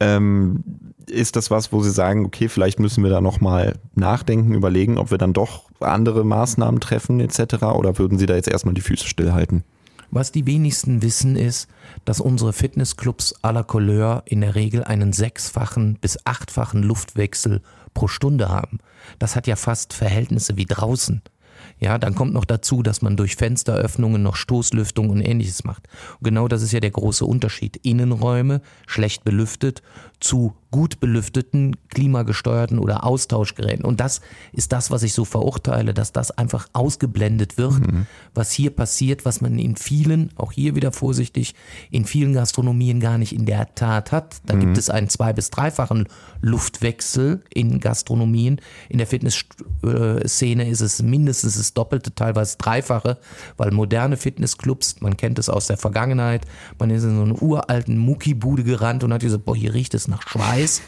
Ähm, 0.01 0.63
ist 1.07 1.35
das 1.35 1.51
was, 1.51 1.71
wo 1.71 1.83
Sie 1.83 1.91
sagen, 1.91 2.25
okay, 2.25 2.49
vielleicht 2.49 2.79
müssen 2.79 3.03
wir 3.03 3.11
da 3.11 3.21
nochmal 3.21 3.75
nachdenken, 3.93 4.55
überlegen, 4.55 4.97
ob 4.97 5.11
wir 5.11 5.17
dann 5.19 5.33
doch 5.33 5.69
andere 5.79 6.23
Maßnahmen 6.23 6.79
treffen 6.79 7.19
etc. 7.19 7.63
Oder 7.75 7.97
würden 7.99 8.17
Sie 8.17 8.25
da 8.25 8.35
jetzt 8.35 8.47
erstmal 8.47 8.73
die 8.73 8.81
Füße 8.81 9.07
stillhalten? 9.07 9.63
Was 10.09 10.31
die 10.31 10.45
wenigsten 10.45 11.03
wissen 11.03 11.35
ist, 11.35 11.69
dass 12.03 12.19
unsere 12.19 12.51
Fitnessclubs 12.51 13.35
à 13.43 13.51
la 13.53 13.63
Couleur 13.63 14.23
in 14.25 14.41
der 14.41 14.55
Regel 14.55 14.83
einen 14.83 15.13
sechsfachen 15.13 15.97
bis 16.01 16.25
achtfachen 16.25 16.83
Luftwechsel 16.83 17.61
pro 17.93 18.07
Stunde 18.07 18.49
haben. 18.49 18.79
Das 19.19 19.35
hat 19.35 19.47
ja 19.47 19.55
fast 19.55 19.93
Verhältnisse 19.93 20.57
wie 20.57 20.65
draußen. 20.65 21.21
Ja, 21.79 21.97
dann 21.97 22.15
kommt 22.15 22.33
noch 22.33 22.45
dazu, 22.45 22.83
dass 22.83 23.01
man 23.01 23.17
durch 23.17 23.35
Fensteröffnungen 23.35 24.21
noch 24.21 24.35
Stoßlüftung 24.35 25.09
und 25.09 25.21
ähnliches 25.21 25.63
macht. 25.63 25.87
Und 26.19 26.25
genau 26.25 26.47
das 26.47 26.61
ist 26.61 26.71
ja 26.71 26.79
der 26.79 26.91
große 26.91 27.25
Unterschied. 27.25 27.77
Innenräume 27.77 28.61
schlecht 28.87 29.23
belüftet 29.23 29.81
zu 30.19 30.53
gut 30.71 31.01
belüfteten, 31.01 31.75
klimagesteuerten 31.89 32.79
oder 32.79 33.03
Austauschgeräten. 33.03 33.83
Und 33.83 33.99
das 33.99 34.21
ist 34.53 34.71
das, 34.71 34.89
was 34.89 35.03
ich 35.03 35.13
so 35.13 35.25
verurteile, 35.25 35.93
dass 35.93 36.13
das 36.13 36.31
einfach 36.31 36.67
ausgeblendet 36.73 37.57
wird, 37.57 37.79
mhm. 37.79 38.07
was 38.33 38.51
hier 38.51 38.71
passiert, 38.71 39.25
was 39.25 39.41
man 39.41 39.59
in 39.59 39.75
vielen, 39.75 40.31
auch 40.37 40.53
hier 40.53 40.75
wieder 40.75 40.93
vorsichtig, 40.93 41.55
in 41.91 42.05
vielen 42.05 42.33
Gastronomien 42.33 43.01
gar 43.01 43.17
nicht 43.17 43.33
in 43.33 43.45
der 43.45 43.75
Tat 43.75 44.13
hat. 44.13 44.41
Da 44.45 44.55
mhm. 44.55 44.61
gibt 44.61 44.77
es 44.77 44.89
einen 44.89 45.09
zwei- 45.09 45.33
bis 45.33 45.49
dreifachen 45.49 46.07
Luftwechsel 46.39 47.43
in 47.53 47.79
Gastronomien. 47.81 48.61
In 48.87 48.97
der 48.97 49.07
Fitnessszene 49.07 50.69
ist 50.69 50.81
es 50.81 51.01
mindestens 51.01 51.57
das 51.57 51.73
Doppelte, 51.73 52.15
teilweise 52.15 52.57
Dreifache, 52.57 53.17
weil 53.57 53.71
moderne 53.71 54.15
Fitnessclubs, 54.15 55.01
man 55.01 55.17
kennt 55.17 55.37
es 55.37 55.49
aus 55.49 55.67
der 55.67 55.77
Vergangenheit, 55.77 56.45
man 56.79 56.89
ist 56.89 57.03
in 57.03 57.17
so 57.17 57.23
eine 57.23 57.33
uralten 57.33 57.97
Muckibude 57.97 58.63
gerannt 58.63 59.03
und 59.03 59.11
hat 59.11 59.21
gesagt, 59.21 59.43
boah, 59.43 59.55
hier 59.55 59.73
riecht 59.73 59.93
es 59.93 60.07
nach 60.07 60.23
Schweiß. 60.61 60.81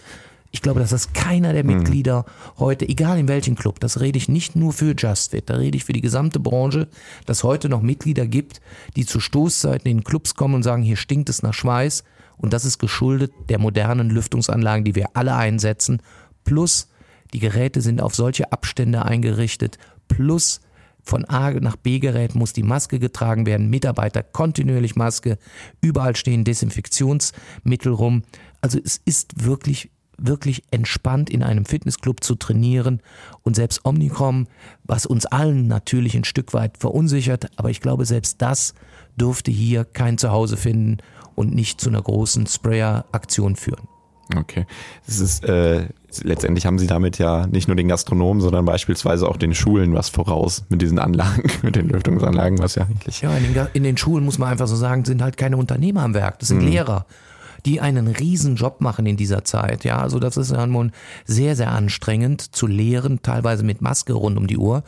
Ich 0.52 0.62
glaube, 0.62 0.80
dass 0.80 0.92
das 0.92 1.14
keiner 1.14 1.52
der 1.52 1.64
hm. 1.64 1.78
Mitglieder 1.78 2.26
heute, 2.60 2.88
egal 2.88 3.18
in 3.18 3.28
welchem 3.28 3.56
Club, 3.56 3.80
das 3.80 4.00
rede 4.00 4.20
ich 4.20 4.30
nicht 4.30 4.56
nur 4.56 4.72
für 4.72 4.94
JustFit, 4.94 5.50
da 5.50 5.56
rede 5.56 5.76
ich 5.76 5.84
für 5.84 5.94
die 5.94 6.02
gesamte 6.02 6.40
Branche, 6.40 6.88
dass 7.26 7.44
heute 7.44 7.70
noch 7.70 7.82
Mitglieder 7.82 8.28
gibt, 8.28 8.62
die 8.96 9.06
zu 9.06 9.20
Stoßzeiten 9.20 9.90
in 9.90 10.04
Clubs 10.04 10.36
kommen 10.36 10.54
und 10.54 10.64
sagen, 10.64 10.84
hier 10.84 10.96
stinkt 10.96 11.30
es 11.30 11.42
nach 11.42 11.56
Schweiß. 11.56 12.04
Und 12.38 12.54
das 12.54 12.66
ist 12.66 12.78
geschuldet 12.78 13.32
der 13.50 13.58
modernen 13.58 14.10
Lüftungsanlagen, 14.10 14.84
die 14.84 14.96
wir 14.96 15.08
alle 15.16 15.36
einsetzen. 15.36 16.02
Plus, 16.44 16.90
die 17.34 17.40
Geräte 17.40 17.82
sind 17.82 18.02
auf 18.02 18.14
solche 18.14 18.52
Abstände 18.52 19.06
eingerichtet. 19.06 19.80
Plus, 20.08 20.62
von 21.04 21.26
A 21.26 21.52
nach 21.52 21.76
B 21.76 22.00
Gerät 22.00 22.34
muss 22.34 22.54
die 22.54 22.64
Maske 22.64 22.98
getragen 22.98 23.46
werden, 23.46 23.70
Mitarbeiter 23.70 24.24
kontinuierlich 24.24 24.96
Maske, 24.96 25.38
überall 25.82 26.16
stehen 26.16 26.46
Desinfektionsmittel 26.46 27.92
rum. 27.92 28.24
Also 28.64 28.80
es 28.82 29.02
ist 29.04 29.46
wirklich 29.46 29.92
wirklich 30.18 30.64
entspannt 30.72 31.30
in 31.30 31.44
einem 31.44 31.66
Fitnessclub 31.66 32.24
zu 32.24 32.36
trainieren 32.36 33.02
und 33.42 33.56
selbst 33.56 33.84
Omnicom, 33.84 34.48
was 34.84 35.06
uns 35.06 35.26
allen 35.26 35.68
natürlich 35.68 36.16
ein 36.16 36.24
Stück 36.24 36.54
weit 36.54 36.78
verunsichert, 36.78 37.48
aber 37.58 37.72
ich 37.72 37.82
glaube, 37.82 38.06
selbst 38.06 38.42
das 38.42 38.74
dürfte 39.20 39.52
hier 39.52 39.84
kein 39.84 40.18
Zuhause 40.18 40.56
finden 40.56 41.00
und 41.36 41.54
nicht 41.54 41.82
zu 41.82 41.90
einer 41.90 42.02
großen 42.02 42.48
Sprayer-Aktion 42.48 43.56
führen. 43.56 43.88
Okay. 44.36 44.66
Das 45.06 45.20
ist, 45.20 45.44
äh, 45.44 45.88
letztendlich 46.22 46.66
haben 46.66 46.80
sie 46.80 46.88
damit 46.88 47.18
ja 47.18 47.46
nicht 47.48 47.68
nur 47.68 47.76
den 47.76 47.90
Gastronomen, 47.90 48.42
sondern 48.42 48.64
beispielsweise 48.64 49.28
auch 49.28 49.36
den 49.36 49.54
Schulen 49.54 49.94
was 49.94 50.10
voraus 50.10 50.64
mit 50.70 50.82
diesen 50.82 51.00
Anlagen, 51.00 51.44
mit 51.64 51.76
den 51.76 51.90
Lüftungsanlagen, 51.90 52.60
was 52.60 52.76
ja 52.76 52.84
eigentlich. 52.84 53.22
Ja, 53.22 53.36
in 53.36 53.54
den, 53.54 53.68
in 53.74 53.84
den 53.84 53.98
Schulen 53.98 54.24
muss 54.24 54.38
man 54.38 54.50
einfach 54.50 54.68
so 54.68 54.76
sagen, 54.76 55.04
sind 55.04 55.22
halt 55.22 55.38
keine 55.38 55.58
Unternehmer 55.58 56.04
am 56.04 56.14
Werk, 56.14 56.40
das 56.40 56.50
sind 56.50 56.62
mhm. 56.62 56.70
Lehrer 56.70 57.06
die 57.66 57.82
einen 57.82 58.08
riesen 58.08 58.56
Job 58.56 58.82
machen 58.82 59.06
in 59.06 59.18
dieser 59.18 59.44
Zeit. 59.44 59.84
Ja, 59.84 60.00
also 60.00 60.20
das 60.20 60.38
ist 60.38 60.52
nun 60.52 60.92
sehr, 61.26 61.56
sehr 61.56 61.72
anstrengend 61.72 62.42
zu 62.42 62.68
lehren, 62.68 63.22
teilweise 63.22 63.64
mit 63.64 63.82
Maske 63.82 64.14
rund 64.14 64.38
um 64.38 64.48
die 64.48 64.58
Uhr. 64.58 64.84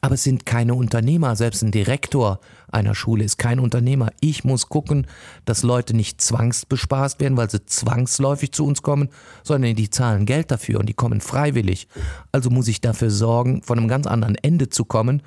Aber 0.00 0.16
es 0.16 0.22
sind 0.22 0.44
keine 0.44 0.74
Unternehmer. 0.74 1.34
Selbst 1.34 1.62
ein 1.62 1.70
Direktor 1.70 2.38
einer 2.70 2.94
Schule 2.94 3.24
ist 3.24 3.38
kein 3.38 3.58
Unternehmer. 3.58 4.10
Ich 4.20 4.44
muss 4.44 4.68
gucken, 4.68 5.06
dass 5.46 5.62
Leute 5.62 5.96
nicht 5.96 6.20
zwangsbespaßt 6.20 7.20
werden, 7.20 7.38
weil 7.38 7.48
sie 7.48 7.64
zwangsläufig 7.64 8.52
zu 8.52 8.66
uns 8.66 8.82
kommen, 8.82 9.08
sondern 9.42 9.74
die 9.76 9.88
zahlen 9.88 10.26
Geld 10.26 10.50
dafür 10.50 10.80
und 10.80 10.90
die 10.90 10.94
kommen 10.94 11.22
freiwillig. 11.22 11.88
Also 12.32 12.50
muss 12.50 12.68
ich 12.68 12.82
dafür 12.82 13.10
sorgen, 13.10 13.62
von 13.62 13.78
einem 13.78 13.88
ganz 13.88 14.06
anderen 14.06 14.34
Ende 14.34 14.68
zu 14.68 14.84
kommen 14.84 15.22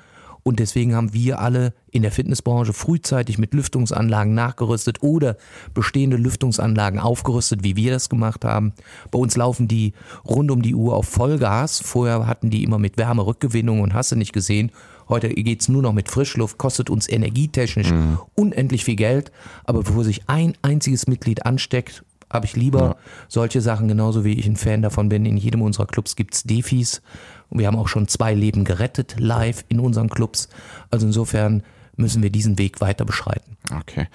und 0.48 0.60
deswegen 0.60 0.94
haben 0.94 1.12
wir 1.12 1.40
alle 1.40 1.74
in 1.90 2.00
der 2.00 2.10
Fitnessbranche 2.10 2.72
frühzeitig 2.72 3.36
mit 3.36 3.52
Lüftungsanlagen 3.52 4.32
nachgerüstet 4.32 5.02
oder 5.02 5.36
bestehende 5.74 6.16
Lüftungsanlagen 6.16 6.98
aufgerüstet, 6.98 7.64
wie 7.64 7.76
wir 7.76 7.92
das 7.92 8.08
gemacht 8.08 8.46
haben. 8.46 8.72
Bei 9.10 9.18
uns 9.18 9.36
laufen 9.36 9.68
die 9.68 9.92
rund 10.26 10.50
um 10.50 10.62
die 10.62 10.74
Uhr 10.74 10.94
auf 10.94 11.06
Vollgas. 11.06 11.80
Vorher 11.80 12.26
hatten 12.26 12.48
die 12.48 12.64
immer 12.64 12.78
mit 12.78 12.96
Wärmerückgewinnung 12.96 13.82
und 13.82 13.92
hast 13.92 14.10
du 14.10 14.16
nicht 14.16 14.32
gesehen. 14.32 14.72
Heute 15.10 15.28
geht 15.28 15.60
es 15.60 15.68
nur 15.68 15.82
noch 15.82 15.92
mit 15.92 16.10
Frischluft, 16.10 16.56
kostet 16.56 16.88
uns 16.88 17.10
energietechnisch 17.10 17.90
mhm. 17.90 18.18
unendlich 18.34 18.84
viel 18.84 18.96
Geld. 18.96 19.32
Aber 19.64 19.82
bevor 19.82 20.02
sich 20.02 20.30
ein 20.30 20.54
einziges 20.62 21.06
Mitglied 21.06 21.44
ansteckt, 21.44 22.04
habe 22.30 22.46
ich 22.46 22.56
lieber 22.56 22.80
ja. 22.80 22.96
solche 23.28 23.60
Sachen, 23.60 23.88
genauso 23.88 24.24
wie 24.24 24.32
ich 24.32 24.46
ein 24.46 24.56
Fan 24.56 24.80
davon 24.80 25.08
bin. 25.10 25.26
In 25.26 25.36
jedem 25.36 25.60
unserer 25.60 25.86
Clubs 25.86 26.16
gibt 26.16 26.34
es 26.34 26.42
Defis. 26.44 27.02
Und 27.50 27.58
wir 27.58 27.66
haben 27.66 27.76
auch 27.76 27.88
schon 27.88 28.08
zwei 28.08 28.34
Leben 28.34 28.64
gerettet 28.64 29.16
live 29.18 29.64
in 29.68 29.80
unseren 29.80 30.08
Clubs. 30.08 30.48
Also 30.90 31.06
insofern 31.06 31.62
müssen 31.96 32.22
wir 32.22 32.30
diesen 32.30 32.58
Weg 32.58 32.80
weiter 32.80 33.04
beschreiten. 33.04 33.56
Okay. 33.80 34.08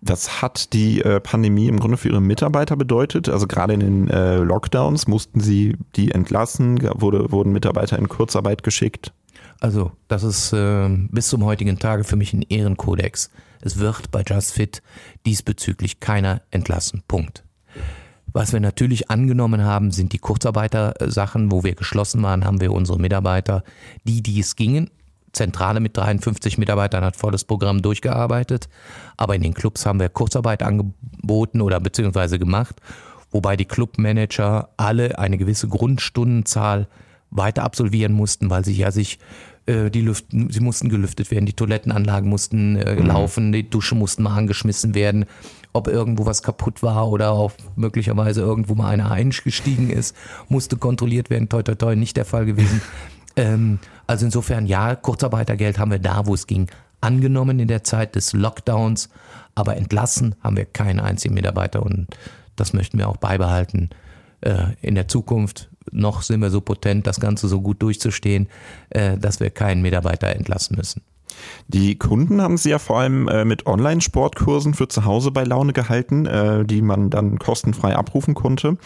Was 0.00 0.42
hat 0.42 0.74
die 0.74 1.00
äh, 1.00 1.18
Pandemie 1.18 1.68
im 1.68 1.80
Grunde 1.80 1.96
für 1.96 2.10
Ihre 2.10 2.20
Mitarbeiter 2.20 2.76
bedeutet? 2.76 3.30
Also 3.30 3.46
gerade 3.46 3.72
in 3.72 3.80
den 3.80 4.10
äh, 4.10 4.36
Lockdowns 4.36 5.06
mussten 5.06 5.40
Sie 5.40 5.78
die 5.96 6.10
entlassen? 6.10 6.78
Wurde, 7.00 7.32
wurden 7.32 7.52
Mitarbeiter 7.52 7.98
in 7.98 8.08
Kurzarbeit 8.08 8.62
geschickt? 8.62 9.12
Also 9.60 9.92
das 10.08 10.22
ist 10.22 10.52
äh, 10.52 10.88
bis 11.10 11.28
zum 11.28 11.44
heutigen 11.44 11.78
Tage 11.78 12.04
für 12.04 12.16
mich 12.16 12.34
ein 12.34 12.42
Ehrenkodex. 12.42 13.30
Es 13.62 13.78
wird 13.78 14.10
bei 14.10 14.20
JustFit 14.20 14.82
diesbezüglich 15.24 16.00
keiner 16.00 16.42
entlassen. 16.50 17.02
Punkt. 17.08 17.44
Was 18.34 18.52
wir 18.52 18.58
natürlich 18.58 19.10
angenommen 19.10 19.62
haben, 19.62 19.92
sind 19.92 20.12
die 20.12 20.18
Kurzarbeiter-Sachen, 20.18 21.52
wo 21.52 21.62
wir 21.62 21.76
geschlossen 21.76 22.20
waren, 22.24 22.44
haben 22.44 22.60
wir 22.60 22.72
unsere 22.72 22.98
Mitarbeiter, 22.98 23.62
die, 24.02 24.22
die 24.22 24.40
es 24.40 24.56
gingen, 24.56 24.90
Zentrale 25.32 25.80
mit 25.80 25.96
53 25.96 26.58
Mitarbeitern 26.58 27.04
hat 27.04 27.16
volles 27.16 27.44
Programm 27.44 27.80
durchgearbeitet, 27.80 28.68
aber 29.16 29.34
in 29.36 29.42
den 29.42 29.54
Clubs 29.54 29.86
haben 29.86 30.00
wir 30.00 30.08
Kurzarbeit 30.08 30.62
angeboten 30.62 31.60
oder 31.60 31.78
beziehungsweise 31.80 32.38
gemacht, 32.40 32.80
wobei 33.30 33.56
die 33.56 33.66
Clubmanager 33.66 34.70
alle 34.76 35.18
eine 35.18 35.38
gewisse 35.38 35.68
Grundstundenzahl 35.68 36.88
weiter 37.30 37.62
absolvieren 37.64 38.12
mussten, 38.12 38.50
weil 38.50 38.64
sie 38.64 38.74
ja 38.74 38.90
sich 38.90 39.18
äh, 39.66 39.90
die 39.90 40.02
Lüften, 40.02 40.50
sie 40.50 40.60
mussten 40.60 40.88
gelüftet 40.88 41.30
werden, 41.30 41.46
die 41.46 41.52
Toilettenanlagen 41.52 42.28
mussten 42.28 42.76
äh, 42.76 42.94
mhm. 42.94 43.06
laufen, 43.06 43.52
die 43.52 43.68
Dusche 43.68 43.94
mussten 43.94 44.22
mal 44.24 44.36
angeschmissen 44.36 44.94
werden 44.94 45.26
ob 45.74 45.88
irgendwo 45.88 46.24
was 46.24 46.42
kaputt 46.42 46.82
war 46.82 47.10
oder 47.10 47.32
auch 47.32 47.52
möglicherweise 47.76 48.40
irgendwo 48.40 48.74
mal 48.74 48.88
einer 48.88 49.10
eingestiegen 49.10 49.90
ist, 49.90 50.16
musste 50.48 50.76
kontrolliert 50.76 51.28
werden. 51.28 51.48
Toi, 51.48 51.62
toi, 51.62 51.74
toi, 51.74 51.96
nicht 51.96 52.16
der 52.16 52.24
Fall 52.24 52.46
gewesen. 52.46 52.80
ähm, 53.36 53.80
also 54.06 54.24
insofern, 54.24 54.66
ja, 54.66 54.94
Kurzarbeitergeld 54.94 55.78
haben 55.78 55.90
wir 55.90 55.98
da, 55.98 56.26
wo 56.26 56.34
es 56.34 56.46
ging, 56.46 56.70
angenommen 57.00 57.58
in 57.58 57.68
der 57.68 57.84
Zeit 57.84 58.14
des 58.14 58.32
Lockdowns, 58.32 59.10
aber 59.54 59.76
entlassen 59.76 60.36
haben 60.42 60.56
wir 60.56 60.64
keinen 60.64 61.00
einzigen 61.00 61.34
Mitarbeiter 61.34 61.82
und 61.82 62.06
das 62.56 62.72
möchten 62.72 62.96
wir 62.98 63.08
auch 63.08 63.18
beibehalten. 63.18 63.90
äh, 64.40 64.74
in 64.80 64.94
der 64.94 65.08
Zukunft 65.08 65.70
noch 65.90 66.22
sind 66.22 66.40
wir 66.40 66.50
so 66.50 66.60
potent, 66.60 67.06
das 67.06 67.18
Ganze 67.18 67.48
so 67.48 67.60
gut 67.60 67.82
durchzustehen, 67.82 68.48
äh, 68.90 69.18
dass 69.18 69.40
wir 69.40 69.50
keinen 69.50 69.82
Mitarbeiter 69.82 70.28
entlassen 70.28 70.76
müssen. 70.76 71.02
Die 71.68 71.96
Kunden 71.98 72.42
haben 72.42 72.56
sie 72.56 72.70
ja 72.70 72.78
vor 72.78 73.00
allem 73.00 73.28
äh, 73.28 73.44
mit 73.44 73.66
Online-Sportkursen 73.66 74.74
für 74.74 74.88
zu 74.88 75.04
Hause 75.04 75.30
bei 75.30 75.44
Laune 75.44 75.72
gehalten, 75.72 76.26
äh, 76.26 76.64
die 76.64 76.82
man 76.82 77.10
dann 77.10 77.38
kostenfrei 77.38 77.96
abrufen 77.96 78.34
konnte. 78.34 78.76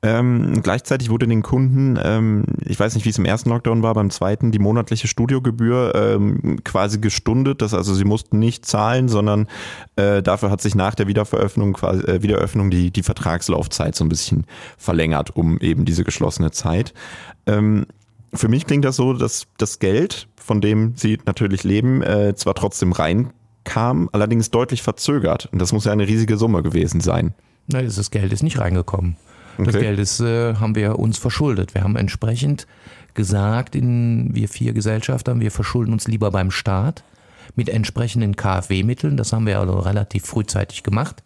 Ähm, 0.00 0.60
gleichzeitig 0.62 1.10
wurde 1.10 1.26
den 1.26 1.42
Kunden, 1.42 1.98
ähm, 2.00 2.44
ich 2.64 2.78
weiß 2.78 2.94
nicht, 2.94 3.04
wie 3.04 3.10
es 3.10 3.18
im 3.18 3.24
ersten 3.24 3.50
Lockdown 3.50 3.82
war, 3.82 3.94
beim 3.94 4.10
zweiten 4.10 4.52
die 4.52 4.60
monatliche 4.60 5.08
Studiogebühr 5.08 5.92
ähm, 5.96 6.60
quasi 6.62 7.00
gestundet. 7.00 7.62
Das 7.62 7.74
also 7.74 7.94
sie 7.94 8.04
mussten 8.04 8.38
nicht 8.38 8.64
zahlen, 8.64 9.08
sondern 9.08 9.48
äh, 9.96 10.22
dafür 10.22 10.50
hat 10.50 10.60
sich 10.60 10.76
nach 10.76 10.94
der 10.94 11.08
Wiederveröffnung 11.08 11.72
quasi 11.72 12.02
äh, 12.04 12.22
Wiederöffnung 12.22 12.70
die 12.70 12.92
die 12.92 13.02
Vertragslaufzeit 13.02 13.96
so 13.96 14.04
ein 14.04 14.08
bisschen 14.08 14.46
verlängert 14.76 15.34
um 15.34 15.58
eben 15.58 15.84
diese 15.84 16.04
geschlossene 16.04 16.52
Zeit. 16.52 16.94
Ähm, 17.46 17.86
für 18.32 18.48
mich 18.48 18.66
klingt 18.66 18.84
das 18.84 18.96
so, 18.96 19.12
dass 19.12 19.46
das 19.58 19.78
Geld, 19.78 20.28
von 20.36 20.60
dem 20.60 20.94
sie 20.96 21.18
natürlich 21.26 21.64
leben, 21.64 22.02
äh, 22.02 22.34
zwar 22.34 22.54
trotzdem 22.54 22.92
reinkam, 22.92 24.08
allerdings 24.12 24.50
deutlich 24.50 24.82
verzögert. 24.82 25.48
Und 25.52 25.60
das 25.60 25.72
muss 25.72 25.84
ja 25.84 25.92
eine 25.92 26.06
riesige 26.06 26.36
Summe 26.36 26.62
gewesen 26.62 27.00
sein. 27.00 27.34
Nein, 27.66 27.84
das 27.84 28.10
Geld 28.10 28.32
ist 28.32 28.42
nicht 28.42 28.58
reingekommen. 28.58 29.16
Das 29.58 29.68
okay. 29.68 29.80
Geld 29.80 29.98
ist, 29.98 30.20
äh, 30.20 30.54
haben 30.54 30.74
wir 30.74 30.98
uns 30.98 31.18
verschuldet. 31.18 31.74
Wir 31.74 31.82
haben 31.82 31.96
entsprechend 31.96 32.66
gesagt, 33.14 33.74
in 33.74 34.34
wir 34.34 34.48
vier 34.48 34.72
Gesellschaften, 34.72 35.40
wir 35.40 35.50
verschulden 35.50 35.92
uns 35.92 36.06
lieber 36.06 36.30
beim 36.30 36.50
Staat 36.50 37.02
mit 37.56 37.68
entsprechenden 37.68 38.36
KfW-Mitteln. 38.36 39.16
Das 39.16 39.32
haben 39.32 39.46
wir 39.46 39.58
also 39.58 39.78
relativ 39.78 40.26
frühzeitig 40.26 40.82
gemacht 40.82 41.24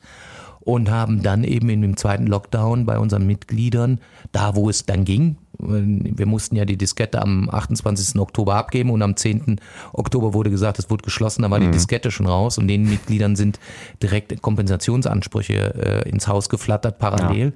und 0.65 0.91
haben 0.91 1.23
dann 1.23 1.45
eben 1.45 1.69
in 1.69 1.83
dem 1.83 1.97
zweiten 1.97 2.27
Lockdown 2.27 2.87
bei 2.87 2.99
unseren 2.99 3.27
Mitgliedern, 3.27 4.01
da 4.33 4.55
wo 4.55 4.71
es 4.71 4.87
dann 4.87 5.05
ging, 5.05 5.37
wir 5.59 6.27
mussten 6.27 6.57
ja 6.57 6.65
die 6.65 6.77
Diskette 6.77 7.23
am 7.23 7.49
28. 7.49 8.19
Oktober 8.21 8.57
abgeben 8.57 8.91
und 8.91 9.03
am 9.03 9.17
10. 9.17 9.61
Oktober 9.93 10.35
wurde 10.35 10.51
gesagt, 10.51 10.79
es 10.79 10.91
wurde 10.91 11.05
geschlossen, 11.05 11.43
da 11.43 11.51
war 11.51 11.61
mhm. 11.61 11.67
die 11.67 11.71
Diskette 11.73 12.11
schon 12.11 12.27
raus 12.27 12.59
und 12.59 12.69
den 12.69 12.89
Mitgliedern 12.89 13.37
sind 13.37 13.61
direkt 14.03 14.41
Kompensationsansprüche 14.43 16.05
äh, 16.05 16.09
ins 16.09 16.27
Haus 16.27 16.49
geflattert 16.49 16.99
parallel. 16.99 17.47
Ja. 17.47 17.53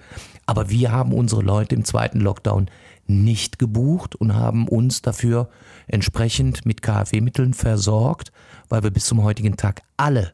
Aber 0.47 0.71
wir 0.71 0.93
haben 0.93 1.13
unsere 1.13 1.43
Leute 1.43 1.75
im 1.75 1.85
zweiten 1.85 2.21
Lockdown 2.21 2.69
nicht 3.09 3.59
gebucht 3.59 4.15
und 4.15 4.35
haben 4.35 4.69
uns 4.69 5.03
dafür 5.03 5.49
entsprechend 5.87 6.67
mit 6.67 6.83
KfW-Mitteln 6.83 7.55
versorgt, 7.55 8.33
weil 8.69 8.83
wir 8.83 8.91
bis 8.91 9.07
zum 9.07 9.23
heutigen 9.23 9.57
Tag 9.57 9.83
alle 9.97 10.33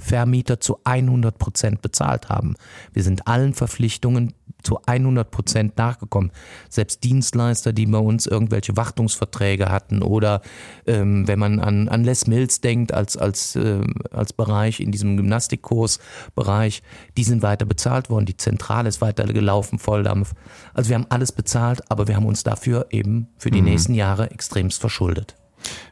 Vermieter 0.00 0.60
zu 0.60 0.78
100 0.84 1.38
Prozent 1.38 1.82
bezahlt 1.82 2.28
haben. 2.28 2.54
Wir 2.92 3.02
sind 3.02 3.28
allen 3.28 3.54
Verpflichtungen 3.54 4.34
zu 4.62 4.78
100 4.86 5.30
Prozent 5.30 5.78
nachgekommen. 5.78 6.32
Selbst 6.68 7.04
Dienstleister, 7.04 7.72
die 7.72 7.86
bei 7.86 7.98
uns 7.98 8.26
irgendwelche 8.26 8.76
Wartungsverträge 8.76 9.70
hatten 9.70 10.02
oder 10.02 10.42
ähm, 10.86 11.26
wenn 11.28 11.38
man 11.38 11.60
an, 11.60 11.88
an 11.88 12.04
Les 12.04 12.26
Mills 12.26 12.60
denkt 12.60 12.92
als, 12.92 13.16
als, 13.16 13.56
äh, 13.56 13.80
als 14.10 14.32
Bereich 14.32 14.80
in 14.80 14.92
diesem 14.92 15.16
Gymnastikkursbereich, 15.16 16.82
die 17.16 17.24
sind 17.24 17.42
weiter 17.42 17.66
bezahlt 17.66 18.10
worden. 18.10 18.26
Die 18.26 18.36
Zentrale 18.36 18.88
ist 18.88 19.00
weiter 19.00 19.24
gelaufen, 19.24 19.78
Volldampf. 19.78 20.32
Also 20.74 20.90
wir 20.90 20.96
haben 20.96 21.06
alles 21.08 21.32
bezahlt, 21.32 21.90
aber 21.90 22.08
wir 22.08 22.16
haben 22.16 22.26
uns 22.26 22.42
dafür 22.42 22.86
eben 22.90 23.28
für 23.38 23.50
die 23.50 23.60
mhm. 23.60 23.68
nächsten 23.68 23.94
Jahre 23.94 24.30
extremst 24.30 24.80
verschuldet. 24.80 25.39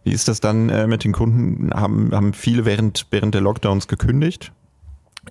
Wie 0.05 0.13
ist 0.13 0.29
das 0.29 0.41
dann 0.41 0.69
äh, 0.69 0.87
mit 0.87 1.05
den 1.05 1.13
Kunden? 1.13 1.71
Haben, 1.73 2.11
haben 2.13 2.33
viele 2.33 2.65
während, 2.65 3.07
während 3.11 3.35
der 3.35 3.41
Lockdowns 3.41 3.89
gekündigt? 3.89 4.53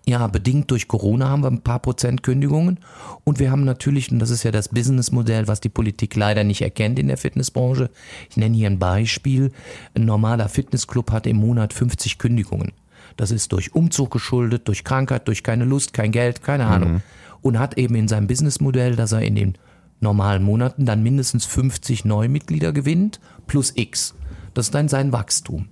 Ja, 0.06 0.28
bedingt 0.28 0.70
durch 0.72 0.88
Corona 0.88 1.30
haben 1.30 1.44
wir 1.44 1.50
ein 1.50 1.62
paar 1.62 1.80
Prozent 1.80 2.24
Kündigungen 2.24 2.80
und 3.24 3.40
wir 3.40 3.52
haben 3.52 3.64
natürlich, 3.64 4.12
und 4.12 4.20
das 4.20 4.30
ist 4.30 4.44
ja 4.44 4.52
das 4.52 4.70
Businessmodell, 4.70 5.48
was 5.48 5.60
die 5.60 5.70
Politik 5.70 6.16
leider 6.16 6.44
nicht 6.44 6.62
erkennt 6.62 7.00
in 7.00 7.08
der 7.08 7.18
Fitnessbranche. 7.18 7.90
Ich 8.30 8.38
nenne 8.38 8.56
hier 8.56 8.70
ein 8.70 8.80
Beispiel. 8.80 9.52
Ein 9.96 10.06
normaler 10.06 10.50
Fitnessclub 10.50 11.12
hat 11.12 11.26
im 11.26 11.38
Monat 11.38 11.74
50 11.74 12.20
Kündigungen. 12.20 12.74
Das 13.16 13.32
ist 13.32 13.52
durch 13.52 13.74
Umzug 13.74 14.12
geschuldet, 14.12 14.68
durch 14.68 14.84
Krankheit, 14.84 15.28
durch 15.28 15.44
keine 15.44 15.66
Lust, 15.66 15.94
kein 15.94 16.12
Geld, 16.12 16.44
keine 16.44 16.68
Ahnung. 16.68 16.94
Mhm. 16.94 17.02
Und 17.42 17.60
hat 17.60 17.78
eben 17.78 17.96
in 17.96 18.08
seinem 18.08 18.28
Businessmodell, 18.28 18.96
dass 18.96 19.12
er 19.12 19.22
in 19.22 19.36
den 19.36 19.58
normalen 20.00 20.44
Monaten 20.44 20.86
dann 20.86 21.02
mindestens 21.02 21.46
50 21.46 22.06
Neumitglieder 22.06 22.72
gewinnt, 22.72 23.20
plus 23.48 23.74
X. 23.76 24.14
Das 24.58 24.68
ist 24.68 24.74
dann 24.74 24.88
sein 24.88 25.14
Wachstum. 25.14 25.70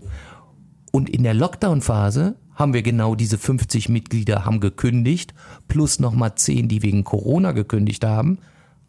Und 0.91 1.09
in 1.09 1.23
der 1.23 1.33
Lockdown-Phase 1.33 2.35
haben 2.53 2.75
wir 2.75 2.83
genau 2.83 3.15
diese 3.15 3.39
50 3.39 3.89
Mitglieder 3.89 4.45
haben 4.45 4.59
gekündigt, 4.59 5.33
plus 5.67 5.99
nochmal 5.99 6.35
10, 6.35 6.67
die 6.67 6.83
wegen 6.83 7.03
Corona 7.03 7.51
gekündigt 7.51 8.05
haben. 8.05 8.37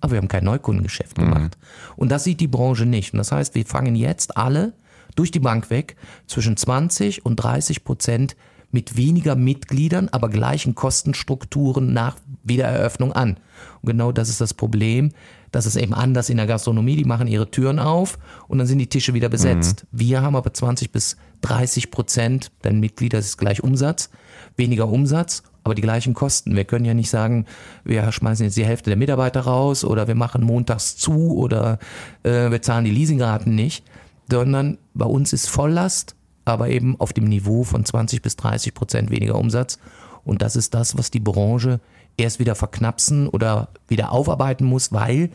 Aber 0.03 0.13
wir 0.13 0.19
haben 0.19 0.29
kein 0.29 0.45
Neukundengeschäft 0.45 1.17
mhm. 1.17 1.23
gemacht. 1.23 1.57
Mhm. 1.59 1.93
Und 1.97 2.11
das 2.11 2.25
sieht 2.25 2.41
die 2.41 2.47
Branche 2.47 2.85
nicht. 2.85 3.15
Und 3.15 3.19
das 3.19 3.33
heißt, 3.33 3.55
wir 3.55 3.65
fangen 3.65 3.97
jetzt 3.97 4.37
alle 4.37 4.75
durch 5.15 5.31
die 5.31 5.41
Bank 5.41 5.71
weg 5.71 5.97
zwischen 6.27 6.59
20 6.59 7.25
und 7.25 7.37
30 7.37 7.83
Prozent 7.83 8.37
mit 8.71 8.99
weniger 8.99 9.35
Mitgliedern, 9.35 10.11
aber 10.11 10.29
gleichen 10.29 10.75
Kostenstrukturen 10.75 11.95
nach 11.95 12.19
Wiedereröffnung 12.45 13.15
an. 13.15 13.39
Und 13.81 13.87
genau 13.87 14.13
das 14.13 14.29
ist 14.29 14.43
das 14.43 14.53
Problem. 14.53 15.13
Das 15.57 15.65
ist 15.65 15.77
eben 15.77 15.95
anders 15.95 16.29
in 16.29 16.37
der 16.37 16.47
Gastronomie. 16.47 16.97
Die 16.97 17.07
machen 17.07 17.27
ihre 17.27 17.51
Türen 17.51 17.79
auf 17.79 18.19
und 18.47 18.59
dann 18.59 18.67
sind 18.67 18.79
die 18.79 18.89
Tische 18.89 19.15
wieder 19.15 19.31
besetzt. 19.31 19.87
Mhm. 19.91 19.99
Wir 19.99 20.21
haben 20.21 20.37
aber 20.37 20.53
20 20.53 20.93
bis 20.93 21.17
30 21.41 21.91
Prozent, 21.91 22.53
denn 22.63 22.79
Mitglieder 22.79 23.19
ist 23.19 23.39
gleich 23.39 23.65
Umsatz, 23.65 24.11
weniger 24.59 24.87
Umsatz, 24.87 25.45
aber 25.65 25.75
die 25.75 25.81
gleichen 25.81 26.13
Kosten. 26.13 26.57
Wir 26.57 26.67
können 26.67 26.85
ja 26.85 26.93
nicht 26.93 27.09
sagen, 27.09 27.47
wir 27.85 28.13
schmeißen 28.13 28.45
jetzt 28.45 28.59
die 28.59 28.67
Hälfte 28.67 28.91
der 28.91 28.99
Mitarbeiter 28.99 29.41
raus 29.41 29.83
oder 29.83 30.07
wir 30.09 30.15
machen 30.15 30.45
montags 30.45 30.99
zu 30.99 31.35
oder 31.35 31.79
äh, 32.23 32.51
wir 32.51 32.61
zahlen 32.61 32.85
die 32.85 32.91
Leasingraten 32.91 33.55
nicht, 33.55 33.83
sondern 34.31 34.77
bei 34.93 35.07
uns 35.07 35.33
ist 35.33 35.49
Volllast, 35.49 36.17
aber 36.45 36.69
eben 36.69 37.01
auf 37.01 37.15
dem 37.15 37.25
Niveau 37.25 37.65
von 37.65 37.83
20 37.83 38.21
bis 38.21 38.37
30 38.37 38.75
Prozent 38.75 39.11
weniger 39.11 39.37
Umsatz. 39.37 39.79
Und 40.23 40.43
das 40.43 40.55
ist 40.55 40.75
das, 40.75 40.99
was 40.99 41.11
die 41.11 41.21
Branche 41.21 41.81
erst 42.17 42.39
wieder 42.39 42.55
verknapsen 42.55 43.29
oder 43.29 43.69
wieder 43.89 44.13
aufarbeiten 44.13 44.65
muss, 44.65 44.93
weil 44.93 45.31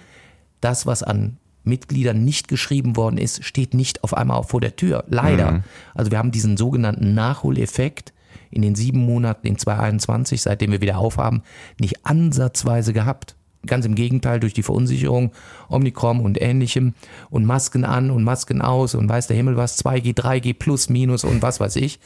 das, 0.62 0.86
was 0.86 1.04
an 1.04 1.38
Mitgliedern 1.64 2.24
nicht 2.24 2.48
geschrieben 2.48 2.96
worden 2.96 3.18
ist, 3.18 3.44
steht 3.44 3.74
nicht 3.74 4.04
auf 4.04 4.16
einmal 4.16 4.44
vor 4.44 4.62
der 4.62 4.76
Tür. 4.76 5.04
Leider. 5.08 5.52
Mhm. 5.52 5.64
Also 5.94 6.12
wir 6.12 6.18
haben 6.18 6.32
diesen 6.32 6.58
sogenannten 6.58 7.14
Nachholeffekt 7.14 8.14
in 8.50 8.62
den 8.62 8.76
sieben 8.76 9.00
Monaten 9.00 9.48
in 9.48 9.58
2021, 9.58 10.42
seitdem 10.42 10.72
wir 10.72 10.82
wieder 10.82 10.98
aufhaben, 10.98 11.44
nicht 11.80 12.06
ansatzweise 12.06 12.94
gehabt. 12.94 13.36
Ganz 13.68 13.86
im 13.86 13.94
Gegenteil, 13.94 14.40
durch 14.40 14.56
die 14.56 14.64
Verunsicherung, 14.64 15.32
Omikron 15.70 16.20
und 16.20 16.42
ähnlichem 16.42 16.96
und 17.30 17.46
Masken 17.46 17.86
an 17.86 18.10
und 18.10 18.24
Masken 18.24 18.60
aus 18.60 18.96
und 18.96 19.08
weiß 19.08 19.28
der 19.28 19.38
Himmel 19.38 19.56
was, 19.56 19.78
2G, 19.86 20.16
3G 20.16 20.56
plus, 20.56 20.90
minus 20.90 21.24
und 21.24 21.44
was 21.44 21.60
weiß 21.60 21.76
ich, 21.76 22.00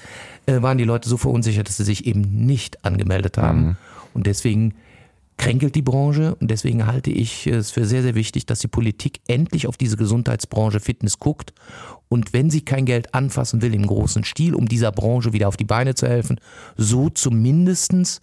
äh, 0.48 0.62
waren 0.62 0.78
die 0.78 0.84
Leute 0.84 1.08
so 1.08 1.16
verunsichert, 1.16 1.70
dass 1.70 1.78
sie 1.78 1.86
sich 1.86 2.06
eben 2.06 2.22
nicht 2.46 2.84
angemeldet 2.84 3.38
haben. 3.38 3.60
Mhm. 3.60 3.78
Und 4.16 4.26
deswegen 4.26 4.74
kränkelt 5.38 5.76
die 5.76 5.82
Branche 5.82 6.36
und 6.36 6.50
deswegen 6.50 6.88
halte 6.88 7.12
ich 7.12 7.46
es 7.48 7.72
für 7.72 7.86
sehr, 7.86 8.02
sehr 8.02 8.16
wichtig, 8.16 8.46
dass 8.46 8.60
die 8.60 8.68
Politik 8.68 9.20
endlich 9.28 9.68
auf 9.68 9.78
diese 9.78 9.98
Gesundheitsbranche 9.98 10.80
Fitness 10.80 11.20
guckt. 11.20 11.54
Und 12.08 12.34
wenn 12.34 12.50
sie 12.50 12.62
kein 12.62 12.86
Geld 12.86 13.14
anfassen 13.14 13.62
will 13.62 13.74
im 13.74 13.86
großen 13.86 14.24
Stil, 14.24 14.56
um 14.56 14.68
dieser 14.68 14.92
Branche 14.92 15.34
wieder 15.34 15.48
auf 15.48 15.58
die 15.58 15.66
Beine 15.66 15.96
zu 15.96 16.08
helfen, 16.08 16.40
so 16.78 17.10
zumindestens 17.10 18.22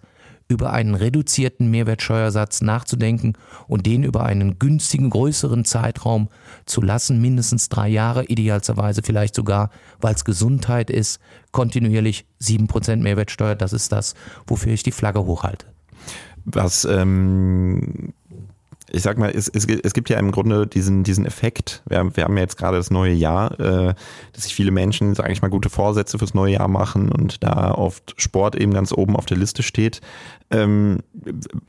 über 0.49 0.73
einen 0.73 0.95
reduzierten 0.95 1.71
Mehrwertsteuersatz 1.71 2.63
nachzudenken 2.63 3.35
und 3.69 3.87
den 3.87 4.03
über 4.03 4.25
einen 4.25 4.59
günstigen, 4.59 5.11
größeren 5.11 5.65
Zeitraum 5.65 6.29
zu 6.67 6.83
lassen, 6.83 7.21
mindestens 7.21 7.69
drei 7.69 7.89
Jahre, 7.89 8.25
idealerweise 8.25 9.03
vielleicht 9.03 9.35
sogar, 9.35 9.71
weil 10.01 10.15
es 10.15 10.25
Gesundheit 10.25 10.91
ist, 10.91 11.21
kontinuierlich 11.53 12.27
sieben 12.39 12.67
Prozent 12.67 13.03
Mehrwertsteuer, 13.03 13.55
das 13.55 13.73
ist 13.73 13.93
das, 13.93 14.15
wofür 14.47 14.73
ich 14.73 14.83
die 14.83 14.93
Flagge 14.93 15.25
hochhalte 15.25 15.72
was 16.45 16.85
ähm, 16.85 18.13
ich 18.95 19.03
sag 19.03 19.17
mal, 19.17 19.31
es, 19.35 19.49
es, 19.49 19.67
es 19.67 19.95
gibt 19.95 20.11
ja 20.11 20.19
im 20.19 20.31
Grunde 20.33 20.67
diesen, 20.67 21.03
diesen 21.03 21.25
Effekt. 21.25 21.83
Wir, 21.89 22.15
wir 22.15 22.25
haben 22.25 22.37
ja 22.37 22.43
jetzt 22.43 22.59
gerade 22.59 22.77
das 22.77 22.91
neue 22.91 23.15
Jahr, 23.15 23.59
äh, 23.59 23.95
dass 24.33 24.45
sich 24.45 24.55
viele 24.55 24.71
Menschen, 24.71 25.15
sage 25.15 25.33
ich 25.33 25.41
mal, 25.41 25.49
gute 25.49 25.71
Vorsätze 25.71 26.19
fürs 26.19 26.35
neue 26.35 26.53
Jahr 26.53 26.69
machen 26.69 27.11
und 27.11 27.43
da 27.43 27.73
oft 27.73 28.15
Sport 28.19 28.55
eben 28.55 28.75
ganz 28.75 28.93
oben 28.93 29.17
auf 29.17 29.25
der 29.25 29.39
Liste 29.39 29.63
steht. 29.63 30.03
Ähm, 30.51 30.99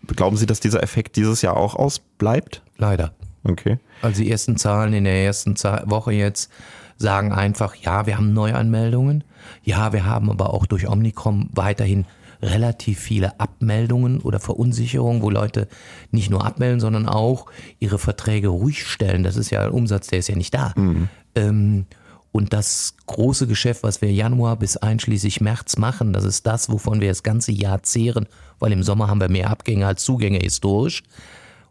glauben 0.08 0.36
Sie, 0.36 0.46
dass 0.46 0.60
dieser 0.60 0.84
Effekt 0.84 1.16
dieses 1.16 1.42
Jahr 1.42 1.56
auch 1.56 1.76
ausbleibt? 1.76 2.62
Leider. 2.78 3.14
Okay. 3.46 3.80
Also 4.02 4.22
die 4.22 4.30
ersten 4.30 4.58
Zahlen 4.58 4.94
in 4.94 5.06
der 5.06 5.24
ersten 5.24 5.56
Woche 5.86 6.12
jetzt 6.12 6.52
sagen 6.98 7.32
einfach, 7.32 7.76
ja, 7.76 8.06
wir 8.06 8.18
haben 8.18 8.34
Neuanmeldungen. 8.34 9.24
Ja, 9.64 9.94
wir 9.94 10.06
haben 10.06 10.30
aber 10.30 10.54
auch 10.54 10.66
durch 10.66 10.90
Omnicom 10.90 11.50
weiterhin 11.54 12.06
relativ 12.44 13.00
viele 13.00 13.40
Abmeldungen 13.40 14.20
oder 14.20 14.40
Verunsicherungen, 14.40 15.22
wo 15.22 15.30
Leute 15.30 15.68
nicht 16.12 16.30
nur 16.30 16.46
abmelden, 16.46 16.80
sondern 16.80 17.08
auch 17.08 17.48
ihre 17.80 17.98
Verträge 17.98 18.50
ruhig 18.50 18.86
stellen. 18.86 19.24
Das 19.24 19.38
ist 19.38 19.50
ja 19.50 19.64
ein 19.64 19.72
Umsatz, 19.72 20.08
der 20.08 20.20
ist 20.20 20.28
ja 20.28 20.36
nicht 20.36 20.54
da. 20.54 20.74
Mhm. 20.76 21.10
Ähm, 21.36 21.86
und 22.32 22.52
das 22.52 22.96
große 23.06 23.46
Geschäft, 23.46 23.84
was 23.84 24.02
wir 24.02 24.12
Januar 24.12 24.58
bis 24.58 24.76
einschließlich 24.76 25.40
März 25.40 25.78
machen, 25.78 26.14
das 26.14 26.24
ist 26.24 26.48
das, 26.48 26.70
wovon 26.70 27.00
wir 27.00 27.10
das 27.10 27.22
ganze 27.22 27.52
Jahr 27.52 27.84
zehren, 27.84 28.26
weil 28.60 28.72
im 28.72 28.84
Sommer 28.84 29.08
haben 29.08 29.22
wir 29.22 29.30
mehr 29.30 29.52
Abgänge 29.52 29.86
als 29.86 30.04
Zugänge 30.04 30.40
historisch. 30.40 31.04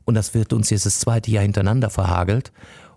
Und 0.05 0.14
das 0.14 0.35
wird 0.35 0.53
uns 0.53 0.70
jetzt 0.70 0.87
das 0.87 1.01
zweite 1.01 1.31
Jahr 1.31 1.43
hintereinander 1.43 1.91
verhagelt. 1.91 2.53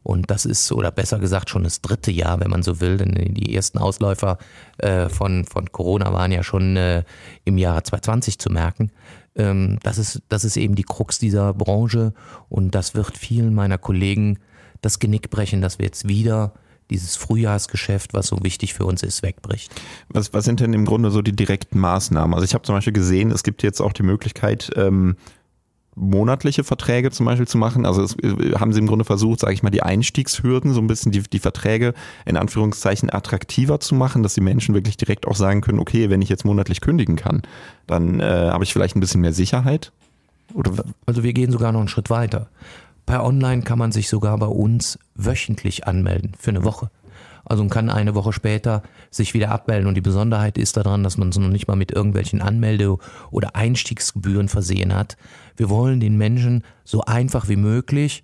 Und 0.05 0.29
das 0.29 0.45
ist, 0.45 0.71
oder 0.71 0.91
besser 0.91 1.17
gesagt, 1.17 1.49
schon 1.49 1.63
das 1.63 1.81
dritte 1.81 2.11
Jahr, 2.11 2.39
wenn 2.39 2.51
man 2.51 2.61
so 2.61 2.79
will, 2.79 2.97
denn 2.97 3.33
die 3.33 3.55
ersten 3.55 3.79
Ausläufer 3.79 4.37
äh, 4.77 5.09
von, 5.09 5.45
von 5.45 5.71
Corona 5.71 6.13
waren 6.13 6.31
ja 6.31 6.43
schon 6.43 6.77
äh, 6.77 7.03
im 7.43 7.57
Jahre 7.57 7.81
2020 7.81 8.37
zu 8.37 8.51
merken. 8.51 8.91
Ähm, 9.35 9.79
das, 9.81 9.97
ist, 9.97 10.21
das 10.29 10.45
ist 10.45 10.57
eben 10.57 10.75
die 10.75 10.83
Krux 10.83 11.17
dieser 11.17 11.55
Branche 11.55 12.13
und 12.49 12.75
das 12.75 12.93
wird 12.93 13.17
vielen 13.17 13.55
meiner 13.55 13.79
Kollegen 13.79 14.37
das 14.81 14.99
Genick 14.99 15.31
brechen, 15.31 15.61
dass 15.61 15.79
wir 15.79 15.87
jetzt 15.87 16.07
wieder 16.07 16.53
dieses 16.91 17.15
Frühjahrsgeschäft, 17.15 18.13
was 18.13 18.27
so 18.27 18.37
wichtig 18.43 18.75
für 18.75 18.85
uns 18.85 19.01
ist, 19.01 19.23
wegbricht. 19.23 19.73
Was, 20.09 20.33
was 20.33 20.45
sind 20.45 20.59
denn 20.59 20.73
im 20.73 20.85
Grunde 20.85 21.09
so 21.09 21.23
die 21.23 21.35
direkten 21.35 21.79
Maßnahmen? 21.79 22.35
Also 22.35 22.45
ich 22.45 22.53
habe 22.53 22.63
zum 22.63 22.75
Beispiel 22.75 22.93
gesehen, 22.93 23.31
es 23.31 23.41
gibt 23.41 23.63
jetzt 23.63 23.81
auch 23.81 23.91
die 23.91 24.03
Möglichkeit, 24.03 24.69
ähm, 24.75 25.15
monatliche 25.95 26.63
Verträge 26.63 27.09
zum 27.11 27.25
Beispiel 27.25 27.47
zu 27.47 27.57
machen. 27.57 27.85
Also 27.85 28.03
es, 28.03 28.15
äh, 28.19 28.53
haben 28.59 28.73
sie 28.73 28.79
im 28.79 28.87
Grunde 28.87 29.05
versucht, 29.05 29.39
sage 29.39 29.53
ich 29.53 29.63
mal, 29.63 29.69
die 29.69 29.83
Einstiegshürden, 29.83 30.73
so 30.73 30.81
ein 30.81 30.87
bisschen 30.87 31.11
die, 31.11 31.23
die 31.23 31.39
Verträge 31.39 31.93
in 32.25 32.37
Anführungszeichen 32.37 33.11
attraktiver 33.11 33.79
zu 33.79 33.95
machen, 33.95 34.21
dass 34.21 34.33
die 34.33 34.41
Menschen 34.41 34.75
wirklich 34.75 34.97
direkt 34.97 35.27
auch 35.27 35.35
sagen 35.35 35.61
können, 35.61 35.79
okay, 35.79 36.09
wenn 36.09 36.21
ich 36.21 36.29
jetzt 36.29 36.45
monatlich 36.45 36.81
kündigen 36.81 37.15
kann, 37.15 37.41
dann 37.87 38.19
äh, 38.19 38.49
habe 38.51 38.63
ich 38.63 38.73
vielleicht 38.73 38.95
ein 38.95 38.99
bisschen 38.99 39.21
mehr 39.21 39.33
Sicherheit. 39.33 39.91
Oder? 40.53 40.71
Also 41.05 41.23
wir 41.23 41.33
gehen 41.33 41.51
sogar 41.51 41.71
noch 41.71 41.79
einen 41.79 41.89
Schritt 41.89 42.09
weiter. 42.09 42.47
Per 43.05 43.23
Online 43.23 43.61
kann 43.61 43.79
man 43.79 43.91
sich 43.91 44.09
sogar 44.09 44.37
bei 44.37 44.47
uns 44.47 44.99
wöchentlich 45.15 45.87
anmelden 45.87 46.33
für 46.37 46.51
eine 46.51 46.63
Woche. 46.63 46.89
Also 47.45 47.61
man 47.63 47.69
kann 47.69 47.89
eine 47.89 48.15
Woche 48.15 48.33
später 48.33 48.81
sich 49.11 49.33
wieder 49.33 49.51
abmelden. 49.51 49.87
Und 49.87 49.95
die 49.95 50.01
Besonderheit 50.01 50.57
ist 50.57 50.77
daran, 50.77 51.03
dass 51.03 51.17
man 51.17 51.29
es 51.29 51.37
noch 51.37 51.49
nicht 51.49 51.67
mal 51.67 51.75
mit 51.75 51.91
irgendwelchen 51.91 52.41
Anmelde- 52.41 52.97
oder 53.29 53.55
Einstiegsgebühren 53.55 54.49
versehen 54.49 54.95
hat. 54.95 55.15
Wir 55.55 55.69
wollen 55.69 55.99
den 55.99 56.17
Menschen 56.17 56.63
so 56.83 57.01
einfach 57.01 57.49
wie 57.49 57.55
möglich 57.55 58.23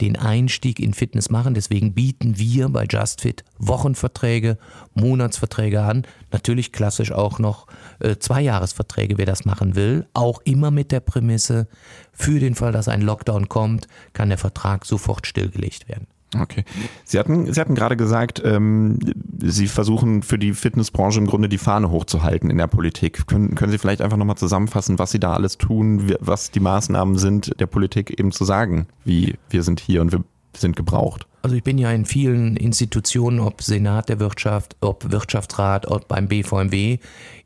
den 0.00 0.16
Einstieg 0.16 0.80
in 0.80 0.94
Fitness 0.94 1.30
machen. 1.30 1.54
Deswegen 1.54 1.92
bieten 1.92 2.38
wir 2.38 2.68
bei 2.68 2.84
JustFit 2.84 3.44
Wochenverträge, 3.58 4.56
Monatsverträge 4.94 5.82
an. 5.82 6.06
Natürlich 6.32 6.72
klassisch 6.72 7.12
auch 7.12 7.38
noch 7.38 7.66
äh, 7.98 8.16
Zweijahresverträge, 8.16 9.18
wer 9.18 9.26
das 9.26 9.44
machen 9.44 9.74
will. 9.74 10.06
Auch 10.14 10.40
immer 10.44 10.70
mit 10.70 10.90
der 10.90 11.00
Prämisse, 11.00 11.68
für 12.12 12.40
den 12.40 12.54
Fall, 12.54 12.72
dass 12.72 12.88
ein 12.88 13.02
Lockdown 13.02 13.48
kommt, 13.48 13.86
kann 14.12 14.28
der 14.28 14.38
Vertrag 14.38 14.86
sofort 14.86 15.26
stillgelegt 15.26 15.88
werden. 15.88 16.06
Okay. 16.38 16.64
Sie 17.04 17.18
hatten, 17.18 17.52
Sie 17.52 17.60
hatten 17.60 17.74
gerade 17.74 17.96
gesagt, 17.96 18.40
ähm, 18.44 18.98
Sie 19.38 19.66
versuchen 19.66 20.22
für 20.22 20.38
die 20.38 20.52
Fitnessbranche 20.52 21.18
im 21.18 21.26
Grunde 21.26 21.48
die 21.48 21.58
Fahne 21.58 21.90
hochzuhalten 21.90 22.50
in 22.50 22.58
der 22.58 22.68
Politik. 22.68 23.26
Können, 23.26 23.54
können 23.56 23.72
Sie 23.72 23.78
vielleicht 23.78 24.00
einfach 24.00 24.16
nochmal 24.16 24.36
zusammenfassen, 24.36 24.98
was 24.98 25.10
Sie 25.10 25.18
da 25.18 25.32
alles 25.32 25.58
tun, 25.58 26.14
was 26.20 26.50
die 26.50 26.60
Maßnahmen 26.60 27.18
sind, 27.18 27.58
der 27.58 27.66
Politik 27.66 28.18
eben 28.18 28.30
zu 28.30 28.44
sagen, 28.44 28.86
wie 29.04 29.34
wir 29.48 29.62
sind 29.62 29.80
hier 29.80 30.00
und 30.02 30.12
wir 30.12 30.22
sind 30.56 30.76
gebraucht? 30.76 31.26
Also 31.42 31.56
ich 31.56 31.62
bin 31.62 31.78
ja 31.78 31.90
in 31.90 32.04
vielen 32.04 32.56
Institutionen, 32.56 33.40
ob 33.40 33.62
Senat 33.62 34.10
der 34.10 34.20
Wirtschaft, 34.20 34.76
ob 34.80 35.10
Wirtschaftsrat, 35.10 35.86
ob 35.86 36.06
beim 36.06 36.28
BVMW, 36.28 36.98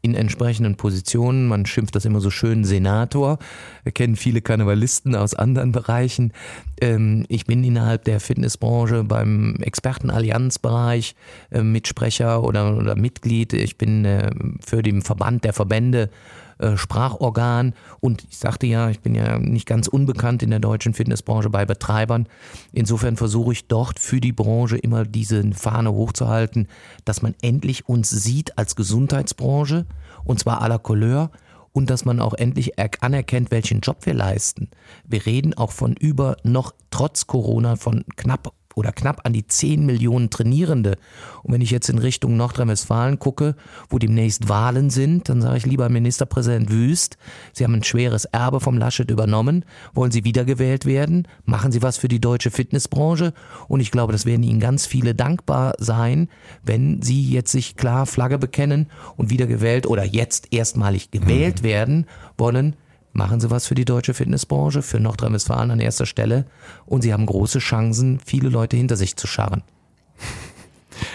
in 0.02 0.14
entsprechenden 0.16 0.74
Positionen. 0.74 1.46
Man 1.46 1.64
schimpft 1.64 1.94
das 1.94 2.04
immer 2.04 2.20
so 2.20 2.30
schön 2.30 2.64
Senator. 2.64 3.38
Wir 3.84 3.92
kennen 3.92 4.16
viele 4.16 4.42
Karnevalisten 4.42 5.14
aus 5.14 5.34
anderen 5.34 5.70
Bereichen. 5.70 6.32
Ähm, 6.80 7.24
ich 7.28 7.46
bin 7.46 7.62
innerhalb 7.62 8.04
der 8.04 8.18
Fitnessbranche 8.18 9.04
beim 9.04 9.56
Expertenallianzbereich 9.62 11.14
äh, 11.52 11.62
Mitsprecher 11.62 12.42
oder, 12.42 12.76
oder 12.76 12.96
Mitglied. 12.96 13.52
Ich 13.52 13.78
bin 13.78 14.04
äh, 14.04 14.30
für 14.60 14.82
den 14.82 15.02
Verband 15.02 15.44
der 15.44 15.52
Verbände 15.52 16.10
äh, 16.58 16.76
Sprachorgan. 16.76 17.74
Und 18.00 18.24
ich 18.30 18.38
sagte 18.38 18.66
ja, 18.66 18.90
ich 18.90 19.00
bin 19.00 19.14
ja 19.14 19.38
nicht 19.38 19.66
ganz 19.66 19.88
unbekannt 19.88 20.42
in 20.42 20.50
der 20.50 20.60
deutschen 20.60 20.94
Fitnessbranche 20.94 21.50
bei 21.50 21.64
Betreibern. 21.64 22.28
Insofern 22.72 23.16
versuche 23.16 23.52
ich 23.52 23.66
dort 23.66 23.98
für 23.98 24.20
die 24.20 24.32
Branche 24.32 24.76
immer 24.76 25.04
diese 25.04 25.52
Fahne 25.52 25.92
hochzuhalten, 25.92 26.68
dass 27.04 27.22
man 27.22 27.34
endlich 27.42 27.88
uns 27.88 28.10
sieht 28.10 28.58
als 28.58 28.76
Gesundheitsbranche 28.76 29.86
und 30.24 30.38
zwar 30.38 30.62
à 30.62 30.68
la 30.68 30.78
Couleur 30.78 31.30
und 31.72 31.90
dass 31.90 32.04
man 32.04 32.20
auch 32.20 32.34
endlich 32.34 32.72
anerkennt, 33.00 33.50
welchen 33.50 33.80
Job 33.80 33.98
wir 34.06 34.14
leisten. 34.14 34.68
Wir 35.06 35.26
reden 35.26 35.54
auch 35.54 35.72
von 35.72 35.94
über 35.94 36.36
noch 36.44 36.72
trotz 36.90 37.26
Corona 37.26 37.76
von 37.76 38.04
knapp 38.16 38.52
oder 38.74 38.92
knapp 38.92 39.20
an 39.24 39.32
die 39.32 39.46
10 39.46 39.84
Millionen 39.86 40.30
Trainierende. 40.30 40.96
Und 41.42 41.52
wenn 41.52 41.60
ich 41.60 41.70
jetzt 41.70 41.88
in 41.88 41.98
Richtung 41.98 42.36
Nordrhein-Westfalen 42.36 43.18
gucke, 43.18 43.54
wo 43.88 43.98
demnächst 43.98 44.48
Wahlen 44.48 44.90
sind, 44.90 45.28
dann 45.28 45.40
sage 45.40 45.58
ich 45.58 45.66
lieber 45.66 45.88
Ministerpräsident 45.88 46.70
Wüst, 46.70 47.16
Sie 47.52 47.64
haben 47.64 47.74
ein 47.74 47.84
schweres 47.84 48.24
Erbe 48.26 48.60
vom 48.60 48.78
Laschet 48.78 49.10
übernommen. 49.10 49.64
Wollen 49.92 50.10
Sie 50.10 50.24
wiedergewählt 50.24 50.86
werden? 50.86 51.28
Machen 51.44 51.72
Sie 51.72 51.82
was 51.82 51.98
für 51.98 52.08
die 52.08 52.20
deutsche 52.20 52.50
Fitnessbranche? 52.50 53.32
Und 53.68 53.80
ich 53.80 53.90
glaube, 53.90 54.12
das 54.12 54.26
werden 54.26 54.42
Ihnen 54.42 54.60
ganz 54.60 54.86
viele 54.86 55.14
dankbar 55.14 55.74
sein, 55.78 56.28
wenn 56.62 57.02
Sie 57.02 57.22
jetzt 57.30 57.52
sich 57.52 57.76
klar 57.76 58.06
Flagge 58.06 58.38
bekennen 58.38 58.88
und 59.16 59.30
wiedergewählt 59.30 59.86
oder 59.86 60.04
jetzt 60.04 60.52
erstmalig 60.52 61.10
gewählt 61.10 61.60
mhm. 61.62 61.64
werden 61.64 62.06
wollen 62.36 62.76
Machen 63.16 63.38
Sie 63.38 63.48
was 63.48 63.68
für 63.68 63.76
die 63.76 63.84
deutsche 63.84 64.12
Fitnessbranche, 64.12 64.82
für 64.82 64.98
Nordrhein-Westfalen 64.98 65.70
an 65.70 65.78
erster 65.78 66.04
Stelle 66.04 66.46
und 66.84 67.02
Sie 67.02 67.12
haben 67.12 67.26
große 67.26 67.60
Chancen, 67.60 68.18
viele 68.24 68.48
Leute 68.48 68.76
hinter 68.76 68.96
sich 68.96 69.16
zu 69.16 69.28
scharren. 69.28 69.62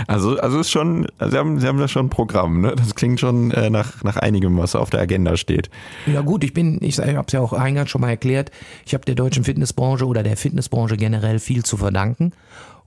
Also, 0.08 0.38
also 0.38 0.60
ist 0.60 0.70
schon, 0.70 1.08
Sie 1.20 1.38
haben, 1.38 1.60
Sie 1.60 1.68
haben 1.68 1.78
da 1.78 1.88
schon 1.88 2.08
ein 2.08 2.10
Programm, 2.10 2.62
ne? 2.62 2.74
Das 2.76 2.96
klingt 2.96 3.20
schon 3.20 3.52
äh, 3.52 3.70
nach, 3.70 4.04
nach 4.04 4.18
einigem, 4.18 4.58
was 4.58 4.76
auf 4.76 4.90
der 4.90 5.02
Agenda 5.02 5.38
steht. 5.38 5.70
Ja 6.06 6.22
gut, 6.22 6.44
ich 6.44 6.54
bin, 6.54 6.80
ich, 6.82 7.00
ich 7.00 7.16
habe 7.16 7.26
es 7.28 7.34
ja 7.34 7.42
auch 7.42 7.54
eingangs 7.54 7.90
schon 7.90 8.02
mal 8.02 8.10
erklärt, 8.10 8.52
ich 8.86 8.94
habe 8.94 9.06
der 9.06 9.16
deutschen 9.16 9.44
Fitnessbranche 9.44 10.06
oder 10.06 10.24
der 10.24 10.38
Fitnessbranche 10.38 10.98
generell 10.98 11.40
viel 11.40 11.64
zu 11.64 11.78
verdanken. 11.78 12.32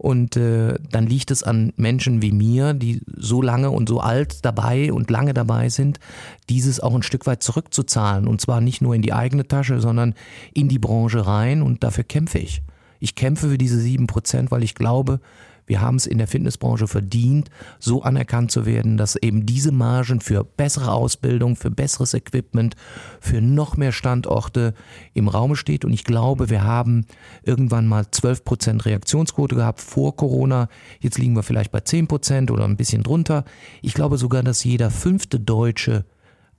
Und 0.02 0.36
äh, 0.36 0.74
dann 0.90 1.06
liegt 1.06 1.30
es 1.30 1.44
an 1.44 1.72
Menschen 1.76 2.22
wie 2.22 2.32
mir, 2.32 2.74
die 2.74 3.02
so 3.16 3.40
lange 3.40 3.70
und 3.70 3.88
so 3.88 4.00
alt 4.00 4.44
dabei 4.44 4.92
und 4.92 5.08
lange 5.12 5.32
dabei 5.32 5.68
sind, 5.68 6.00
dieses 6.48 6.80
auch 6.80 6.92
ein 6.92 7.04
Stück 7.04 7.24
weit 7.26 7.44
zurückzuzahlen. 7.44 8.26
Und 8.26 8.40
zwar 8.40 8.60
nicht 8.60 8.82
nur 8.82 8.96
in 8.96 9.02
die 9.02 9.12
eigene 9.12 9.46
Tasche, 9.46 9.80
sondern 9.80 10.14
in 10.54 10.68
die 10.68 10.80
Branche 10.80 11.24
rein. 11.24 11.62
Und 11.62 11.84
dafür 11.84 12.02
kämpfe 12.02 12.38
ich. 12.38 12.62
Ich 12.98 13.14
kämpfe 13.14 13.50
für 13.50 13.58
diese 13.58 13.78
sieben 13.78 14.08
Prozent, 14.08 14.50
weil 14.50 14.64
ich 14.64 14.74
glaube, 14.74 15.20
wir 15.66 15.80
haben 15.80 15.96
es 15.96 16.06
in 16.06 16.18
der 16.18 16.26
Fitnessbranche 16.26 16.88
verdient, 16.88 17.50
so 17.78 18.02
anerkannt 18.02 18.50
zu 18.50 18.66
werden, 18.66 18.96
dass 18.96 19.16
eben 19.16 19.46
diese 19.46 19.72
Margen 19.72 20.20
für 20.20 20.44
bessere 20.44 20.92
Ausbildung, 20.92 21.56
für 21.56 21.70
besseres 21.70 22.14
Equipment, 22.14 22.74
für 23.20 23.40
noch 23.40 23.76
mehr 23.76 23.92
Standorte 23.92 24.74
im 25.14 25.28
Raum 25.28 25.54
steht. 25.54 25.84
Und 25.84 25.92
ich 25.92 26.04
glaube, 26.04 26.50
wir 26.50 26.64
haben 26.64 27.06
irgendwann 27.42 27.86
mal 27.86 28.06
12 28.10 28.44
Prozent 28.44 28.84
Reaktionsquote 28.84 29.54
gehabt 29.54 29.80
vor 29.80 30.16
Corona. 30.16 30.68
Jetzt 31.00 31.18
liegen 31.18 31.36
wir 31.36 31.42
vielleicht 31.42 31.72
bei 31.72 31.80
10 31.80 32.08
Prozent 32.08 32.50
oder 32.50 32.64
ein 32.64 32.76
bisschen 32.76 33.02
drunter. 33.02 33.44
Ich 33.80 33.94
glaube 33.94 34.18
sogar, 34.18 34.42
dass 34.42 34.64
jeder 34.64 34.90
fünfte 34.90 35.38
Deutsche 35.38 36.04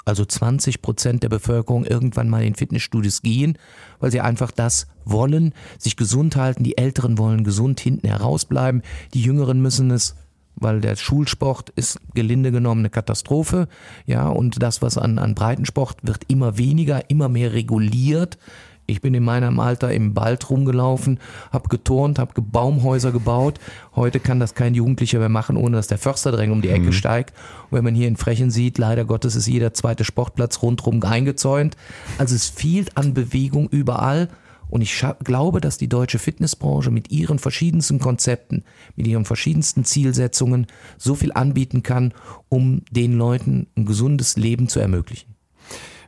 also 0.05 0.25
20 0.25 0.81
Prozent 0.81 1.23
der 1.23 1.29
Bevölkerung 1.29 1.85
irgendwann 1.85 2.29
mal 2.29 2.43
in 2.43 2.55
Fitnessstudios 2.55 3.21
gehen, 3.21 3.57
weil 3.99 4.11
sie 4.11 4.21
einfach 4.21 4.51
das 4.51 4.87
wollen, 5.05 5.53
sich 5.77 5.95
gesund 5.95 6.35
halten. 6.35 6.63
Die 6.63 6.77
Älteren 6.77 7.17
wollen 7.17 7.43
gesund 7.43 7.79
hinten 7.79 8.07
herausbleiben. 8.07 8.81
Die 9.13 9.21
Jüngeren 9.21 9.61
müssen 9.61 9.91
es 9.91 10.15
weil 10.55 10.81
der 10.81 10.95
Schulsport 10.95 11.71
ist 11.71 11.99
gelinde 12.13 12.51
genommen 12.51 12.81
eine 12.81 12.89
Katastrophe, 12.89 13.67
ja, 14.05 14.29
und 14.29 14.61
das, 14.61 14.81
was 14.81 14.97
an, 14.97 15.17
an 15.19 15.35
Breitensport 15.35 15.97
wird 16.03 16.25
immer 16.27 16.57
weniger, 16.57 17.09
immer 17.09 17.29
mehr 17.29 17.53
reguliert. 17.53 18.37
Ich 18.85 19.01
bin 19.01 19.13
in 19.13 19.23
meinem 19.23 19.59
Alter 19.59 19.93
im 19.93 20.15
Wald 20.15 20.49
rumgelaufen, 20.49 21.19
habe 21.51 21.69
geturnt, 21.69 22.19
habe 22.19 22.41
Baumhäuser 22.41 23.11
gebaut. 23.11 23.59
Heute 23.95 24.19
kann 24.19 24.39
das 24.39 24.55
kein 24.55 24.75
Jugendlicher 24.75 25.19
mehr 25.19 25.29
machen, 25.29 25.55
ohne 25.55 25.77
dass 25.77 25.87
der 25.87 25.97
Försterdräng 25.97 26.51
um 26.51 26.61
die 26.61 26.69
Ecke 26.69 26.87
mhm. 26.87 26.93
steigt. 26.93 27.33
Und 27.69 27.77
wenn 27.77 27.83
man 27.85 27.95
hier 27.95 28.07
in 28.07 28.17
Frechen 28.17 28.51
sieht, 28.51 28.77
leider 28.77 29.05
Gottes 29.05 29.35
ist 29.35 29.47
jeder 29.47 29.73
zweite 29.73 30.03
Sportplatz 30.03 30.61
rundherum 30.61 31.01
eingezäunt. 31.01 31.77
Also 32.17 32.35
es 32.35 32.49
fehlt 32.49 32.97
an 32.97 33.13
Bewegung 33.13 33.69
überall. 33.69 34.27
Und 34.69 34.81
ich 34.81 35.05
glaube, 35.23 35.61
dass 35.61 35.77
die 35.77 35.87
deutsche 35.87 36.17
Fitnessbranche 36.17 36.89
mit 36.89 37.11
ihren 37.11 37.37
verschiedensten 37.37 37.99
Konzepten, 37.99 38.63
mit 38.95 39.05
ihren 39.05 39.23
verschiedensten 39.23 39.85
Zielsetzungen 39.85 40.65
so 40.97 41.13
viel 41.13 41.31
anbieten 41.31 41.83
kann, 41.83 42.13
um 42.49 42.81
den 42.89 43.13
Leuten 43.13 43.67
ein 43.77 43.85
gesundes 43.85 44.35
Leben 44.35 44.67
zu 44.67 44.79
ermöglichen. 44.79 45.32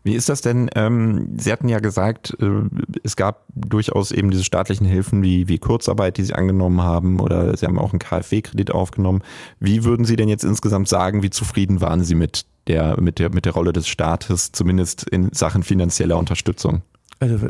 Wie 0.05 0.13
ist 0.13 0.29
das 0.29 0.41
denn? 0.41 0.69
Ähm, 0.75 1.29
Sie 1.35 1.51
hatten 1.51 1.67
ja 1.67 1.79
gesagt, 1.79 2.37
äh, 2.39 2.61
es 3.03 3.15
gab 3.15 3.47
durchaus 3.55 4.11
eben 4.11 4.29
diese 4.29 4.43
staatlichen 4.43 4.85
Hilfen 4.85 5.23
wie, 5.23 5.47
wie 5.47 5.57
Kurzarbeit, 5.57 6.17
die 6.17 6.23
Sie 6.23 6.35
angenommen 6.35 6.83
haben, 6.83 7.19
oder 7.19 7.57
Sie 7.57 7.65
haben 7.65 7.79
auch 7.79 7.91
einen 7.91 7.97
KfW-Kredit 7.97 8.69
aufgenommen. 8.69 9.23
Wie 9.59 9.83
würden 9.83 10.05
Sie 10.05 10.15
denn 10.15 10.29
jetzt 10.29 10.43
insgesamt 10.43 10.89
sagen, 10.89 11.23
wie 11.23 11.31
zufrieden 11.31 11.81
waren 11.81 12.03
Sie 12.03 12.13
mit 12.13 12.45
der, 12.67 13.01
mit 13.01 13.17
der, 13.17 13.33
mit 13.33 13.45
der 13.45 13.53
Rolle 13.53 13.73
des 13.73 13.87
Staates, 13.87 14.51
zumindest 14.51 15.09
in 15.09 15.33
Sachen 15.33 15.63
finanzieller 15.63 16.19
Unterstützung? 16.19 16.83
Also 17.19 17.47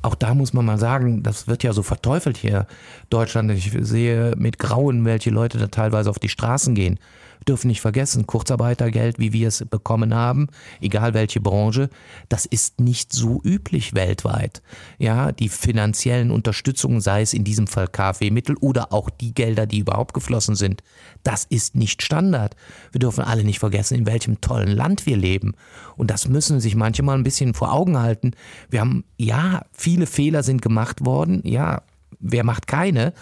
auch 0.00 0.14
da 0.14 0.34
muss 0.34 0.54
man 0.54 0.64
mal 0.64 0.78
sagen, 0.78 1.22
das 1.22 1.48
wird 1.48 1.62
ja 1.62 1.74
so 1.74 1.82
verteufelt 1.82 2.38
hier 2.38 2.66
Deutschland. 3.10 3.50
Ich 3.50 3.76
sehe 3.78 4.32
mit 4.38 4.58
Grauen, 4.58 5.04
welche 5.04 5.28
Leute 5.28 5.58
da 5.58 5.66
teilweise 5.66 6.08
auf 6.08 6.18
die 6.18 6.30
Straßen 6.30 6.74
gehen 6.74 6.98
dürfen 7.48 7.68
nicht 7.68 7.80
vergessen, 7.80 8.26
Kurzarbeitergeld, 8.26 9.18
wie 9.18 9.32
wir 9.32 9.48
es 9.48 9.64
bekommen 9.68 10.14
haben, 10.14 10.48
egal 10.80 11.14
welche 11.14 11.40
Branche, 11.40 11.90
das 12.28 12.46
ist 12.46 12.80
nicht 12.80 13.12
so 13.12 13.40
üblich 13.44 13.94
weltweit. 13.94 14.62
Ja, 14.98 15.32
die 15.32 15.48
finanziellen 15.48 16.30
Unterstützungen, 16.30 17.00
sei 17.00 17.22
es 17.22 17.34
in 17.34 17.44
diesem 17.44 17.66
Fall 17.66 17.88
KfW-Mittel 17.88 18.56
oder 18.60 18.92
auch 18.92 19.10
die 19.10 19.34
Gelder, 19.34 19.66
die 19.66 19.78
überhaupt 19.78 20.14
geflossen 20.14 20.54
sind, 20.54 20.82
das 21.22 21.44
ist 21.44 21.74
nicht 21.74 22.02
Standard. 22.02 22.56
Wir 22.92 22.98
dürfen 22.98 23.24
alle 23.24 23.44
nicht 23.44 23.58
vergessen, 23.58 23.96
in 23.96 24.06
welchem 24.06 24.40
tollen 24.40 24.70
Land 24.70 25.06
wir 25.06 25.16
leben. 25.16 25.54
Und 25.96 26.10
das 26.10 26.28
müssen 26.28 26.60
sich 26.60 26.76
manche 26.76 27.02
mal 27.02 27.16
ein 27.16 27.24
bisschen 27.24 27.54
vor 27.54 27.72
Augen 27.72 27.98
halten. 27.98 28.32
Wir 28.68 28.80
haben, 28.80 29.04
ja, 29.16 29.64
viele 29.72 30.06
Fehler 30.06 30.42
sind 30.42 30.62
gemacht 30.62 31.04
worden. 31.04 31.42
Ja, 31.44 31.82
wer 32.18 32.44
macht 32.44 32.66
keine? 32.66 33.12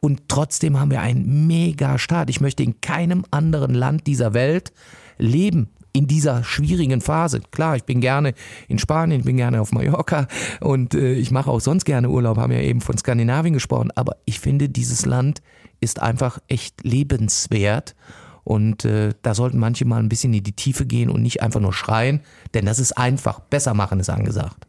Und 0.00 0.28
trotzdem 0.28 0.78
haben 0.78 0.90
wir 0.90 1.00
einen 1.00 1.46
Mega-Staat. 1.46 2.30
Ich 2.30 2.40
möchte 2.40 2.62
in 2.62 2.80
keinem 2.80 3.24
anderen 3.30 3.74
Land 3.74 4.06
dieser 4.06 4.34
Welt 4.34 4.72
leben 5.18 5.68
in 5.92 6.06
dieser 6.06 6.44
schwierigen 6.44 7.00
Phase. 7.00 7.40
Klar, 7.50 7.74
ich 7.74 7.84
bin 7.84 8.00
gerne 8.00 8.34
in 8.68 8.78
Spanien, 8.78 9.20
ich 9.20 9.26
bin 9.26 9.36
gerne 9.36 9.60
auf 9.60 9.72
Mallorca 9.72 10.28
und 10.60 10.94
äh, 10.94 11.14
ich 11.14 11.32
mache 11.32 11.50
auch 11.50 11.60
sonst 11.60 11.84
gerne 11.84 12.08
Urlaub, 12.08 12.36
haben 12.36 12.52
ja 12.52 12.60
eben 12.60 12.80
von 12.80 12.96
Skandinavien 12.96 13.54
gesprochen, 13.54 13.90
aber 13.96 14.16
ich 14.24 14.38
finde, 14.38 14.68
dieses 14.68 15.06
Land 15.06 15.42
ist 15.80 16.00
einfach 16.00 16.38
echt 16.46 16.84
lebenswert 16.84 17.96
und 18.44 18.84
äh, 18.84 19.12
da 19.22 19.34
sollten 19.34 19.58
manche 19.58 19.86
mal 19.86 19.98
ein 19.98 20.08
bisschen 20.08 20.32
in 20.32 20.44
die 20.44 20.52
Tiefe 20.52 20.86
gehen 20.86 21.10
und 21.10 21.20
nicht 21.20 21.42
einfach 21.42 21.60
nur 21.60 21.72
schreien, 21.72 22.20
denn 22.54 22.64
das 22.64 22.78
ist 22.78 22.92
einfach. 22.92 23.40
Besser 23.40 23.74
machen 23.74 23.98
ist 23.98 24.08
angesagt. 24.08 24.67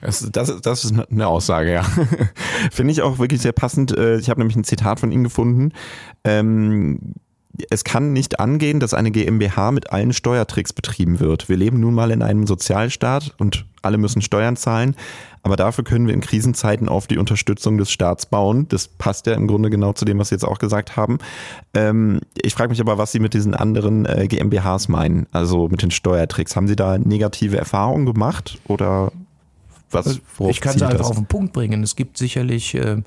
Das, 0.00 0.28
das, 0.32 0.60
das 0.60 0.84
ist 0.84 0.94
eine 1.10 1.26
Aussage, 1.26 1.72
ja. 1.72 1.82
Finde 2.70 2.92
ich 2.92 3.02
auch 3.02 3.18
wirklich 3.18 3.40
sehr 3.40 3.52
passend. 3.52 3.96
Äh, 3.96 4.18
ich 4.18 4.30
habe 4.30 4.40
nämlich 4.40 4.56
ein 4.56 4.64
Zitat 4.64 5.00
von 5.00 5.12
ihm 5.12 5.24
gefunden. 5.24 5.72
Ähm, 6.24 7.14
es 7.70 7.84
kann 7.84 8.12
nicht 8.12 8.40
angehen, 8.40 8.80
dass 8.80 8.94
eine 8.94 9.10
GmbH 9.10 9.72
mit 9.72 9.90
allen 9.90 10.12
Steuertricks 10.12 10.72
betrieben 10.72 11.20
wird. 11.20 11.48
Wir 11.48 11.56
leben 11.56 11.80
nun 11.80 11.94
mal 11.94 12.10
in 12.10 12.22
einem 12.22 12.46
Sozialstaat 12.46 13.34
und 13.38 13.64
alle 13.82 13.98
müssen 13.98 14.20
Steuern 14.22 14.56
zahlen. 14.56 14.96
Aber 15.42 15.56
dafür 15.56 15.84
können 15.84 16.08
wir 16.08 16.14
in 16.14 16.20
Krisenzeiten 16.20 16.88
auf 16.88 17.06
die 17.06 17.18
Unterstützung 17.18 17.78
des 17.78 17.90
Staats 17.90 18.26
bauen. 18.26 18.66
Das 18.68 18.88
passt 18.88 19.26
ja 19.26 19.34
im 19.34 19.46
Grunde 19.46 19.70
genau 19.70 19.92
zu 19.92 20.04
dem, 20.04 20.18
was 20.18 20.30
Sie 20.30 20.34
jetzt 20.34 20.44
auch 20.44 20.58
gesagt 20.58 20.96
haben. 20.96 21.18
Ähm, 21.72 22.20
ich 22.42 22.54
frage 22.54 22.70
mich 22.70 22.80
aber, 22.80 22.98
was 22.98 23.12
Sie 23.12 23.20
mit 23.20 23.32
diesen 23.32 23.54
anderen 23.54 24.06
äh, 24.06 24.26
GmbHs 24.26 24.88
meinen, 24.88 25.26
also 25.30 25.68
mit 25.68 25.82
den 25.82 25.92
Steuertricks. 25.92 26.56
Haben 26.56 26.66
Sie 26.66 26.74
da 26.74 26.98
negative 26.98 27.58
Erfahrungen 27.58 28.06
gemacht 28.06 28.58
oder 28.66 29.12
was? 29.96 30.06
Also, 30.06 30.48
ich 30.48 30.60
kann 30.60 30.76
es 30.76 30.82
einfach 30.82 30.98
das? 30.98 31.10
auf 31.10 31.16
den 31.16 31.26
Punkt 31.26 31.52
bringen. 31.52 31.82
Es 31.82 31.96
gibt 31.96 32.18
sicherlich, 32.18 32.74
äh, 32.74 33.02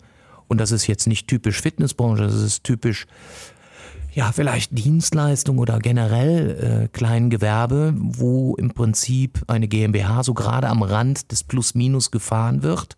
und 0.47 0.59
das 0.59 0.71
ist 0.71 0.87
jetzt 0.87 1.07
nicht 1.07 1.27
typisch 1.27 1.61
Fitnessbranche, 1.61 2.23
das 2.23 2.41
ist 2.41 2.63
typisch 2.63 3.07
ja, 4.11 4.31
vielleicht 4.31 4.75
Dienstleistung 4.77 5.59
oder 5.59 5.79
generell 5.79 6.83
äh, 6.83 6.87
Kleingewerbe, 6.87 7.93
wo 7.95 8.55
im 8.55 8.71
Prinzip 8.71 9.43
eine 9.47 9.67
GmbH 9.67 10.23
so 10.23 10.33
gerade 10.33 10.67
am 10.67 10.81
Rand 10.81 11.31
des 11.31 11.43
Plus-Minus 11.43 12.09
gefahren 12.09 12.63
wird 12.63 12.97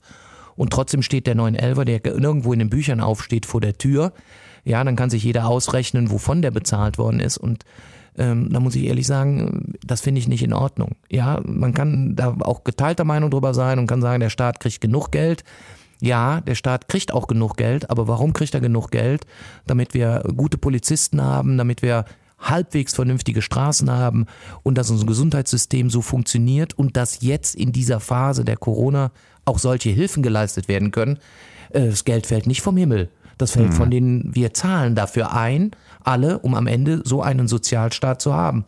und 0.56 0.72
trotzdem 0.72 1.02
steht 1.02 1.28
der 1.28 1.36
911er, 1.36 1.84
der 1.84 2.06
irgendwo 2.06 2.54
in 2.54 2.60
den 2.60 2.70
Büchern 2.70 3.02
aufsteht, 3.02 3.46
vor 3.46 3.62
der 3.62 3.78
Tür. 3.78 4.14
Ja, 4.64 4.84
dann 4.84 4.96
kann 4.96 5.10
sich 5.10 5.24
jeder 5.24 5.48
ausrechnen, 5.48 6.12
wovon 6.12 6.42
der 6.42 6.52
bezahlt 6.52 6.98
worden 6.98 7.20
ist 7.20 7.38
und 7.38 7.64
ähm, 8.18 8.50
da 8.52 8.60
muss 8.60 8.76
ich 8.76 8.84
ehrlich 8.84 9.08
sagen, 9.08 9.74
das 9.86 10.02
finde 10.02 10.20
ich 10.20 10.28
nicht 10.28 10.44
in 10.44 10.54
Ordnung. 10.54 10.96
Ja, 11.10 11.40
man 11.46 11.74
kann 11.74 12.16
da 12.16 12.36
auch 12.42 12.64
geteilter 12.64 13.04
Meinung 13.04 13.32
drüber 13.32 13.54
sein 13.54 13.80
und 13.80 13.88
kann 13.88 14.02
sagen, 14.02 14.20
der 14.20 14.30
Staat 14.30 14.60
kriegt 14.60 14.82
genug 14.82 15.12
Geld. 15.12 15.44
Ja, 16.02 16.42
der 16.42 16.56
Staat 16.56 16.88
kriegt 16.88 17.14
auch 17.14 17.28
genug 17.28 17.58
Geld, 17.58 17.90
aber 17.90 18.08
warum 18.08 18.34
kriegt 18.34 18.54
er 18.54 18.60
genug 18.60 18.92
Geld? 18.92 19.26
Damit 19.68 19.94
wir 19.94 20.24
gute 20.36 20.58
Polizisten 20.58 21.22
haben, 21.22 21.58
damit 21.58 21.84
wir 21.84 22.06
halbwegs 22.40 22.96
vernünftige 22.96 23.42
Straßen 23.42 23.90
haben 23.90 24.26
und 24.64 24.78
dass 24.78 24.90
unser 24.90 25.06
Gesundheitssystem 25.06 25.90
so 25.90 26.02
funktioniert 26.02 26.74
und 26.74 26.98
dass 26.98 27.22
jetzt 27.22 27.56
in 27.56 27.72
dieser 27.72 28.00
Phase 28.00 28.44
der 28.44 28.58
Corona 28.58 29.12
auch 29.46 29.60
solche 29.60 29.90
Hilfen 29.90 30.24
geleistet 30.24 30.68
werden 30.68 30.92
können. 30.92 31.20
Äh, 31.70 31.88
das 31.88 32.04
Geld 32.04 32.26
fällt 32.26 32.48
nicht 32.48 32.62
vom 32.62 32.78
Himmel. 32.78 33.10
Das 33.38 33.52
fällt 33.52 33.70
mhm. 33.70 33.74
von 33.74 33.92
denen, 33.92 34.36
wir 34.36 34.54
zahlen 34.54 34.96
dafür 34.96 35.34
ein, 35.34 35.72
alle, 36.04 36.40
um 36.40 36.56
am 36.56 36.68
Ende 36.68 37.02
so 37.04 37.22
einen 37.22 37.48
Sozialstaat 37.48 38.22
zu 38.22 38.34
haben. 38.34 38.66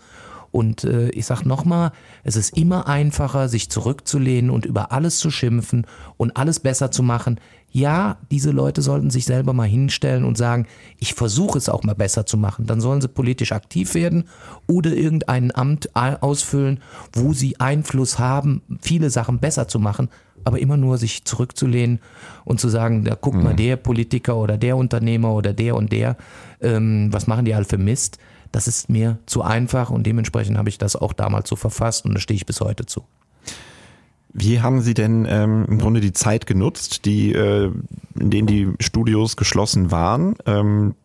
Und 0.54 0.84
äh, 0.84 1.10
ich 1.10 1.26
sage 1.26 1.50
nochmal, 1.50 1.92
es 2.24 2.36
ist 2.36 2.56
immer 2.56 2.88
einfacher, 2.88 3.50
sich 3.50 3.72
zurückzulehnen 3.72 4.52
und 4.52 4.66
über 4.66 4.92
alles 4.92 5.18
zu 5.18 5.32
schimpfen 5.32 5.88
und 6.16 6.38
alles 6.38 6.60
besser 6.60 6.92
zu 6.92 7.02
machen. 7.02 7.40
Ja, 7.72 8.18
diese 8.30 8.52
Leute 8.52 8.84
sollten 8.84 9.10
sich 9.10 9.26
selber 9.26 9.54
mal 9.54 9.68
hinstellen 9.68 10.24
und 10.24 10.38
sagen, 10.38 10.68
ich 11.00 11.16
versuche 11.16 11.58
es 11.58 11.70
auch 11.70 11.82
mal 11.82 11.96
besser 11.96 12.28
zu 12.28 12.38
machen. 12.38 12.68
Dann 12.68 12.82
sollen 12.82 13.02
sie 13.02 13.08
politisch 13.08 13.52
aktiv 13.52 13.96
werden 13.96 14.26
oder 14.68 14.92
irgendein 14.92 15.54
Amt 15.56 15.96
ausfüllen, 15.96 16.82
wo 17.14 17.34
sie 17.34 17.60
Einfluss 17.60 18.20
haben, 18.20 18.62
viele 18.80 19.10
Sachen 19.10 19.40
besser 19.40 19.68
zu 19.68 19.80
machen. 19.80 20.10
Aber 20.44 20.60
immer 20.60 20.78
nur 20.78 21.00
sich 21.00 21.26
zurückzulehnen 21.26 22.00
und 22.46 22.60
zu 22.60 22.70
sagen, 22.70 23.06
da 23.06 23.16
guckt 23.16 23.38
mhm. 23.38 23.44
mal 23.44 23.56
der 23.56 23.78
Politiker 23.78 24.36
oder 24.36 24.58
der 24.58 24.78
Unternehmer 24.78 25.34
oder 25.34 25.54
der 25.54 25.76
und 25.76 25.92
der, 25.92 26.16
ähm, 26.64 27.09
was 27.11 27.28
machen 27.28 27.45
die 27.45 27.53
alle 27.53 27.66
für 27.66 27.78
Mist? 27.78 28.18
das 28.53 28.68
ist 28.68 28.88
mir 28.88 29.18
zu 29.26 29.41
einfach 29.41 29.89
und 29.89 30.07
dementsprechend 30.07 30.57
habe 30.57 30.70
ich 30.70 30.78
das 30.78 30.95
auch 30.95 31.11
damals 31.11 31.49
so 31.49 31.57
verfasst 31.57 32.05
und 32.05 32.14
da 32.14 32.22
stehe 32.22 32.36
ich 32.36 32.45
bis 32.45 32.61
heute 32.61 32.86
zu. 32.86 33.03
Wie 34.32 34.61
haben 34.61 34.82
Sie 34.82 34.93
denn 34.93 35.28
ähm, 35.30 35.66
im 35.68 35.78
Grunde 35.80 35.99
die 36.01 36.14
Zeit 36.14 36.47
genutzt, 36.47 37.05
die, 37.05 37.34
äh, 37.34 37.72
in 38.20 38.30
denen 38.32 38.47
die 38.47 38.72
Studios 38.80 39.36
geschlossen 39.36 39.91
waren? 39.91 40.36
Ähm, 40.45 40.95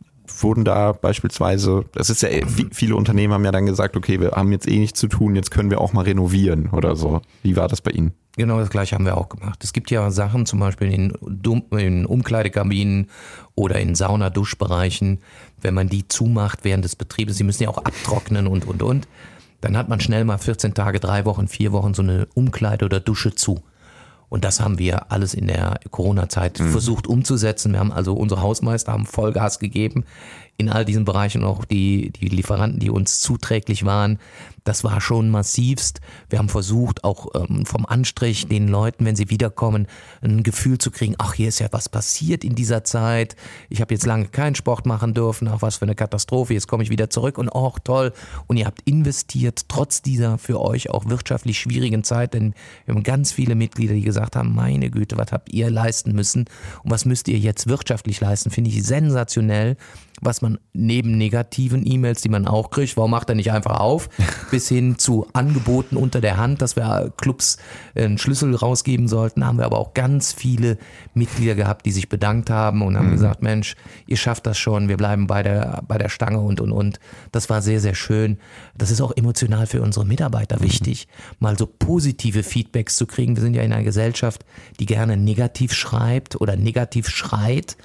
wurden 0.41 0.64
da 0.64 0.93
beispielsweise, 0.93 1.85
es 1.95 2.11
ist 2.11 2.22
ja, 2.22 2.29
viele 2.70 2.97
Unternehmen 2.97 3.33
haben 3.33 3.45
ja 3.45 3.53
dann 3.53 3.66
gesagt, 3.66 3.97
okay, 3.97 4.20
wir 4.20 4.33
haben 4.33 4.53
jetzt 4.53 4.68
eh 4.68 4.79
nichts 4.79 5.01
zu 5.01 5.09
tun, 5.09 5.37
jetzt 5.37 5.51
können 5.51 5.70
wir 5.70 5.81
auch 5.81 5.93
mal 5.93 6.05
renovieren 6.05 6.70
oder 6.70 6.97
so. 6.97 7.20
Wie 7.43 7.57
war 7.57 7.68
das 7.68 7.81
bei 7.81 7.91
Ihnen? 7.91 8.12
Genau 8.37 8.59
das 8.61 8.70
gleiche 8.70 8.95
haben 8.95 9.05
wir 9.05 9.16
auch 9.16 9.29
gemacht. 9.29 9.64
Es 9.64 9.72
gibt 9.72 9.91
ja 9.91 10.11
Sachen, 10.12 10.47
zum 10.47 10.61
Beispiel 10.61 10.93
in, 10.93 11.12
in 11.76 12.07
Umkleidekabinen 12.07 13.09
oder 13.57 13.81
in 13.81 13.97
Sauna-Duschbereichen, 13.97 15.18
wenn 15.61 15.74
man 15.74 15.89
die 15.89 16.07
zumacht 16.07 16.61
während 16.62 16.85
des 16.85 16.95
Betriebes, 16.95 17.37
sie 17.37 17.45
müssen 17.45 17.64
ja 17.64 17.68
auch 17.68 17.79
abtrocknen 17.79 18.47
und, 18.47 18.66
und, 18.66 18.83
und, 18.83 19.09
dann 19.61 19.76
hat 19.76 19.89
man 19.89 20.01
schnell 20.01 20.24
mal 20.24 20.39
14 20.39 20.74
Tage, 20.74 21.01
drei 21.01 21.24
Wochen, 21.24 21.49
vier 21.49 21.72
Wochen 21.72 21.95
so 21.95 22.03
eine 22.03 22.29
Umkleide 22.35 22.85
oder 22.85 23.01
Dusche 23.01 23.35
zu. 23.35 23.61
Und 24.29 24.45
das 24.45 24.61
haben 24.61 24.79
wir 24.79 25.11
alles 25.11 25.35
in 25.35 25.47
der 25.47 25.81
Corona-Zeit 25.91 26.61
mhm. 26.61 26.70
versucht 26.70 27.07
umzusetzen. 27.07 27.72
Wir 27.72 27.81
haben 27.81 27.93
also 27.93 28.14
unsere 28.14 28.43
Hausmeister 28.43 28.93
haben 28.93 29.07
Vollgas 29.07 29.59
gegeben 29.59 30.05
in 30.59 30.68
all 30.68 30.85
diesen 30.85 31.05
Bereichen, 31.05 31.45
auch 31.45 31.64
die, 31.64 32.11
die 32.11 32.29
Lieferanten, 32.29 32.81
die 32.81 32.91
uns 32.91 33.20
zuträglich 33.20 33.85
waren. 33.85 34.18
Das 34.64 34.84
war 34.84 35.00
schon 35.00 35.30
massivst. 35.30 36.00
Wir 36.28 36.38
haben 36.38 36.48
versucht, 36.48 37.04
auch 37.04 37.28
ähm, 37.34 37.64
vom 37.66 37.86
Anstrich 37.86 38.48
den 38.48 38.68
Leuten, 38.68 39.04
wenn 39.04 39.16
sie 39.16 39.30
wiederkommen, 39.30 39.86
ein 40.20 40.42
Gefühl 40.42 40.78
zu 40.78 40.90
kriegen, 40.90 41.14
ach, 41.18 41.34
hier 41.34 41.48
ist 41.48 41.59
ja 41.61 41.68
was 41.70 41.88
passiert 41.88 42.44
in 42.44 42.54
dieser 42.54 42.84
Zeit. 42.84 43.36
Ich 43.68 43.80
habe 43.80 43.94
jetzt 43.94 44.06
lange 44.06 44.26
keinen 44.26 44.54
Sport 44.54 44.86
machen 44.86 45.14
dürfen, 45.14 45.48
ach, 45.48 45.62
was 45.62 45.76
für 45.76 45.84
eine 45.84 45.94
Katastrophe, 45.94 46.54
jetzt 46.54 46.68
komme 46.68 46.82
ich 46.82 46.90
wieder 46.90 47.11
zurück 47.11 47.38
und 47.38 47.48
auch 47.48 47.78
toll. 47.78 48.12
Und 48.46 48.56
ihr 48.56 48.66
habt 48.66 48.82
investiert, 48.82 49.68
trotz 49.68 50.02
dieser 50.02 50.38
für 50.38 50.61
euch 50.61 50.90
auch 50.90 51.09
wirtschaftlich 51.09 51.59
schwierigen 51.59 52.04
Zeit, 52.04 52.34
denn 52.34 52.54
wir 52.84 52.94
haben 52.94 53.02
ganz 53.02 53.32
viele 53.32 53.54
Mitglieder, 53.54 53.94
die 53.94 54.02
gesagt 54.02 54.36
haben, 54.36 54.54
meine 54.54 54.90
Güte, 54.90 55.16
was 55.16 55.32
habt 55.32 55.52
ihr 55.52 55.70
leisten 55.70 56.12
müssen 56.12 56.46
und 56.82 56.90
was 56.90 57.04
müsst 57.04 57.28
ihr 57.28 57.38
jetzt 57.38 57.68
wirtschaftlich 57.68 58.20
leisten, 58.20 58.50
finde 58.50 58.70
ich 58.70 58.82
sensationell 58.84 59.76
was 60.20 60.42
man 60.42 60.59
neben 60.72 61.16
negativen 61.16 61.86
E-Mails, 61.86 62.22
die 62.22 62.28
man 62.28 62.46
auch 62.46 62.70
kriegt, 62.70 62.96
warum 62.96 63.11
macht 63.11 63.28
er 63.28 63.34
nicht 63.34 63.52
einfach 63.52 63.78
auf, 63.78 64.09
bis 64.59 64.68
hin 64.68 64.98
zu 64.98 65.28
Angeboten 65.34 65.96
unter 65.96 66.20
der 66.20 66.36
Hand, 66.36 66.62
dass 66.62 66.74
wir 66.74 67.12
Clubs 67.16 67.59
einen 67.94 68.18
Schlüssel 68.18 68.56
rausgeben 68.56 69.06
sollten, 69.06 69.46
haben 69.46 69.56
wir 69.56 69.64
aber 69.64 69.78
auch 69.78 69.94
ganz 69.94 70.32
viele 70.32 70.78
Mitglieder 71.14 71.54
gehabt, 71.54 71.86
die 71.86 71.92
sich 71.92 72.09
bedankt 72.09 72.50
haben 72.50 72.82
und 72.82 72.96
haben 72.96 73.06
mhm. 73.06 73.12
gesagt, 73.12 73.40
Mensch, 73.40 73.76
ihr 74.09 74.16
schafft 74.16 74.46
das 74.46 74.59
schon, 74.59 74.88
wir 74.88 74.96
bleiben 74.96 75.28
bei 75.28 75.44
der, 75.44 75.84
bei 75.86 75.96
der 75.96 76.09
Stange 76.09 76.40
und, 76.40 76.61
und, 76.61 76.72
und. 76.72 76.98
Das 77.30 77.48
war 77.48 77.62
sehr, 77.62 77.78
sehr 77.78 77.94
schön. 77.94 78.38
Das 78.76 78.90
ist 78.90 79.00
auch 79.00 79.16
emotional 79.16 79.68
für 79.68 79.80
unsere 79.80 80.04
Mitarbeiter 80.04 80.56
mhm. 80.59 80.64
wichtig, 80.64 81.06
mal 81.38 81.56
so 81.56 81.66
positive 81.66 82.42
Feedbacks 82.42 82.96
zu 82.96 83.06
kriegen. 83.06 83.36
Wir 83.36 83.42
sind 83.42 83.54
ja 83.54 83.62
in 83.62 83.72
einer 83.72 83.84
Gesellschaft, 83.84 84.44
die 84.80 84.86
gerne 84.86 85.16
negativ 85.16 85.72
schreibt 85.72 86.40
oder 86.40 86.56
negativ 86.56 87.09
schreit. 87.09 87.76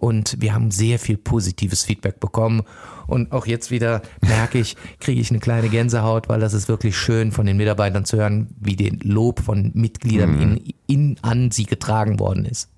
Und 0.00 0.36
wir 0.40 0.54
haben 0.54 0.70
sehr 0.70 0.98
viel 0.98 1.16
positives 1.16 1.84
Feedback 1.84 2.20
bekommen. 2.20 2.62
Und 3.06 3.32
auch 3.32 3.46
jetzt 3.46 3.70
wieder 3.70 4.02
merke 4.20 4.58
ich, 4.58 4.76
kriege 5.00 5.20
ich 5.20 5.30
eine 5.30 5.40
kleine 5.40 5.68
Gänsehaut, 5.68 6.28
weil 6.28 6.40
das 6.40 6.54
ist 6.54 6.68
wirklich 6.68 6.96
schön 6.96 7.32
von 7.32 7.46
den 7.46 7.56
Mitarbeitern 7.56 8.04
zu 8.04 8.16
hören, 8.16 8.48
wie 8.60 8.76
den 8.76 9.00
Lob 9.02 9.40
von 9.40 9.70
Mitgliedern 9.74 10.36
mhm. 10.36 10.40
in, 10.42 10.74
in, 10.86 11.16
an 11.22 11.50
sie 11.50 11.64
getragen 11.64 12.20
worden 12.20 12.44
ist. 12.44 12.68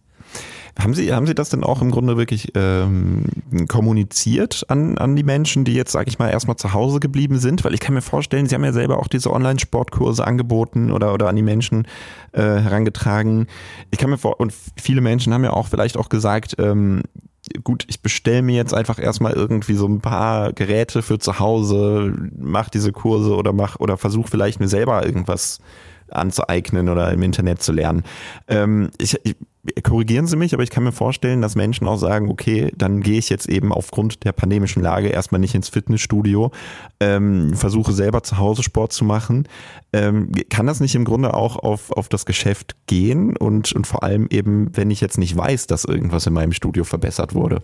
Haben 0.79 0.95
Sie, 0.95 1.13
haben 1.13 1.27
Sie 1.27 1.35
das 1.35 1.51
denn 1.51 1.65
auch 1.65 1.83
im 1.83 1.91
Grunde 1.91 2.17
wirklich 2.17 2.53
ähm, 2.55 3.25
kommuniziert 3.69 4.65
an, 4.69 4.99
an 4.99 5.17
die 5.17 5.23
Menschen, 5.23 5.65
die 5.65 5.75
jetzt, 5.75 5.93
sage 5.93 6.09
ich 6.09 6.19
mal, 6.19 6.31
erstmal 6.31 6.57
zu 6.57 6.73
Hause 6.73 7.01
geblieben 7.01 7.39
sind? 7.39 7.65
Weil 7.65 7.75
ich 7.75 7.81
kann 7.81 7.95
mir 7.95 8.03
vorstellen, 8.03 8.47
Sie 8.47 8.55
haben 8.55 8.65
ja 8.65 8.73
selber 8.73 8.99
auch 8.99 9.09
diese 9.09 9.33
Online-Sportkurse 9.33 10.27
angeboten 10.27 10.93
oder, 10.93 11.13
oder 11.13 11.29
an 11.29 11.37
die 11.37 11.43
Menschen 11.43 11.87
äh, 12.33 12.41
herangetragen. 12.41 13.47
Ich 13.91 13.99
kann 13.99 14.11
mir 14.11 14.19
vor, 14.19 14.41
und 14.41 14.53
viele 14.77 15.01
Menschen 15.01 15.35
haben 15.35 15.45
ja 15.45 15.53
auch 15.53 15.69
vielleicht 15.69 15.97
auch 15.97 16.09
gesagt, 16.09 16.57
ähm, 16.59 17.03
gut, 17.65 17.85
ich 17.89 18.03
bestelle 18.03 18.43
mir 18.43 18.57
jetzt 18.57 18.75
einfach 18.75 18.99
erstmal 18.99 19.33
irgendwie 19.33 19.75
so 19.75 19.87
ein 19.87 20.01
paar 20.01 20.53
Geräte 20.53 21.03
für 21.03 21.19
zu 21.19 21.39
Hause, 21.39 22.15
mach 22.39 22.69
diese 22.69 22.93
Kurse 22.93 23.35
oder 23.35 23.53
mach 23.53 23.81
oder 23.81 23.97
versuch 23.97 24.29
vielleicht 24.29 24.61
mir 24.61 24.69
selber 24.69 25.05
irgendwas 25.05 25.59
anzueignen 26.09 26.89
oder 26.89 27.13
im 27.13 27.23
Internet 27.23 27.63
zu 27.63 27.73
lernen. 27.73 28.05
Ähm, 28.49 28.91
ich, 28.99 29.19
ich, 29.25 29.37
korrigieren 29.83 30.27
Sie 30.27 30.37
mich, 30.37 30.55
aber 30.55 30.63
ich 30.63 30.71
kann 30.71 30.85
mir 30.85 30.93
vorstellen, 30.93 31.43
dass 31.43 31.55
Menschen 31.55 31.87
auch 31.87 31.99
sagen, 31.99 32.31
okay, 32.31 32.73
dann 32.77 33.01
gehe 33.01 33.19
ich 33.19 33.29
jetzt 33.29 33.49
eben 33.49 33.73
aufgrund 33.73 34.25
der 34.25 34.33
pandemischen 34.33 34.83
Lage 34.83 35.09
erstmal 35.09 35.41
nicht 35.41 35.55
ins 35.55 35.69
Fitnessstudio, 35.69 36.51
ähm, 37.01 37.55
versuche 37.55 37.93
selber 37.93 38.23
zu 38.23 38.39
Hause 38.39 38.63
Sport 38.63 38.93
zu 38.93 39.05
machen. 39.05 39.47
Ähm, 39.93 40.33
kann 40.49 40.67
das 40.67 40.81
nicht 40.81 40.95
im 40.95 41.05
Grunde 41.05 41.35
auch 41.35 41.57
auf, 41.57 41.93
auf 41.93 42.09
das 42.09 42.25
Geschäft 42.25 42.77
gehen 42.87 43.37
und, 43.37 43.73
und 43.73 43.87
vor 43.87 44.03
allem 44.03 44.29
eben, 44.31 44.75
wenn 44.77 44.91
ich 44.91 45.01
jetzt 45.01 45.19
nicht 45.19 45.37
weiß, 45.37 45.67
dass 45.67 45.85
irgendwas 45.85 46.27
in 46.27 46.33
meinem 46.33 46.53
Studio 46.53 46.85
verbessert 46.85 47.35
wurde? 47.35 47.63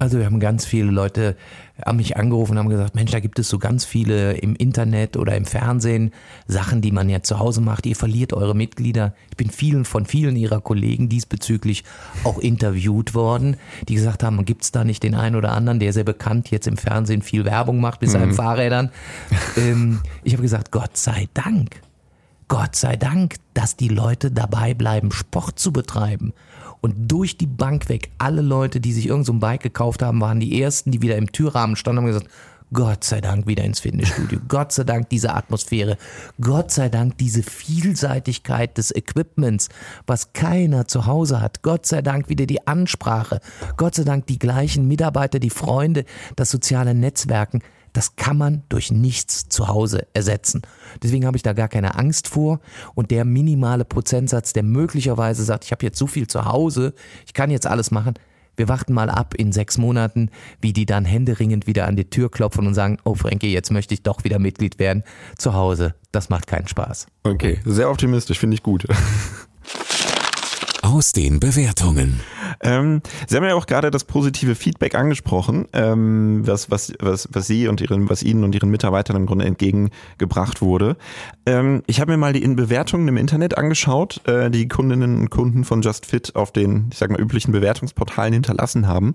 Also 0.00 0.18
wir 0.18 0.24
haben 0.24 0.40
ganz 0.40 0.64
viele 0.64 0.90
Leute 0.90 1.36
haben 1.84 1.96
mich 1.96 2.16
angerufen 2.16 2.52
und 2.52 2.58
haben 2.58 2.68
gesagt, 2.70 2.94
Mensch, 2.94 3.10
da 3.10 3.20
gibt 3.20 3.38
es 3.38 3.50
so 3.50 3.58
ganz 3.58 3.84
viele 3.84 4.32
im 4.32 4.56
Internet 4.56 5.18
oder 5.18 5.36
im 5.36 5.44
Fernsehen 5.44 6.12
Sachen, 6.46 6.80
die 6.80 6.90
man 6.90 7.10
ja 7.10 7.22
zu 7.22 7.38
Hause 7.38 7.60
macht. 7.60 7.84
Ihr 7.84 7.96
verliert 7.96 8.32
eure 8.32 8.56
Mitglieder. 8.56 9.14
Ich 9.30 9.36
bin 9.36 9.50
vielen 9.50 9.84
von 9.84 10.06
vielen 10.06 10.36
ihrer 10.36 10.62
Kollegen 10.62 11.10
diesbezüglich 11.10 11.84
auch 12.24 12.38
interviewt 12.38 13.14
worden, 13.14 13.56
die 13.88 13.94
gesagt 13.94 14.22
haben, 14.22 14.42
gibt 14.46 14.62
es 14.62 14.72
da 14.72 14.84
nicht 14.84 15.02
den 15.02 15.14
einen 15.14 15.36
oder 15.36 15.52
anderen, 15.52 15.80
der 15.80 15.92
sehr 15.92 16.04
bekannt 16.04 16.50
jetzt 16.50 16.66
im 16.66 16.78
Fernsehen 16.78 17.20
viel 17.20 17.44
Werbung 17.44 17.78
macht 17.80 18.00
mit 18.00 18.10
seinen 18.10 18.30
mhm. 18.30 18.34
Fahrrädern. 18.34 18.90
ähm, 19.58 20.00
ich 20.24 20.32
habe 20.32 20.42
gesagt, 20.42 20.70
Gott 20.70 20.96
sei 20.96 21.28
Dank. 21.34 21.82
Gott 22.48 22.74
sei 22.74 22.96
Dank, 22.96 23.36
dass 23.54 23.76
die 23.76 23.88
Leute 23.88 24.30
dabei 24.32 24.74
bleiben, 24.74 25.12
Sport 25.12 25.58
zu 25.58 25.72
betreiben. 25.72 26.32
Und 26.80 27.10
durch 27.10 27.36
die 27.36 27.46
Bank 27.46 27.88
weg, 27.88 28.10
alle 28.18 28.42
Leute, 28.42 28.80
die 28.80 28.92
sich 28.92 29.06
irgend 29.06 29.26
so 29.26 29.32
ein 29.32 29.40
Bike 29.40 29.62
gekauft 29.62 30.02
haben, 30.02 30.20
waren 30.20 30.40
die 30.40 30.60
ersten, 30.62 30.90
die 30.90 31.02
wieder 31.02 31.16
im 31.16 31.30
Türrahmen 31.30 31.76
standen 31.76 31.98
und 31.98 32.04
haben 32.04 32.12
gesagt, 32.12 32.30
Gott 32.72 33.02
sei 33.02 33.20
Dank 33.20 33.48
wieder 33.48 33.64
ins 33.64 33.80
Fitnessstudio. 33.80 34.38
Gott 34.48 34.70
sei 34.72 34.84
Dank 34.84 35.08
diese 35.08 35.34
Atmosphäre. 35.34 35.98
Gott 36.40 36.70
sei 36.70 36.88
Dank 36.88 37.18
diese 37.18 37.42
Vielseitigkeit 37.42 38.78
des 38.78 38.94
Equipments, 38.94 39.68
was 40.06 40.32
keiner 40.32 40.86
zu 40.86 41.06
Hause 41.06 41.40
hat. 41.40 41.62
Gott 41.62 41.84
sei 41.84 42.00
Dank 42.00 42.28
wieder 42.28 42.46
die 42.46 42.66
Ansprache. 42.68 43.40
Gott 43.76 43.96
sei 43.96 44.04
Dank 44.04 44.26
die 44.26 44.38
gleichen 44.38 44.86
Mitarbeiter, 44.86 45.40
die 45.40 45.50
Freunde, 45.50 46.04
das 46.36 46.50
soziale 46.50 46.94
Netzwerken. 46.94 47.60
Das 47.92 48.16
kann 48.16 48.38
man 48.38 48.62
durch 48.68 48.90
nichts 48.90 49.48
zu 49.48 49.68
Hause 49.68 50.06
ersetzen. 50.12 50.62
Deswegen 51.02 51.26
habe 51.26 51.36
ich 51.36 51.42
da 51.42 51.52
gar 51.52 51.68
keine 51.68 51.96
Angst 51.96 52.28
vor. 52.28 52.60
Und 52.94 53.10
der 53.10 53.24
minimale 53.24 53.84
Prozentsatz, 53.84 54.52
der 54.52 54.62
möglicherweise 54.62 55.44
sagt, 55.44 55.64
ich 55.64 55.72
habe 55.72 55.84
jetzt 55.84 55.98
so 55.98 56.06
viel 56.06 56.26
zu 56.26 56.44
Hause, 56.44 56.94
ich 57.26 57.34
kann 57.34 57.50
jetzt 57.50 57.66
alles 57.66 57.90
machen, 57.90 58.14
wir 58.56 58.68
warten 58.68 58.92
mal 58.92 59.08
ab 59.08 59.34
in 59.34 59.52
sechs 59.52 59.78
Monaten, 59.78 60.30
wie 60.60 60.74
die 60.74 60.84
dann 60.84 61.06
händeringend 61.06 61.66
wieder 61.66 61.86
an 61.86 61.96
die 61.96 62.10
Tür 62.10 62.30
klopfen 62.30 62.66
und 62.66 62.74
sagen, 62.74 62.98
oh 63.04 63.14
Frankie, 63.14 63.52
jetzt 63.52 63.70
möchte 63.70 63.94
ich 63.94 64.02
doch 64.02 64.22
wieder 64.24 64.38
Mitglied 64.38 64.78
werden. 64.78 65.02
Zu 65.38 65.54
Hause, 65.54 65.94
das 66.12 66.28
macht 66.28 66.46
keinen 66.46 66.68
Spaß. 66.68 67.06
Okay, 67.22 67.60
sehr 67.64 67.90
optimistisch, 67.90 68.38
finde 68.38 68.56
ich 68.56 68.62
gut. 68.62 68.86
Aus 70.82 71.12
den 71.12 71.40
Bewertungen. 71.40 72.20
Ähm, 72.62 73.02
Sie 73.28 73.36
haben 73.36 73.44
ja 73.44 73.54
auch 73.54 73.66
gerade 73.66 73.90
das 73.90 74.04
positive 74.04 74.54
Feedback 74.54 74.94
angesprochen, 74.94 75.68
ähm, 75.74 76.46
was, 76.46 76.70
was, 76.70 76.94
was, 76.98 77.28
was 77.30 77.46
Sie 77.46 77.68
und 77.68 77.82
Ihren, 77.82 78.08
was 78.08 78.22
Ihnen 78.22 78.44
und 78.44 78.54
Ihren 78.54 78.70
Mitarbeitern 78.70 79.16
im 79.16 79.26
Grunde 79.26 79.44
entgegengebracht 79.44 80.62
wurde. 80.62 80.96
Ähm, 81.44 81.82
ich 81.86 82.00
habe 82.00 82.12
mir 82.12 82.16
mal 82.16 82.32
die 82.32 82.46
Bewertungen 82.48 83.08
im 83.08 83.18
Internet 83.18 83.58
angeschaut, 83.58 84.26
äh, 84.26 84.50
die 84.50 84.68
Kundinnen 84.68 85.18
und 85.18 85.30
Kunden 85.30 85.64
von 85.64 85.82
JustFit 85.82 86.34
auf 86.34 86.50
den, 86.50 86.88
ich 86.90 86.98
sag 86.98 87.10
mal, 87.10 87.20
üblichen 87.20 87.52
Bewertungsportalen 87.52 88.32
hinterlassen 88.32 88.86
haben. 88.88 89.14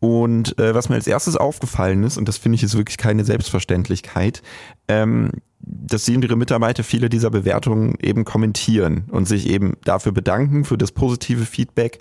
Und 0.00 0.58
äh, 0.58 0.74
was 0.74 0.88
mir 0.88 0.94
als 0.94 1.06
erstes 1.06 1.36
aufgefallen 1.36 2.04
ist, 2.04 2.18
und 2.18 2.28
das 2.28 2.38
finde 2.38 2.56
ich 2.56 2.62
ist 2.62 2.76
wirklich 2.76 2.98
keine 2.98 3.24
Selbstverständlichkeit, 3.24 4.42
ähm, 4.86 5.30
dass 5.60 6.04
Sie 6.04 6.14
und 6.14 6.24
Ihre 6.24 6.36
Mitarbeiter 6.36 6.84
viele 6.84 7.08
dieser 7.08 7.30
Bewertungen 7.30 7.96
eben 8.00 8.24
kommentieren 8.24 9.04
und 9.10 9.26
sich 9.26 9.48
eben 9.48 9.74
dafür 9.84 10.12
bedanken, 10.12 10.64
für 10.64 10.78
das 10.78 10.92
positive 10.92 11.44
Feedback 11.44 11.98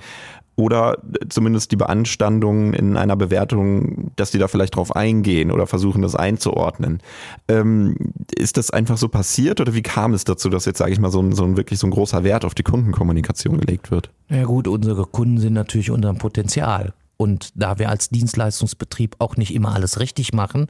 oder 0.57 0.97
zumindest 1.29 1.71
die 1.71 1.75
Beanstandung 1.75 2.73
in 2.73 2.97
einer 2.97 3.15
Bewertung, 3.15 4.11
dass 4.15 4.31
die 4.31 4.39
da 4.39 4.47
vielleicht 4.47 4.75
drauf 4.75 4.95
eingehen 4.95 5.51
oder 5.51 5.67
versuchen, 5.67 6.01
das 6.01 6.15
einzuordnen. 6.15 6.99
Ähm, 7.47 7.95
ist 8.35 8.57
das 8.57 8.71
einfach 8.71 8.97
so 8.97 9.07
passiert 9.07 9.61
oder 9.61 9.75
wie 9.75 9.83
kam 9.83 10.15
es 10.15 10.23
dazu, 10.23 10.49
dass 10.49 10.65
jetzt, 10.65 10.79
sage 10.79 10.91
ich 10.91 10.99
mal, 10.99 11.11
so 11.11 11.21
ein, 11.21 11.33
so 11.33 11.43
ein 11.43 11.57
wirklich 11.57 11.79
so 11.79 11.85
ein 11.85 11.91
großer 11.91 12.23
Wert 12.23 12.43
auf 12.43 12.55
die 12.55 12.63
Kundenkommunikation 12.63 13.59
gelegt 13.59 13.91
wird? 13.91 14.09
Ja 14.29 14.45
gut, 14.45 14.67
unsere 14.67 15.05
Kunden 15.05 15.37
sind 15.37 15.53
natürlich 15.53 15.91
unser 15.91 16.13
Potenzial. 16.15 16.93
Und 17.17 17.51
da 17.55 17.79
wir 17.79 17.89
als 17.89 18.09
Dienstleistungsbetrieb 18.09 19.15
auch 19.19 19.37
nicht 19.37 19.53
immer 19.53 19.73
alles 19.73 19.99
richtig 19.99 20.33
machen, 20.33 20.67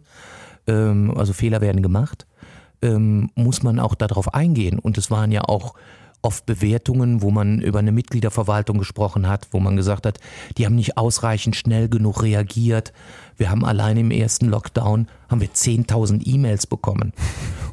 ähm, 0.66 1.14
also 1.16 1.34
Fehler 1.34 1.62
werden 1.62 1.82
gemacht, 1.82 2.26
ähm, 2.82 3.30
muss 3.36 3.64
man 3.64 3.80
auch 3.80 3.96
darauf 3.96 4.34
eingehen. 4.34 4.80
Und 4.80 4.98
es 4.98 5.12
waren 5.12 5.32
ja 5.32 5.44
auch 5.44 5.76
oft 6.22 6.46
Bewertungen, 6.46 7.22
wo 7.22 7.32
man 7.32 7.62
über 7.62 7.80
eine 7.80 7.92
Mitgliederverwaltung 7.92 8.78
gesprochen 8.80 9.28
hat, 9.28 9.48
wo 9.52 9.60
man 9.60 9.76
gesagt 9.76 10.06
hat, 10.06 10.20
die 10.58 10.66
haben 10.66 10.76
nicht 10.76 10.98
ausreichend 10.98 11.56
schnell 11.56 11.90
genug 11.90 12.24
reagiert. 12.24 12.92
Wir 13.38 13.52
haben 13.52 13.64
allein 13.64 13.98
im 13.98 14.12
ersten 14.12 14.48
Lockdown 14.48 15.08
haben 15.30 15.42
wir 15.42 15.50
10.000 15.50 16.26
E-Mails 16.26 16.68
bekommen. 16.68 17.14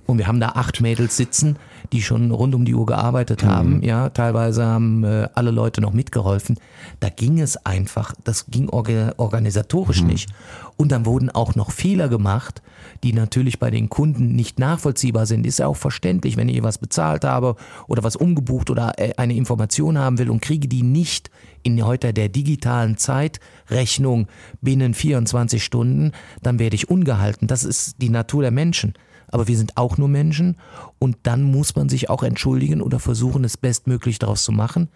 Und 0.06 0.18
wir 0.18 0.26
haben 0.26 0.40
da 0.40 0.50
acht 0.50 0.82
Mädels 0.82 1.16
sitzen, 1.16 1.56
die 1.92 2.02
schon 2.02 2.30
rund 2.30 2.54
um 2.54 2.66
die 2.66 2.74
Uhr 2.74 2.84
gearbeitet 2.84 3.42
mhm. 3.42 3.48
haben. 3.48 3.82
Ja, 3.82 4.10
teilweise 4.10 4.66
haben 4.66 5.02
äh, 5.04 5.28
alle 5.34 5.50
Leute 5.50 5.80
noch 5.80 5.94
mitgeholfen. 5.94 6.58
Da 7.00 7.08
ging 7.08 7.40
es 7.40 7.56
einfach, 7.64 8.14
das 8.24 8.46
ging 8.48 8.68
orga 8.68 9.14
organisatorisch 9.16 10.02
mhm. 10.02 10.08
nicht. 10.08 10.30
Und 10.76 10.92
dann 10.92 11.06
wurden 11.06 11.30
auch 11.30 11.54
noch 11.54 11.70
Fehler 11.70 12.08
gemacht, 12.08 12.60
die 13.02 13.14
natürlich 13.14 13.58
bei 13.58 13.70
den 13.70 13.88
Kunden 13.88 14.34
nicht 14.34 14.58
nachvollziehbar 14.58 15.24
sind. 15.24 15.46
Ist 15.46 15.60
ja 15.60 15.66
auch 15.66 15.76
verständlich, 15.76 16.36
wenn 16.36 16.50
ich 16.50 16.62
was 16.62 16.78
bezahlt 16.78 17.24
habe 17.24 17.56
oder 17.86 18.04
was 18.04 18.16
umgebucht 18.16 18.68
oder 18.68 18.98
äh, 18.98 19.14
eine 19.16 19.34
Information 19.34 19.98
haben 19.98 20.18
will 20.18 20.28
und 20.28 20.42
kriege 20.42 20.68
die 20.68 20.82
nicht 20.82 21.30
in 21.64 21.84
heute 21.84 22.12
der 22.12 22.28
digitalen 22.28 22.96
Zeitrechnung 22.96 24.28
binnen 24.60 24.94
24 24.94 25.64
Stunden, 25.64 26.12
dann 26.42 26.58
werde 26.60 26.76
ich 26.76 26.88
ungehalten. 26.88 27.48
Das 27.48 27.64
ist 27.64 28.00
die 28.00 28.10
Natur 28.10 28.42
der 28.42 28.52
Menschen. 28.52 28.94
Aber 29.28 29.48
wir 29.48 29.56
sind 29.56 29.76
auch 29.76 29.98
nur 29.98 30.08
Menschen 30.08 30.56
und 31.00 31.16
dann 31.24 31.42
muss 31.42 31.74
man 31.74 31.88
sich 31.88 32.08
auch 32.08 32.22
entschuldigen 32.22 32.80
oder 32.80 33.00
versuchen, 33.00 33.42
es 33.42 33.56
bestmöglich 33.56 34.20
daraus 34.20 34.44
zu 34.44 34.52
machen. 34.52 34.88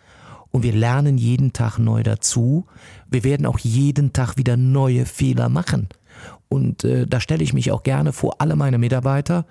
Und 0.51 0.63
wir 0.63 0.73
lernen 0.73 1.19
jeden 1.19 1.53
Tag 1.53 1.79
neu 1.79 2.03
dazu. 2.03 2.67
Wir 3.11 3.25
werden 3.25 3.47
auch 3.47 3.59
jeden 3.59 4.13
Tag 4.13 4.37
wieder 4.37 4.57
neue 4.57 5.07
Fehler 5.07 5.49
machen. 5.49 5.89
Und 6.49 6.85
äh, 6.85 7.07
da 7.07 7.21
stelle 7.21 7.43
ich 7.43 7.53
mich 7.53 7.71
auch 7.73 7.83
gerne 7.83 8.13
vor 8.13 8.37
alle 8.39 8.57
meine 8.57 8.79
Mitarbeiter, 8.79 9.45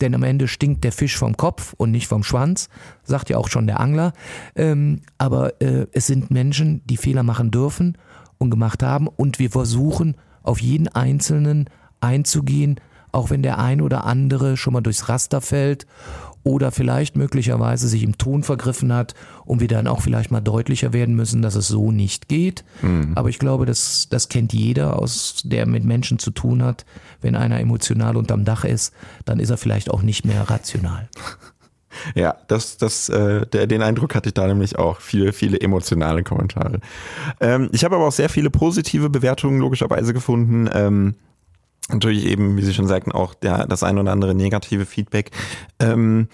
denn 0.00 0.14
am 0.14 0.22
Ende 0.22 0.48
stinkt 0.48 0.84
der 0.84 0.92
Fisch 0.92 1.16
vom 1.16 1.36
Kopf 1.36 1.74
und 1.76 1.90
nicht 1.90 2.06
vom 2.06 2.22
Schwanz, 2.22 2.68
sagt 3.02 3.30
ja 3.30 3.36
auch 3.36 3.48
schon 3.48 3.66
der 3.66 3.80
Angler. 3.80 4.12
Ähm, 4.54 5.00
aber 5.18 5.60
äh, 5.60 5.86
es 5.92 6.06
sind 6.06 6.30
Menschen, 6.30 6.82
die 6.86 6.96
Fehler 6.96 7.22
machen 7.22 7.50
dürfen 7.50 7.98
und 8.38 8.50
gemacht 8.50 8.82
haben 8.82 9.08
und 9.08 9.38
wir 9.38 9.50
versuchen 9.50 10.16
auf 10.42 10.60
jeden 10.60 10.88
Einzelnen 10.88 11.68
einzugehen, 12.00 12.80
auch 13.12 13.30
wenn 13.30 13.42
der 13.42 13.58
ein 13.58 13.80
oder 13.80 14.04
andere 14.04 14.56
schon 14.56 14.72
mal 14.72 14.80
durchs 14.80 15.08
Raster 15.08 15.40
fällt 15.40 15.86
oder 16.48 16.72
vielleicht 16.72 17.14
möglicherweise 17.14 17.88
sich 17.88 18.02
im 18.02 18.16
Ton 18.16 18.42
vergriffen 18.42 18.90
hat 18.94 19.14
und 19.44 19.60
wir 19.60 19.68
dann 19.68 19.86
auch 19.86 20.00
vielleicht 20.00 20.30
mal 20.30 20.40
deutlicher 20.40 20.94
werden 20.94 21.14
müssen, 21.14 21.42
dass 21.42 21.54
es 21.54 21.68
so 21.68 21.92
nicht 21.92 22.26
geht. 22.28 22.64
Mhm. 22.80 23.12
Aber 23.16 23.28
ich 23.28 23.38
glaube, 23.38 23.66
das, 23.66 24.08
das 24.08 24.30
kennt 24.30 24.54
jeder, 24.54 24.98
aus, 24.98 25.42
der 25.44 25.66
mit 25.66 25.84
Menschen 25.84 26.18
zu 26.18 26.30
tun 26.30 26.62
hat. 26.62 26.86
Wenn 27.20 27.36
einer 27.36 27.60
emotional 27.60 28.16
unterm 28.16 28.46
Dach 28.46 28.64
ist, 28.64 28.94
dann 29.26 29.40
ist 29.40 29.50
er 29.50 29.58
vielleicht 29.58 29.90
auch 29.90 30.00
nicht 30.00 30.24
mehr 30.24 30.48
rational. 30.48 31.08
Ja, 32.14 32.36
das, 32.46 32.76
das, 32.76 33.08
äh, 33.08 33.46
der, 33.46 33.66
den 33.66 33.82
Eindruck 33.82 34.14
hatte 34.14 34.28
ich 34.28 34.34
da 34.34 34.46
nämlich 34.46 34.78
auch. 34.78 35.00
Viele, 35.00 35.32
viele 35.32 35.60
emotionale 35.60 36.22
Kommentare. 36.22 36.80
Ähm, 37.40 37.70
ich 37.72 37.82
habe 37.82 37.96
aber 37.96 38.06
auch 38.06 38.12
sehr 38.12 38.28
viele 38.28 38.50
positive 38.50 39.10
Bewertungen 39.10 39.58
logischerweise 39.58 40.12
gefunden. 40.12 40.68
Ähm, 40.72 41.14
natürlich 41.88 42.26
eben, 42.26 42.56
wie 42.56 42.62
Sie 42.62 42.74
schon 42.74 42.86
sagten, 42.86 43.12
auch 43.12 43.34
der, 43.34 43.66
das 43.66 43.82
ein 43.82 43.98
oder 43.98 44.12
andere 44.12 44.34
negative 44.34 44.86
Feedback. 44.86 45.30
Ähm, 45.78 46.28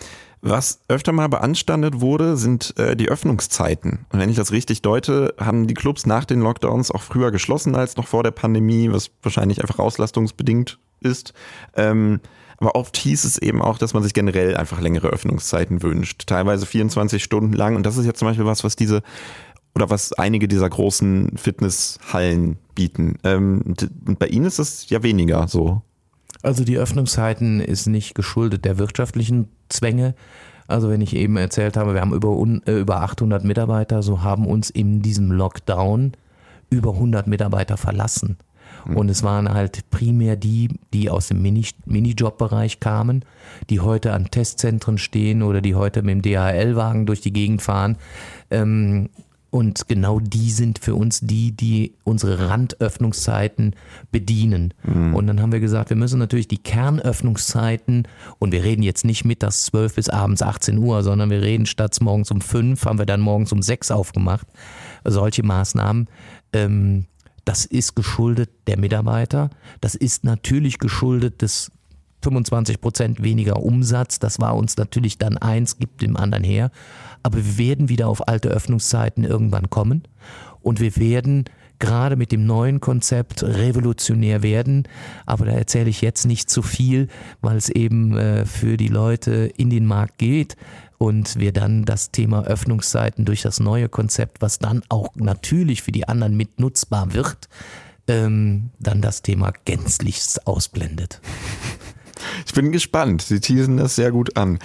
was 0.46 0.80
öfter 0.88 1.12
mal 1.12 1.28
beanstandet 1.28 2.02
wurde, 2.02 2.36
sind 2.36 2.78
äh, 2.78 2.94
die 2.96 3.09
Öffnungszeiten. 3.09 4.05
Und 4.12 4.20
wenn 4.20 4.28
ich 4.28 4.36
das 4.36 4.52
richtig 4.52 4.82
deute, 4.82 5.34
haben 5.40 5.66
die 5.66 5.72
Clubs 5.72 6.05
nach 6.05 6.26
den 6.26 6.40
Lockdowns 6.40 6.90
auch 6.90 7.00
früher 7.00 7.30
geschlossen 7.30 7.74
als 7.74 7.96
noch 7.96 8.07
vor 8.07 8.22
der 8.22 8.30
Pandemie, 8.30 8.92
was 8.92 9.11
wahrscheinlich 9.22 9.62
einfach 9.62 9.78
auslastungsbedingt 9.78 10.78
ist. 11.00 11.32
Ähm, 11.74 12.20
aber 12.59 12.74
oft 12.74 12.96
hieß 12.96 13.24
es 13.24 13.38
eben 13.38 13.62
auch, 13.62 13.78
dass 13.78 13.94
man 13.94 14.02
sich 14.02 14.12
generell 14.12 14.55
einfach 14.57 14.80
längere 14.80 15.09
Öffnungszeiten 15.09 15.82
wünscht. 15.82 16.26
Teilweise 16.26 16.66
24 16.66 17.24
Stunden 17.24 17.55
lang. 17.55 17.74
Und 17.74 17.84
das 17.84 17.96
ist 17.96 18.05
jetzt 18.05 18.18
zum 18.18 18.28
Beispiel 18.28 18.44
was, 18.46 18.64
was 18.64 18.76
diese 18.76 19.02
oder 19.75 19.91
was 19.91 20.12
einige 20.12 20.49
dieser 20.49 20.68
großen 20.68 21.37
Fitnesshallen 21.37 22.57
bieten. 22.75 23.16
Ähm, 23.25 23.75
bei 24.18 24.29
Ihnen 24.29 24.47
ist 24.47 24.59
das 24.59 24.89
ja 24.89 25.03
weniger 25.03 25.49
so. 25.49 25.83
Also 26.43 26.64
die 26.64 26.77
Öffnungszeiten 26.77 27.61
ist 27.61 27.87
nicht 27.87 28.14
geschuldet 28.14 28.64
der 28.64 28.79
wirtschaftlichen 28.79 29.49
Zwänge. 29.68 30.14
Also 30.66 30.91
wenn 30.91 31.01
ich 31.01 31.16
eben 31.16 31.37
erzählt 31.37 31.77
habe, 31.77 31.95
wir 31.95 32.01
haben 32.01 32.14
über, 32.14 32.37
äh, 32.66 32.81
über 32.81 33.03
800 33.03 33.45
Mitarbeiter, 33.45 34.03
so 34.03 34.22
haben 34.22 34.47
uns 34.47 34.70
in 34.70 35.03
diesem 35.03 35.31
Lockdown 35.31 36.12
über 36.70 36.93
100 36.93 37.27
Mitarbeiter 37.27 37.77
verlassen. 37.77 38.39
Hm. 38.85 38.97
Und 38.97 39.09
es 39.09 39.22
waren 39.22 39.53
halt 39.53 39.91
primär 39.91 40.37
die, 40.37 40.68
die 40.93 41.11
aus 41.11 41.29
dem 41.29 41.43
Mini, 41.43 41.66
Minijob-Bereich 41.87 42.81
kamen, 42.81 43.25
die 43.70 43.81
heute 43.81 44.12
an 44.12 44.31
Testzentren 44.31 44.99
stehen 44.99 45.43
oder 45.43 45.61
die 45.61 45.75
heute 45.75 46.03
mit 46.03 46.14
dem 46.14 46.22
DHL-Wagen 46.22 47.07
durch 47.07 47.20
die 47.20 47.33
Gegend 47.33 47.62
fahren. 47.62 47.97
Ähm, 48.51 49.11
und 49.55 49.86
genau 49.86 50.18
die 50.18 50.50
sind 50.50 50.80
für 50.80 50.96
uns 50.96 51.20
die, 51.20 51.52
die 51.52 51.94
unsere 52.02 52.48
Randöffnungszeiten 52.48 53.76
bedienen. 54.11 54.74
Mhm. 54.82 55.14
Und 55.14 55.28
dann 55.28 55.40
haben 55.40 55.52
wir 55.52 55.61
gesagt, 55.61 55.90
wir 55.90 55.96
müssen 55.96 56.18
natürlich 56.18 56.48
die 56.48 56.59
Kernöffnungszeiten, 56.59 58.09
und 58.40 58.50
wir 58.50 58.64
reden 58.64 58.82
jetzt 58.82 59.05
nicht 59.05 59.24
mittags 59.24 59.66
12 59.66 59.94
bis 59.94 60.09
abends 60.09 60.42
18 60.42 60.76
Uhr, 60.78 61.05
sondern 61.05 61.30
wir 61.30 61.40
reden 61.40 61.66
statt 61.66 61.96
morgens 62.00 62.32
um 62.32 62.40
5, 62.40 62.84
haben 62.84 62.98
wir 62.98 63.07
dann 63.07 63.20
morgens 63.20 63.52
um 63.52 63.62
6 63.62 63.92
aufgemacht. 63.92 64.48
Solche 65.05 65.44
Maßnahmen. 65.44 66.09
Ähm, 66.52 67.07
das 67.44 67.64
ist 67.64 67.94
geschuldet 67.94 68.50
der 68.66 68.76
Mitarbeiter. 68.76 69.50
Das 69.80 69.94
ist 69.94 70.24
natürlich 70.24 70.80
geschuldet 70.80 71.42
des 71.42 71.70
25 72.24 72.80
Prozent 72.80 73.22
weniger 73.22 73.62
Umsatz. 73.62 74.18
Das 74.18 74.40
war 74.40 74.57
uns 74.57 74.76
natürlich 74.78 75.16
dann 75.16 75.38
eins, 75.38 75.78
gibt 75.78 76.02
dem 76.02 76.16
anderen 76.16 76.42
her. 76.42 76.72
Aber 77.25 77.39
wir 77.39 77.59
werden 77.59 77.89
wieder 77.89 78.07
auf 78.07 78.29
alte 78.29 78.51
Öffnungszeiten 78.51 79.25
irgendwann 79.25 79.70
kommen. 79.70 80.05
Und 80.62 80.79
wir 80.79 80.97
werden 80.97 81.47
gerade 81.81 82.16
mit 82.16 82.31
dem 82.31 82.47
neuen 82.47 82.81
Konzept 82.81 83.43
revolutionär 83.43 84.43
werden. 84.43 84.87
Aber 85.27 85.47
da 85.47 85.53
erzähle 85.53 85.91
ich 85.91 86.01
jetzt 86.01 86.25
nicht 86.25 86.49
zu 86.49 86.62
viel, 86.62 87.09
weil 87.41 87.57
es 87.57 87.68
eben 87.68 88.16
äh, 88.16 88.47
für 88.47 88.77
die 88.77 88.89
Leute 88.89 89.51
in 89.57 89.70
den 89.70 89.87
Markt 89.87 90.18
geht 90.18 90.57
und 90.99 91.39
wir 91.39 91.53
dann 91.53 91.85
das 91.85 92.11
Thema 92.11 92.45
Öffnungszeiten 92.45 93.25
durch 93.25 93.43
das 93.43 93.61
neue 93.61 93.89
Konzept, 93.89 94.41
was 94.41 94.59
dann 94.59 94.83
auch 94.89 95.09
natürlich 95.16 95.83
für 95.83 95.93
die 95.93 96.09
anderen 96.09 96.37
mitnutzbar 96.37 97.12
wird, 97.12 97.49
ähm, 98.07 98.70
dann 98.79 99.01
das 99.01 99.22
Thema 99.22 99.53
gänzlichst 99.64 100.47
ausblendet. 100.47 101.20
Ich 102.46 102.52
bin 102.52 102.72
gespannt. 102.72 103.22
Sie 103.22 103.40
teasen 103.40 103.76
das 103.76 103.96
sehr 103.96 104.10
gut 104.10 104.36
an. 104.36 104.58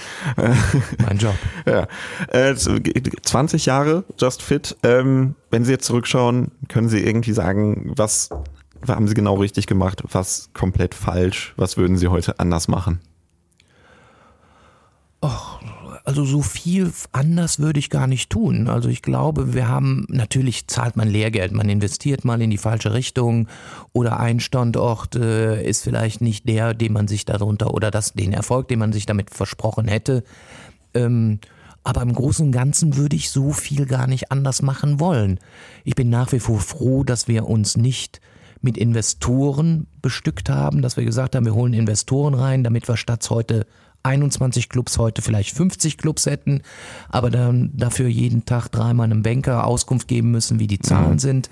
Mein 1.03 1.17
Job. 1.17 1.35
ja. 1.65 1.87
20 2.31 3.67
äh, 3.67 3.69
Jahre 3.69 4.03
Just 4.17 4.41
Fit. 4.41 4.77
Ähm, 4.83 5.35
wenn 5.51 5.65
Sie 5.65 5.71
jetzt 5.71 5.85
zurückschauen, 5.85 6.51
können 6.67 6.89
Sie 6.89 6.99
irgendwie 6.99 7.33
sagen, 7.33 7.93
was 7.95 8.29
haben 8.87 9.07
Sie 9.07 9.13
genau 9.13 9.35
richtig 9.35 9.67
gemacht, 9.67 10.03
was 10.11 10.49
komplett 10.53 10.95
falsch, 10.95 11.53
was 11.57 11.77
würden 11.77 11.97
Sie 11.97 12.07
heute 12.07 12.39
anders 12.39 12.67
machen? 12.67 13.01
Och, 15.21 15.59
also 16.10 16.26
so 16.26 16.41
viel 16.41 16.91
anders 17.12 17.60
würde 17.60 17.78
ich 17.78 17.91
gar 17.91 18.07
nicht 18.07 18.32
tun. 18.32 18.68
Also 18.68 18.89
ich 18.89 19.03
glaube, 19.03 19.53
wir 19.53 19.68
haben, 19.68 20.07
natürlich 20.10 20.66
zahlt 20.66 20.97
man 20.97 21.07
Lehrgeld, 21.07 21.51
man 21.51 21.70
investiert 21.70 22.26
mal 22.26 22.41
in 22.41 22.49
die 22.49 22.57
falsche 22.57 22.95
Richtung 22.95 23.47
oder 23.93 24.20
ein 24.20 24.39
Standort 24.39 25.16
äh, 25.16 25.64
ist 25.64 25.84
vielleicht 25.84 26.22
nicht 26.22 26.49
der, 26.49 26.74
den 26.74 26.93
man 26.93 27.07
sich 27.07 27.26
darunter 27.26 27.76
oder 27.76 27.91
das, 27.91 28.14
den 28.14 28.34
Erfolg, 28.34 28.70
den 28.70 28.80
man 28.80 28.91
sich 28.91 29.05
damit 29.05 29.30
versprochen 29.30 29.88
hätte. 29.88 30.24
Ähm, 30.95 31.41
aber 31.84 32.01
im 32.01 32.14
Großen 32.14 32.47
und 32.47 32.53
Ganzen 32.53 32.97
würde 32.97 33.16
ich 33.16 33.30
so 33.30 33.51
viel 33.51 33.86
gar 33.86 34.07
nicht 34.07 34.32
anders 34.32 34.64
machen 34.64 34.99
wollen. 34.99 35.38
Ich 35.84 35.93
bin 35.93 36.10
nach 36.10 36.32
wie 36.32 36.39
vor 36.39 36.60
froh, 36.60 37.03
dass 37.03 37.28
wir 37.28 37.45
uns 37.45 37.78
nicht 37.78 38.20
mit 38.62 38.80
Investoren 38.80 39.86
bestückt 40.01 40.49
haben, 40.49 40.82
dass 40.82 40.97
wir 40.97 41.05
gesagt 41.05 41.36
haben, 41.36 41.45
wir 41.45 41.53
holen 41.53 41.74
Investoren 41.74 42.34
rein, 42.34 42.64
damit 42.64 42.88
wir 42.88 42.97
statt 42.97 43.30
heute 43.30 43.68
21 44.03 44.69
Clubs 44.69 44.97
heute 44.97 45.21
vielleicht 45.21 45.55
50 45.55 45.97
Clubs 45.97 46.25
hätten, 46.25 46.61
aber 47.09 47.29
dann 47.29 47.71
dafür 47.75 48.07
jeden 48.07 48.45
Tag 48.45 48.69
dreimal 48.69 49.05
einem 49.05 49.23
Banker 49.23 49.65
Auskunft 49.65 50.07
geben 50.07 50.31
müssen, 50.31 50.59
wie 50.59 50.67
die 50.67 50.79
Zahlen 50.79 51.13
mhm. 51.13 51.19
sind. 51.19 51.49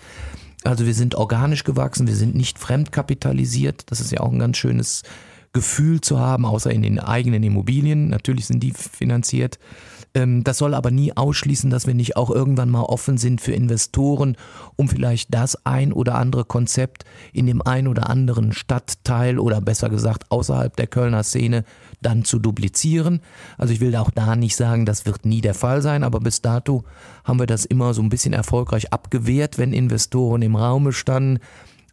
Also 0.64 0.86
wir 0.86 0.94
sind 0.94 1.16
organisch 1.16 1.64
gewachsen, 1.64 2.08
wir 2.08 2.16
sind 2.16 2.36
nicht 2.36 2.60
fremdkapitalisiert. 2.60 3.92
Das 3.92 4.02
ist 4.02 4.12
ja 4.12 4.20
auch 4.22 4.32
ein 4.32 4.40
ganz 4.40 4.58
schönes 4.58 5.04
Gefühl 5.54 6.02
zu 6.02 6.20
haben, 6.20 6.46
außer 6.46 6.72
in 6.72 6.82
den 6.82 7.00
eigenen 7.00 7.44
Immobilien. 7.44 8.10
Natürlich 8.10 8.48
sind 8.48 8.62
die 8.62 8.74
finanziert. 8.74 9.60
Ähm, 10.14 10.44
das 10.44 10.58
soll 10.58 10.74
aber 10.74 10.92
nie 10.92 11.16
ausschließen, 11.16 11.70
dass 11.70 11.88
wir 11.88 11.94
nicht 11.94 12.18
auch 12.18 12.30
irgendwann 12.30 12.70
mal 12.70 12.82
offen 12.82 13.18
sind 13.18 13.42
für 13.42 13.54
Investoren, 13.54 14.36
um 14.76 14.90
vielleicht 14.90 15.34
das 15.34 15.66
ein 15.66 15.94
oder 15.94 16.16
andere 16.16 16.46
Konzept 16.46 17.06
in 17.34 17.46
dem 17.46 17.62
ein 17.62 17.88
oder 17.88 18.10
anderen 18.10 18.52
Stadtteil 18.52 19.40
oder 19.40 19.62
besser 19.62 19.90
gesagt 19.90 20.32
außerhalb 20.32 20.76
der 20.76 20.88
Kölner 20.88 21.24
Szene 21.24 21.64
dann 22.02 22.24
zu 22.24 22.40
duplizieren. 22.40 23.22
Also 23.58 23.74
ich 23.74 23.80
will 23.80 23.96
auch 23.96 24.12
da 24.12 24.36
nicht 24.36 24.56
sagen, 24.56 24.86
das 24.86 25.06
wird 25.06 25.26
nie 25.26 25.42
der 25.42 25.54
Fall 25.54 25.82
sein, 25.82 26.04
aber 26.04 26.20
bis 26.20 26.42
dato 26.42 26.84
haben 27.24 27.40
wir 27.40 27.48
das 27.48 27.66
immer 27.66 27.94
so 27.94 28.02
ein 28.02 28.10
bisschen 28.10 28.34
erfolgreich 28.34 28.94
abgewehrt, 28.94 29.58
wenn 29.58 29.74
Investoren 29.74 30.42
im 30.42 30.56
Raume 30.56 30.94
standen. 30.94 31.40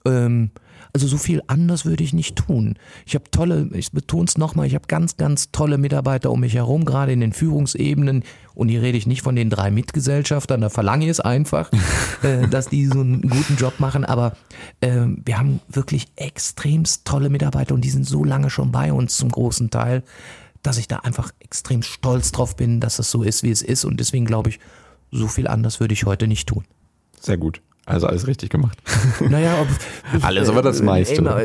Ähm, 0.05 0.51
also 0.95 1.09
so 1.09 1.19
viel 1.19 1.43
anders 1.49 1.85
würde 1.85 2.05
ich 2.05 2.13
nicht 2.13 2.37
tun. 2.37 2.79
Ich 3.05 3.17
habe 3.17 3.29
tolle, 3.33 3.69
ich 3.75 3.91
betone 3.91 4.27
es 4.27 4.39
nochmal, 4.39 4.69
ich 4.69 4.77
habe 4.77 4.87
ganz, 4.87 5.17
ganz 5.17 5.51
tolle 5.51 5.77
Mitarbeiter 5.77 6.31
um 6.31 6.39
mich 6.41 6.55
herum, 6.55 6.85
gerade 6.85 7.13
in 7.13 7.19
den 7.19 7.33
Führungsebenen. 7.33 8.23
Und 8.55 8.69
hier 8.69 8.81
rede 8.81 8.97
ich 8.97 9.07
nicht 9.09 9.23
von 9.23 9.35
den 9.35 9.51
drei 9.51 9.73
Mitgesellschaftern, 9.73 10.61
da 10.61 10.69
verlange 10.69 11.05
ich 11.05 11.11
es 11.11 11.19
einfach, 11.19 11.73
äh, 12.23 12.47
dass 12.47 12.69
die 12.69 12.87
so 12.87 13.01
einen 13.01 13.23
guten 13.23 13.57
Job 13.57 13.81
machen. 13.81 14.05
Aber 14.05 14.37
äh, 14.81 15.01
wir 15.25 15.37
haben 15.37 15.61
wirklich 15.69 16.07
extremst 16.15 17.05
tolle 17.05 17.29
Mitarbeiter 17.29 17.75
und 17.75 17.81
die 17.81 17.91
sind 17.91 18.07
so 18.07 18.23
lange 18.23 18.49
schon 18.49 18.71
bei 18.71 18.93
uns 18.93 19.17
zum 19.17 19.31
großen 19.31 19.71
Teil, 19.71 20.05
dass 20.63 20.79
ich 20.79 20.87
da 20.87 20.99
einfach 20.99 21.33
extrem 21.41 21.83
stolz 21.83 22.31
drauf 22.31 22.55
bin, 22.55 22.79
dass 22.79 23.01
es 23.01 23.11
so 23.11 23.25
ist, 23.25 23.43
wie 23.43 23.51
es 23.51 23.63
ist. 23.63 23.85
Und 23.85 23.99
deswegen 23.99 24.27
glaube 24.27 24.51
ich, 24.51 24.61
so 25.11 25.27
viel 25.27 25.49
anders 25.49 25.81
würde 25.81 25.93
ich 25.93 26.05
heute 26.05 26.29
nicht 26.29 26.49
tun. 26.49 26.65
Sehr 27.21 27.37
gut. 27.37 27.61
Also 27.87 28.07
alles 28.07 28.27
richtig 28.27 28.51
gemacht. 28.51 28.79
Naja, 29.29 29.61
ob, 29.61 30.25
alles 30.25 30.49
aber 30.49 30.63
das 30.63 30.83
meiste. 30.83 31.17
Immer, 31.17 31.39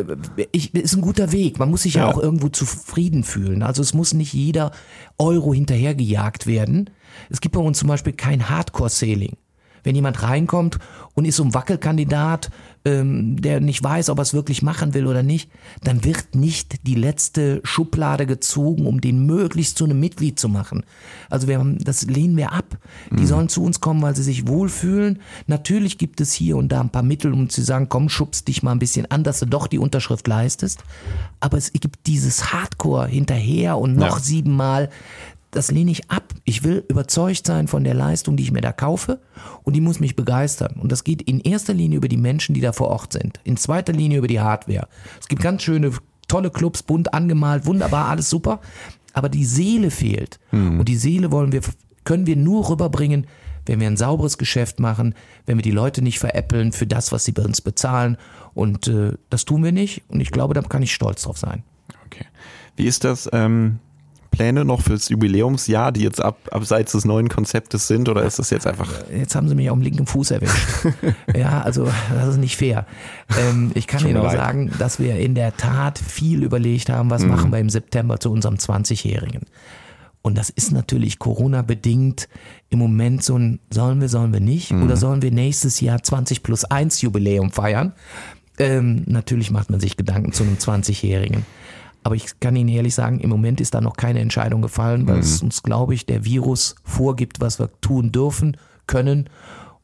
ich, 0.52 0.74
ist 0.74 0.96
ein 0.96 1.02
guter 1.02 1.32
Weg. 1.32 1.60
Man 1.60 1.70
muss 1.70 1.84
sich 1.84 1.96
ja. 1.96 2.08
ja 2.08 2.14
auch 2.14 2.18
irgendwo 2.18 2.50
zufrieden 2.50 3.24
fühlen. 3.24 3.64
Also 3.64 3.82
es 3.82 3.94
muss 3.94 4.14
nicht 4.14 4.34
jeder 4.34 4.72
Euro 5.18 5.54
hinterhergejagt 5.54 6.48
werden. 6.48 6.90
Es 7.30 7.42
gibt 7.42 7.56
bei 7.56 7.62
uns 7.62 7.80
zum 7.80 7.90
Beispiel 7.90 8.14
kein 8.14 8.50
Hardcore-Sailing. 8.50 9.38
Wenn 9.84 9.96
jemand 9.96 10.24
reinkommt 10.24 10.80
und 11.14 11.26
ist 11.26 11.38
so 11.38 11.44
ein 11.44 11.54
Wackelkandidat, 11.54 12.50
ähm, 12.86 13.42
der 13.42 13.60
nicht 13.60 13.84
weiß, 13.84 14.10
ob 14.10 14.20
er 14.20 14.22
es 14.22 14.34
wirklich 14.34 14.62
machen 14.62 14.94
will 14.94 15.06
oder 15.08 15.24
nicht, 15.24 15.50
dann 15.84 16.04
wird 16.04 16.36
nicht 16.36 16.88
die 16.88 16.96
letzte 16.96 17.62
Schublade 17.64 18.26
gezogen, 18.26 18.86
um 18.86 19.02
den 19.02 19.26
möglichst 19.26 19.78
zu 19.78 19.84
einem 19.84 20.00
Mitglied 20.00 20.40
zu 20.40 20.48
machen. 20.50 20.84
Also 21.30 21.48
wir 21.48 21.60
haben, 21.60 21.78
das 21.80 22.04
lehnen 22.04 22.38
wir 22.38 22.54
ab. 22.54 22.78
Die 23.12 23.24
mhm. 23.24 23.28
sollen 23.28 23.50
zu 23.50 23.64
uns 23.64 23.82
kommen, 23.82 24.02
weil 24.02 24.16
sie 24.16 24.24
sich 24.24 24.48
wohlfühlen. 24.48 25.20
Natürlich 25.48 25.98
gibt 25.98 26.22
es 26.22 26.34
hier 26.34 26.58
und 26.58 26.72
da 26.72 26.82
ein 26.82 26.90
paar 26.90 27.04
Mittel, 27.04 27.34
um 27.34 27.50
zu 27.50 27.62
sagen, 27.62 27.88
komm, 27.90 28.10
schubst 28.10 28.48
dich 28.48 28.64
mal 28.64 28.72
ein 28.72 28.80
bisschen 28.80 29.10
an, 29.12 29.24
dass 29.24 29.40
du 29.40 29.46
doch 29.46 29.68
die 29.68 29.80
Unterschrift 29.80 30.28
leistest. 30.28 30.84
Aber 31.40 31.58
es 31.58 31.74
gibt 31.74 32.08
dieses 32.08 32.54
Hardcore 32.54 33.08
hinterher 33.08 33.78
und 33.78 33.96
noch 33.96 34.18
ja. 34.18 34.24
siebenmal 34.24 34.90
das 35.52 35.72
lehne 35.72 35.92
ich 35.92 36.10
ab. 36.12 36.34
Ich 36.44 36.64
will 36.64 36.86
überzeugt 36.90 37.46
sein 37.48 37.68
von 37.68 37.84
der 37.84 37.94
Leistung, 37.94 38.38
die 38.38 38.44
ich 38.44 38.52
mir 38.52 38.62
da 38.62 38.72
kaufe 38.72 39.20
und 39.64 39.76
die 39.76 39.82
muss 39.82 40.00
mich 40.00 40.16
begeistern. 40.16 40.76
Und 40.80 40.92
das 40.92 41.04
geht 41.04 41.22
in 41.24 41.40
erster 41.40 41.74
Linie 41.74 41.98
über 41.98 42.08
die 42.08 42.18
Menschen, 42.18 42.54
die 42.54 42.62
da 42.62 42.72
vor 42.72 42.90
Ort 42.90 43.14
sind. 43.14 43.40
In 43.44 43.58
zweiter 43.58 43.94
Linie 43.94 44.20
über 44.20 44.28
die 44.28 44.40
Hardware. 44.40 44.88
Es 45.20 45.28
gibt 45.28 45.42
ganz 45.42 45.64
schöne, 45.64 45.92
tolle 46.28 46.52
Clubs, 46.52 46.84
bunt 46.84 47.14
angemalt, 47.14 47.66
wunderbar, 47.66 48.08
alles 48.08 48.30
super. 48.30 48.60
Aber 49.14 49.30
die 49.30 49.46
Seele 49.46 49.90
fehlt. 49.90 50.40
Mhm. 50.52 50.80
Und 50.80 50.90
die 50.90 50.98
Seele 50.98 51.32
wollen 51.32 51.52
wir, 51.52 51.62
können 52.04 52.28
wir 52.28 52.36
nur 52.36 52.70
rüberbringen, 52.70 53.26
wenn 53.66 53.80
wir 53.80 53.88
ein 53.88 53.98
sauberes 53.98 54.38
Geschäft 54.38 54.80
machen, 54.80 55.16
wenn 55.46 55.58
wir 55.58 55.64
die 55.64 55.72
Leute 55.72 56.02
nicht 56.04 56.20
veräppeln 56.20 56.72
für 56.72 56.88
das, 56.88 57.12
was 57.12 57.26
sie 57.26 57.32
bei 57.32 57.44
uns 57.44 57.62
bezahlen. 57.62 58.18
Und 58.54 58.88
äh, 58.88 59.14
das 59.32 59.46
tun 59.46 59.64
wir 59.64 59.72
nicht. 59.72 60.04
Und 60.10 60.20
ich 60.20 60.32
glaube, 60.32 60.54
da 60.54 60.62
kann 60.62 60.84
ich 60.84 60.94
stolz 60.94 61.24
drauf 61.24 61.40
sein. 61.40 61.64
Okay. 62.06 62.26
Wie 62.76 62.86
ist 62.86 63.04
das? 63.04 63.28
Ähm 63.34 63.80
Pläne 64.32 64.66
noch 64.66 64.82
fürs 64.82 65.10
Jubiläumsjahr, 65.10 65.92
die 65.92 66.02
jetzt 66.02 66.22
ab, 66.22 66.38
abseits 66.52 66.92
des 66.94 67.06
neuen 67.06 67.30
Konzeptes 67.30 67.88
sind 67.88 68.10
oder 68.10 68.24
ist 68.24 68.40
das 68.40 68.50
jetzt 68.50 68.68
einfach? 68.68 68.90
Jetzt 69.12 69.36
haben 69.36 69.48
sie 69.48 69.56
mich 69.56 69.70
auf 69.70 69.78
dem 69.78 69.84
linken 69.84 70.06
Fuß 70.06 70.32
erwischt. 70.32 70.68
ja, 71.36 71.62
also 71.62 71.88
das 72.14 72.30
ist 72.30 72.38
nicht 72.38 72.58
fair. 72.58 72.86
Ähm, 73.38 73.72
ich 73.74 73.88
kann 73.88 74.08
Ihnen 74.08 74.18
auch 74.18 74.32
sagen, 74.32 74.72
dass 74.80 75.00
wir 75.00 75.16
in 75.18 75.36
der 75.36 75.56
Tat 75.58 76.00
viel 76.00 76.44
überlegt 76.44 76.90
haben, 76.90 77.10
was 77.10 77.24
mhm. 77.24 77.30
machen 77.30 77.52
wir 77.52 77.60
im 77.60 77.70
September 77.70 78.20
zu 78.20 78.32
unserem 78.32 78.56
20-Jährigen. 78.56 79.42
Und 80.22 80.38
das 80.38 80.50
ist 80.50 80.72
natürlich 80.72 81.18
Corona-bedingt 81.18 82.28
im 82.70 82.80
Moment 82.80 83.24
so 83.24 83.38
ein, 83.38 83.60
sollen 83.70 84.02
wir, 84.02 84.10
sollen 84.10 84.34
wir 84.34 84.42
nicht? 84.42 84.72
Mhm. 84.72 84.84
Oder 84.84 84.98
sollen 84.98 85.22
wir 85.22 85.32
nächstes 85.32 85.80
Jahr 85.82 86.04
20 86.04 86.44
plus 86.44 86.66
1 86.66 87.02
Jubiläum 87.02 87.52
feiern? 87.52 87.94
Ähm, 88.58 89.04
natürlich 89.06 89.52
macht 89.52 89.70
man 89.70 89.80
sich 89.80 89.96
Gedanken 89.96 90.34
zu 90.34 90.44
einem 90.44 90.56
20-Jährigen. 90.56 91.46
Aber 92.04 92.16
ich 92.16 92.40
kann 92.40 92.56
Ihnen 92.56 92.70
ehrlich 92.70 92.96
sagen, 92.96 93.20
im 93.20 93.30
Moment 93.30 93.60
ist 93.62 93.74
da 93.74 93.82
noch 93.82 93.98
keine 93.98 94.20
Entscheidung 94.20 94.62
gefallen, 94.62 95.08
weil 95.08 95.16
mhm. 95.16 95.22
es 95.22 95.42
uns, 95.42 95.64
glaube 95.64 95.94
ich, 95.94 96.06
der 96.06 96.24
Virus 96.24 96.76
vorgibt, 96.84 97.42
was 97.42 97.60
wir 97.60 97.70
tun 97.82 98.12
dürfen, 98.12 98.58
können. 98.88 99.30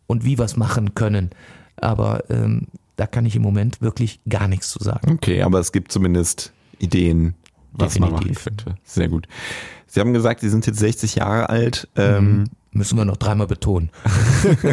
und 0.07 0.25
wie 0.25 0.37
wir 0.37 0.45
es 0.45 0.57
machen 0.57 0.95
können. 0.95 1.31
Aber 1.77 2.29
ähm, 2.29 2.67
da 2.95 3.07
kann 3.07 3.25
ich 3.25 3.35
im 3.35 3.41
Moment 3.41 3.81
wirklich 3.81 4.19
gar 4.27 4.47
nichts 4.47 4.69
zu 4.69 4.79
sagen. 4.83 5.13
Okay, 5.13 5.41
aber 5.41 5.59
es 5.59 5.71
gibt 5.71 5.91
zumindest 5.91 6.53
Ideen, 6.79 7.35
was 7.71 7.93
Definitiv. 7.93 8.13
man 8.13 8.23
machen 8.23 8.35
könnte. 8.35 8.75
Sehr 8.83 9.07
gut. 9.07 9.27
Sie 9.87 9.99
haben 9.99 10.13
gesagt, 10.13 10.41
Sie 10.41 10.49
sind 10.49 10.65
jetzt 10.67 10.79
60 10.79 11.15
Jahre 11.15 11.49
alt. 11.49 11.87
Ähm, 11.95 12.37
mhm. 12.37 12.43
Müssen 12.71 12.97
wir 12.97 13.05
noch 13.05 13.15
dreimal 13.15 13.47
betonen. 13.47 13.89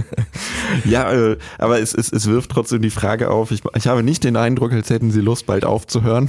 ja, 0.84 1.12
äh, 1.12 1.38
aber 1.58 1.80
es, 1.80 1.94
es, 1.94 2.10
es 2.12 2.26
wirft 2.26 2.50
trotzdem 2.50 2.82
die 2.82 2.90
Frage 2.90 3.30
auf. 3.30 3.52
Ich, 3.52 3.62
ich 3.76 3.86
habe 3.86 4.02
nicht 4.02 4.24
den 4.24 4.36
Eindruck, 4.36 4.72
als 4.72 4.90
hätten 4.90 5.12
Sie 5.12 5.20
Lust, 5.20 5.46
bald 5.46 5.64
aufzuhören. 5.64 6.28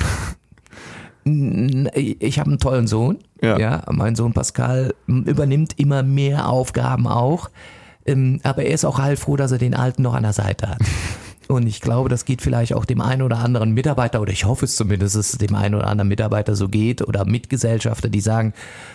Ich 1.26 2.39
habe 2.39 2.49
einen 2.49 2.59
tollen 2.59 2.88
Sohn. 2.88 3.19
Ja. 3.41 3.57
ja. 3.57 3.84
Mein 3.91 4.15
Sohn 4.15 4.34
Pascal 4.34 4.93
übernimmt 5.07 5.80
immer 5.80 6.03
mehr 6.03 6.49
Aufgaben 6.49 7.07
auch. 7.07 7.49
Ähm, 8.05 8.39
aber 8.43 8.63
er 8.63 8.74
ist 8.74 8.86
auch 8.86 8.99
heilfroh, 8.99 9.38
dass 9.38 9.51
er 9.51 9.57
den 9.57 9.76
Alten 9.76 10.01
noch 10.01 10.13
an 10.13 10.24
der 10.24 10.34
Seite 10.34 10.69
hat. 10.69 10.80
Und 11.48 11.68
ich 11.68 11.82
glaube, 11.82 12.10
das 12.10 12.26
geht 12.26 12.41
vielleicht 12.41 12.74
auch 12.74 12.86
dem 12.86 13.02
einen 13.02 13.22
oder 13.22 13.38
anderen 13.38 13.74
Mitarbeiter, 13.74 14.22
oder 14.22 14.32
ich 14.32 14.46
hoffe 14.46 14.66
es 14.66 14.76
zumindest, 14.76 15.16
dass 15.16 15.34
es 15.34 15.38
dem 15.38 15.56
einen 15.56 15.76
oder 15.76 15.88
anderen 15.88 16.08
Mitarbeiter 16.08 16.56
so 16.56 16.70
geht, 16.70 17.02
oder 17.02 17.26
Mitgesellschafter, 17.26 18.10
die 18.10 18.22
sagen, 18.22 18.54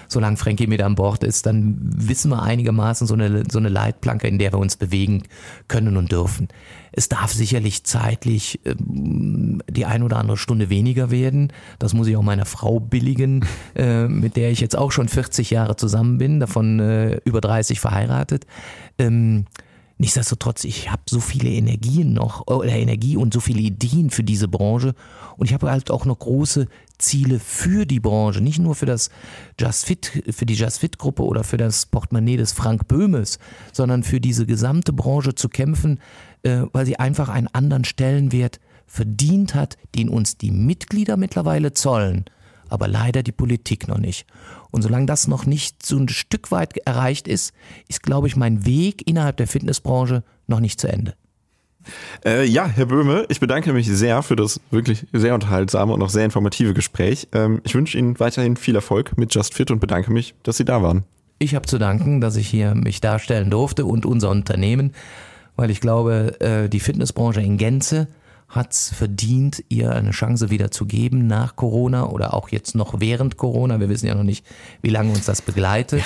solange 0.08 0.36
Frankie 0.36 0.66
mit 0.66 0.82
an 0.82 0.94
Bord 0.94 1.24
ist, 1.24 1.46
dann 1.46 1.76
wissen 1.80 2.30
wir 2.30 2.42
einigermaßen 2.42 3.06
so 3.06 3.14
eine, 3.14 3.44
so 3.50 3.58
eine 3.58 3.68
Leitplanke, 3.68 4.26
in 4.26 4.38
der 4.38 4.52
wir 4.52 4.58
uns 4.58 4.76
bewegen 4.76 5.24
können 5.68 5.96
und 5.96 6.10
dürfen. 6.10 6.48
Es 6.92 7.08
darf 7.08 7.32
sicherlich 7.32 7.84
zeitlich 7.84 8.60
ähm, 8.64 9.62
die 9.70 9.84
ein 9.84 10.02
oder 10.02 10.16
andere 10.16 10.36
Stunde 10.36 10.70
weniger 10.70 11.10
werden. 11.10 11.52
Das 11.78 11.94
muss 11.94 12.08
ich 12.08 12.16
auch 12.16 12.22
meiner 12.22 12.46
Frau 12.46 12.80
billigen, 12.80 13.44
äh, 13.76 14.08
mit 14.08 14.36
der 14.36 14.50
ich 14.50 14.60
jetzt 14.60 14.76
auch 14.76 14.90
schon 14.90 15.08
40 15.08 15.50
Jahre 15.50 15.76
zusammen 15.76 16.18
bin, 16.18 16.40
davon 16.40 16.80
äh, 16.80 17.20
über 17.24 17.40
30 17.40 17.78
verheiratet. 17.78 18.46
Ähm, 18.98 19.44
Nichtsdestotrotz, 20.00 20.62
ich 20.62 20.92
habe 20.92 21.02
so 21.08 21.18
viele 21.18 21.50
Energien 21.50 22.12
noch, 22.12 22.46
oder 22.46 22.68
Energie 22.68 23.16
und 23.16 23.34
so 23.34 23.40
viele 23.40 23.60
Ideen 23.60 24.10
für 24.10 24.22
diese 24.22 24.46
Branche. 24.46 24.94
Und 25.36 25.46
ich 25.46 25.54
habe 25.54 25.70
halt 25.70 25.90
auch 25.90 26.04
noch 26.04 26.20
große 26.20 26.68
Ziele 26.98 27.40
für 27.40 27.84
die 27.84 27.98
Branche, 27.98 28.40
nicht 28.40 28.60
nur 28.60 28.76
für 28.76 28.86
das 28.86 29.10
Just 29.58 29.86
Fit, 29.86 30.22
für 30.30 30.46
die 30.46 30.54
Just 30.54 30.78
Fit 30.78 30.98
Gruppe 30.98 31.24
oder 31.24 31.42
für 31.42 31.56
das 31.56 31.86
Portemonnaie 31.86 32.36
des 32.36 32.52
Frank 32.52 32.86
Böhmes, 32.86 33.40
sondern 33.72 34.04
für 34.04 34.20
diese 34.20 34.46
gesamte 34.46 34.92
Branche 34.92 35.34
zu 35.34 35.48
kämpfen, 35.48 35.98
äh, 36.44 36.62
weil 36.72 36.86
sie 36.86 36.98
einfach 36.98 37.28
einen 37.28 37.48
anderen 37.48 37.84
Stellenwert 37.84 38.60
verdient 38.86 39.56
hat, 39.56 39.76
den 39.96 40.08
uns 40.08 40.38
die 40.38 40.52
Mitglieder 40.52 41.16
mittlerweile 41.16 41.72
zollen 41.72 42.24
aber 42.68 42.88
leider 42.88 43.22
die 43.22 43.32
Politik 43.32 43.88
noch 43.88 43.98
nicht. 43.98 44.26
Und 44.70 44.82
solange 44.82 45.06
das 45.06 45.28
noch 45.28 45.46
nicht 45.46 45.84
so 45.84 45.96
ein 45.96 46.08
Stück 46.08 46.50
weit 46.50 46.76
erreicht 46.78 47.28
ist, 47.28 47.52
ist, 47.88 48.02
glaube 48.02 48.26
ich, 48.26 48.36
mein 48.36 48.66
Weg 48.66 49.08
innerhalb 49.08 49.36
der 49.36 49.46
Fitnessbranche 49.46 50.22
noch 50.46 50.60
nicht 50.60 50.80
zu 50.80 50.88
Ende. 50.88 51.14
Äh, 52.24 52.44
ja, 52.44 52.66
Herr 52.66 52.86
Böhme, 52.86 53.24
ich 53.28 53.40
bedanke 53.40 53.72
mich 53.72 53.88
sehr 53.88 54.22
für 54.22 54.36
das 54.36 54.60
wirklich 54.70 55.06
sehr 55.12 55.34
unterhaltsame 55.34 55.92
und 55.92 56.02
auch 56.02 56.10
sehr 56.10 56.24
informative 56.24 56.74
Gespräch. 56.74 57.28
Ähm, 57.32 57.60
ich 57.64 57.74
wünsche 57.74 57.96
Ihnen 57.98 58.18
weiterhin 58.20 58.56
viel 58.56 58.74
Erfolg 58.74 59.16
mit 59.16 59.34
Just 59.34 59.54
Fit 59.54 59.70
und 59.70 59.80
bedanke 59.80 60.12
mich, 60.12 60.34
dass 60.42 60.56
Sie 60.56 60.64
da 60.64 60.82
waren. 60.82 61.04
Ich 61.38 61.54
habe 61.54 61.66
zu 61.66 61.78
danken, 61.78 62.20
dass 62.20 62.36
ich 62.36 62.48
hier 62.48 62.74
mich 62.74 63.00
darstellen 63.00 63.50
durfte 63.50 63.84
und 63.84 64.04
unser 64.04 64.30
Unternehmen, 64.30 64.92
weil 65.56 65.70
ich 65.70 65.80
glaube, 65.80 66.40
äh, 66.40 66.68
die 66.68 66.80
Fitnessbranche 66.80 67.40
in 67.40 67.56
Gänze 67.56 68.08
hat 68.48 68.72
es 68.72 68.88
verdient, 68.88 69.62
ihr 69.68 69.92
eine 69.92 70.10
Chance 70.10 70.50
wieder 70.50 70.70
zu 70.70 70.86
geben 70.86 71.26
nach 71.26 71.56
Corona 71.56 72.08
oder 72.08 72.34
auch 72.34 72.48
jetzt 72.48 72.74
noch 72.74 73.00
während 73.00 73.36
Corona. 73.36 73.78
Wir 73.78 73.88
wissen 73.88 74.06
ja 74.06 74.14
noch 74.14 74.22
nicht, 74.22 74.46
wie 74.80 74.88
lange 74.88 75.10
uns 75.10 75.26
das 75.26 75.42
begleitet. 75.42 76.02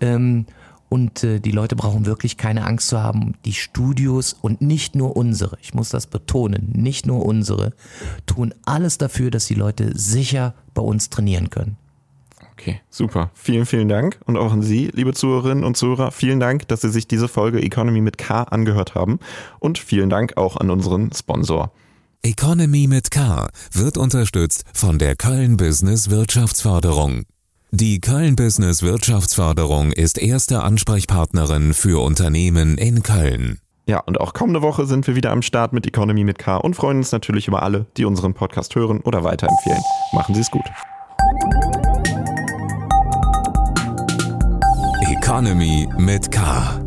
Ja. 0.00 0.08
Ähm, 0.08 0.46
und 0.88 1.24
äh, 1.24 1.40
die 1.40 1.50
Leute 1.50 1.76
brauchen 1.76 2.06
wirklich 2.06 2.36
keine 2.36 2.64
Angst 2.64 2.88
zu 2.88 3.02
haben. 3.02 3.34
Die 3.44 3.52
Studios 3.52 4.34
und 4.40 4.62
nicht 4.62 4.94
nur 4.94 5.16
unsere, 5.16 5.58
ich 5.60 5.74
muss 5.74 5.88
das 5.88 6.06
betonen, 6.06 6.70
nicht 6.74 7.06
nur 7.06 7.26
unsere, 7.26 7.72
tun 8.26 8.54
alles 8.64 8.96
dafür, 8.96 9.30
dass 9.30 9.46
die 9.46 9.54
Leute 9.54 9.90
sicher 9.98 10.54
bei 10.72 10.82
uns 10.82 11.10
trainieren 11.10 11.50
können. 11.50 11.76
Okay, 12.56 12.80
super. 12.88 13.30
Vielen, 13.34 13.66
vielen 13.66 13.88
Dank. 13.88 14.18
Und 14.26 14.36
auch 14.36 14.52
an 14.52 14.62
Sie, 14.62 14.88
liebe 14.92 15.12
Zuhörerinnen 15.12 15.64
und 15.64 15.76
Zuhörer, 15.76 16.12
vielen 16.12 16.38
Dank, 16.38 16.68
dass 16.68 16.82
Sie 16.82 16.90
sich 16.90 17.08
diese 17.08 17.26
Folge 17.26 17.60
Economy 17.60 18.00
mit 18.00 18.16
K 18.16 18.44
angehört 18.44 18.94
haben. 18.94 19.18
Und 19.58 19.78
vielen 19.78 20.08
Dank 20.08 20.36
auch 20.36 20.56
an 20.56 20.70
unseren 20.70 21.10
Sponsor. 21.12 21.72
Economy 22.22 22.86
mit 22.86 23.10
K 23.10 23.48
wird 23.72 23.98
unterstützt 23.98 24.64
von 24.72 24.98
der 24.98 25.16
Köln 25.16 25.56
Business 25.56 26.10
Wirtschaftsförderung. 26.10 27.24
Die 27.70 28.00
Köln 28.00 28.36
Business 28.36 28.82
Wirtschaftsförderung 28.82 29.90
ist 29.92 30.16
erste 30.16 30.62
Ansprechpartnerin 30.62 31.74
für 31.74 32.02
Unternehmen 32.02 32.78
in 32.78 33.02
Köln. 33.02 33.58
Ja, 33.86 33.98
und 33.98 34.18
auch 34.20 34.32
kommende 34.32 34.62
Woche 34.62 34.86
sind 34.86 35.06
wir 35.06 35.16
wieder 35.16 35.32
am 35.32 35.42
Start 35.42 35.72
mit 35.72 35.86
Economy 35.86 36.24
mit 36.24 36.38
K 36.38 36.56
und 36.56 36.74
freuen 36.74 36.98
uns 36.98 37.12
natürlich 37.12 37.48
über 37.48 37.62
alle, 37.62 37.86
die 37.96 38.04
unseren 38.04 38.32
Podcast 38.32 38.74
hören 38.76 39.00
oder 39.00 39.24
weiterempfehlen. 39.24 39.82
Machen 40.12 40.34
Sie 40.34 40.40
es 40.40 40.50
gut. 40.50 40.64
Economy 45.34 45.88
mit 45.98 46.30
K. 46.30 46.83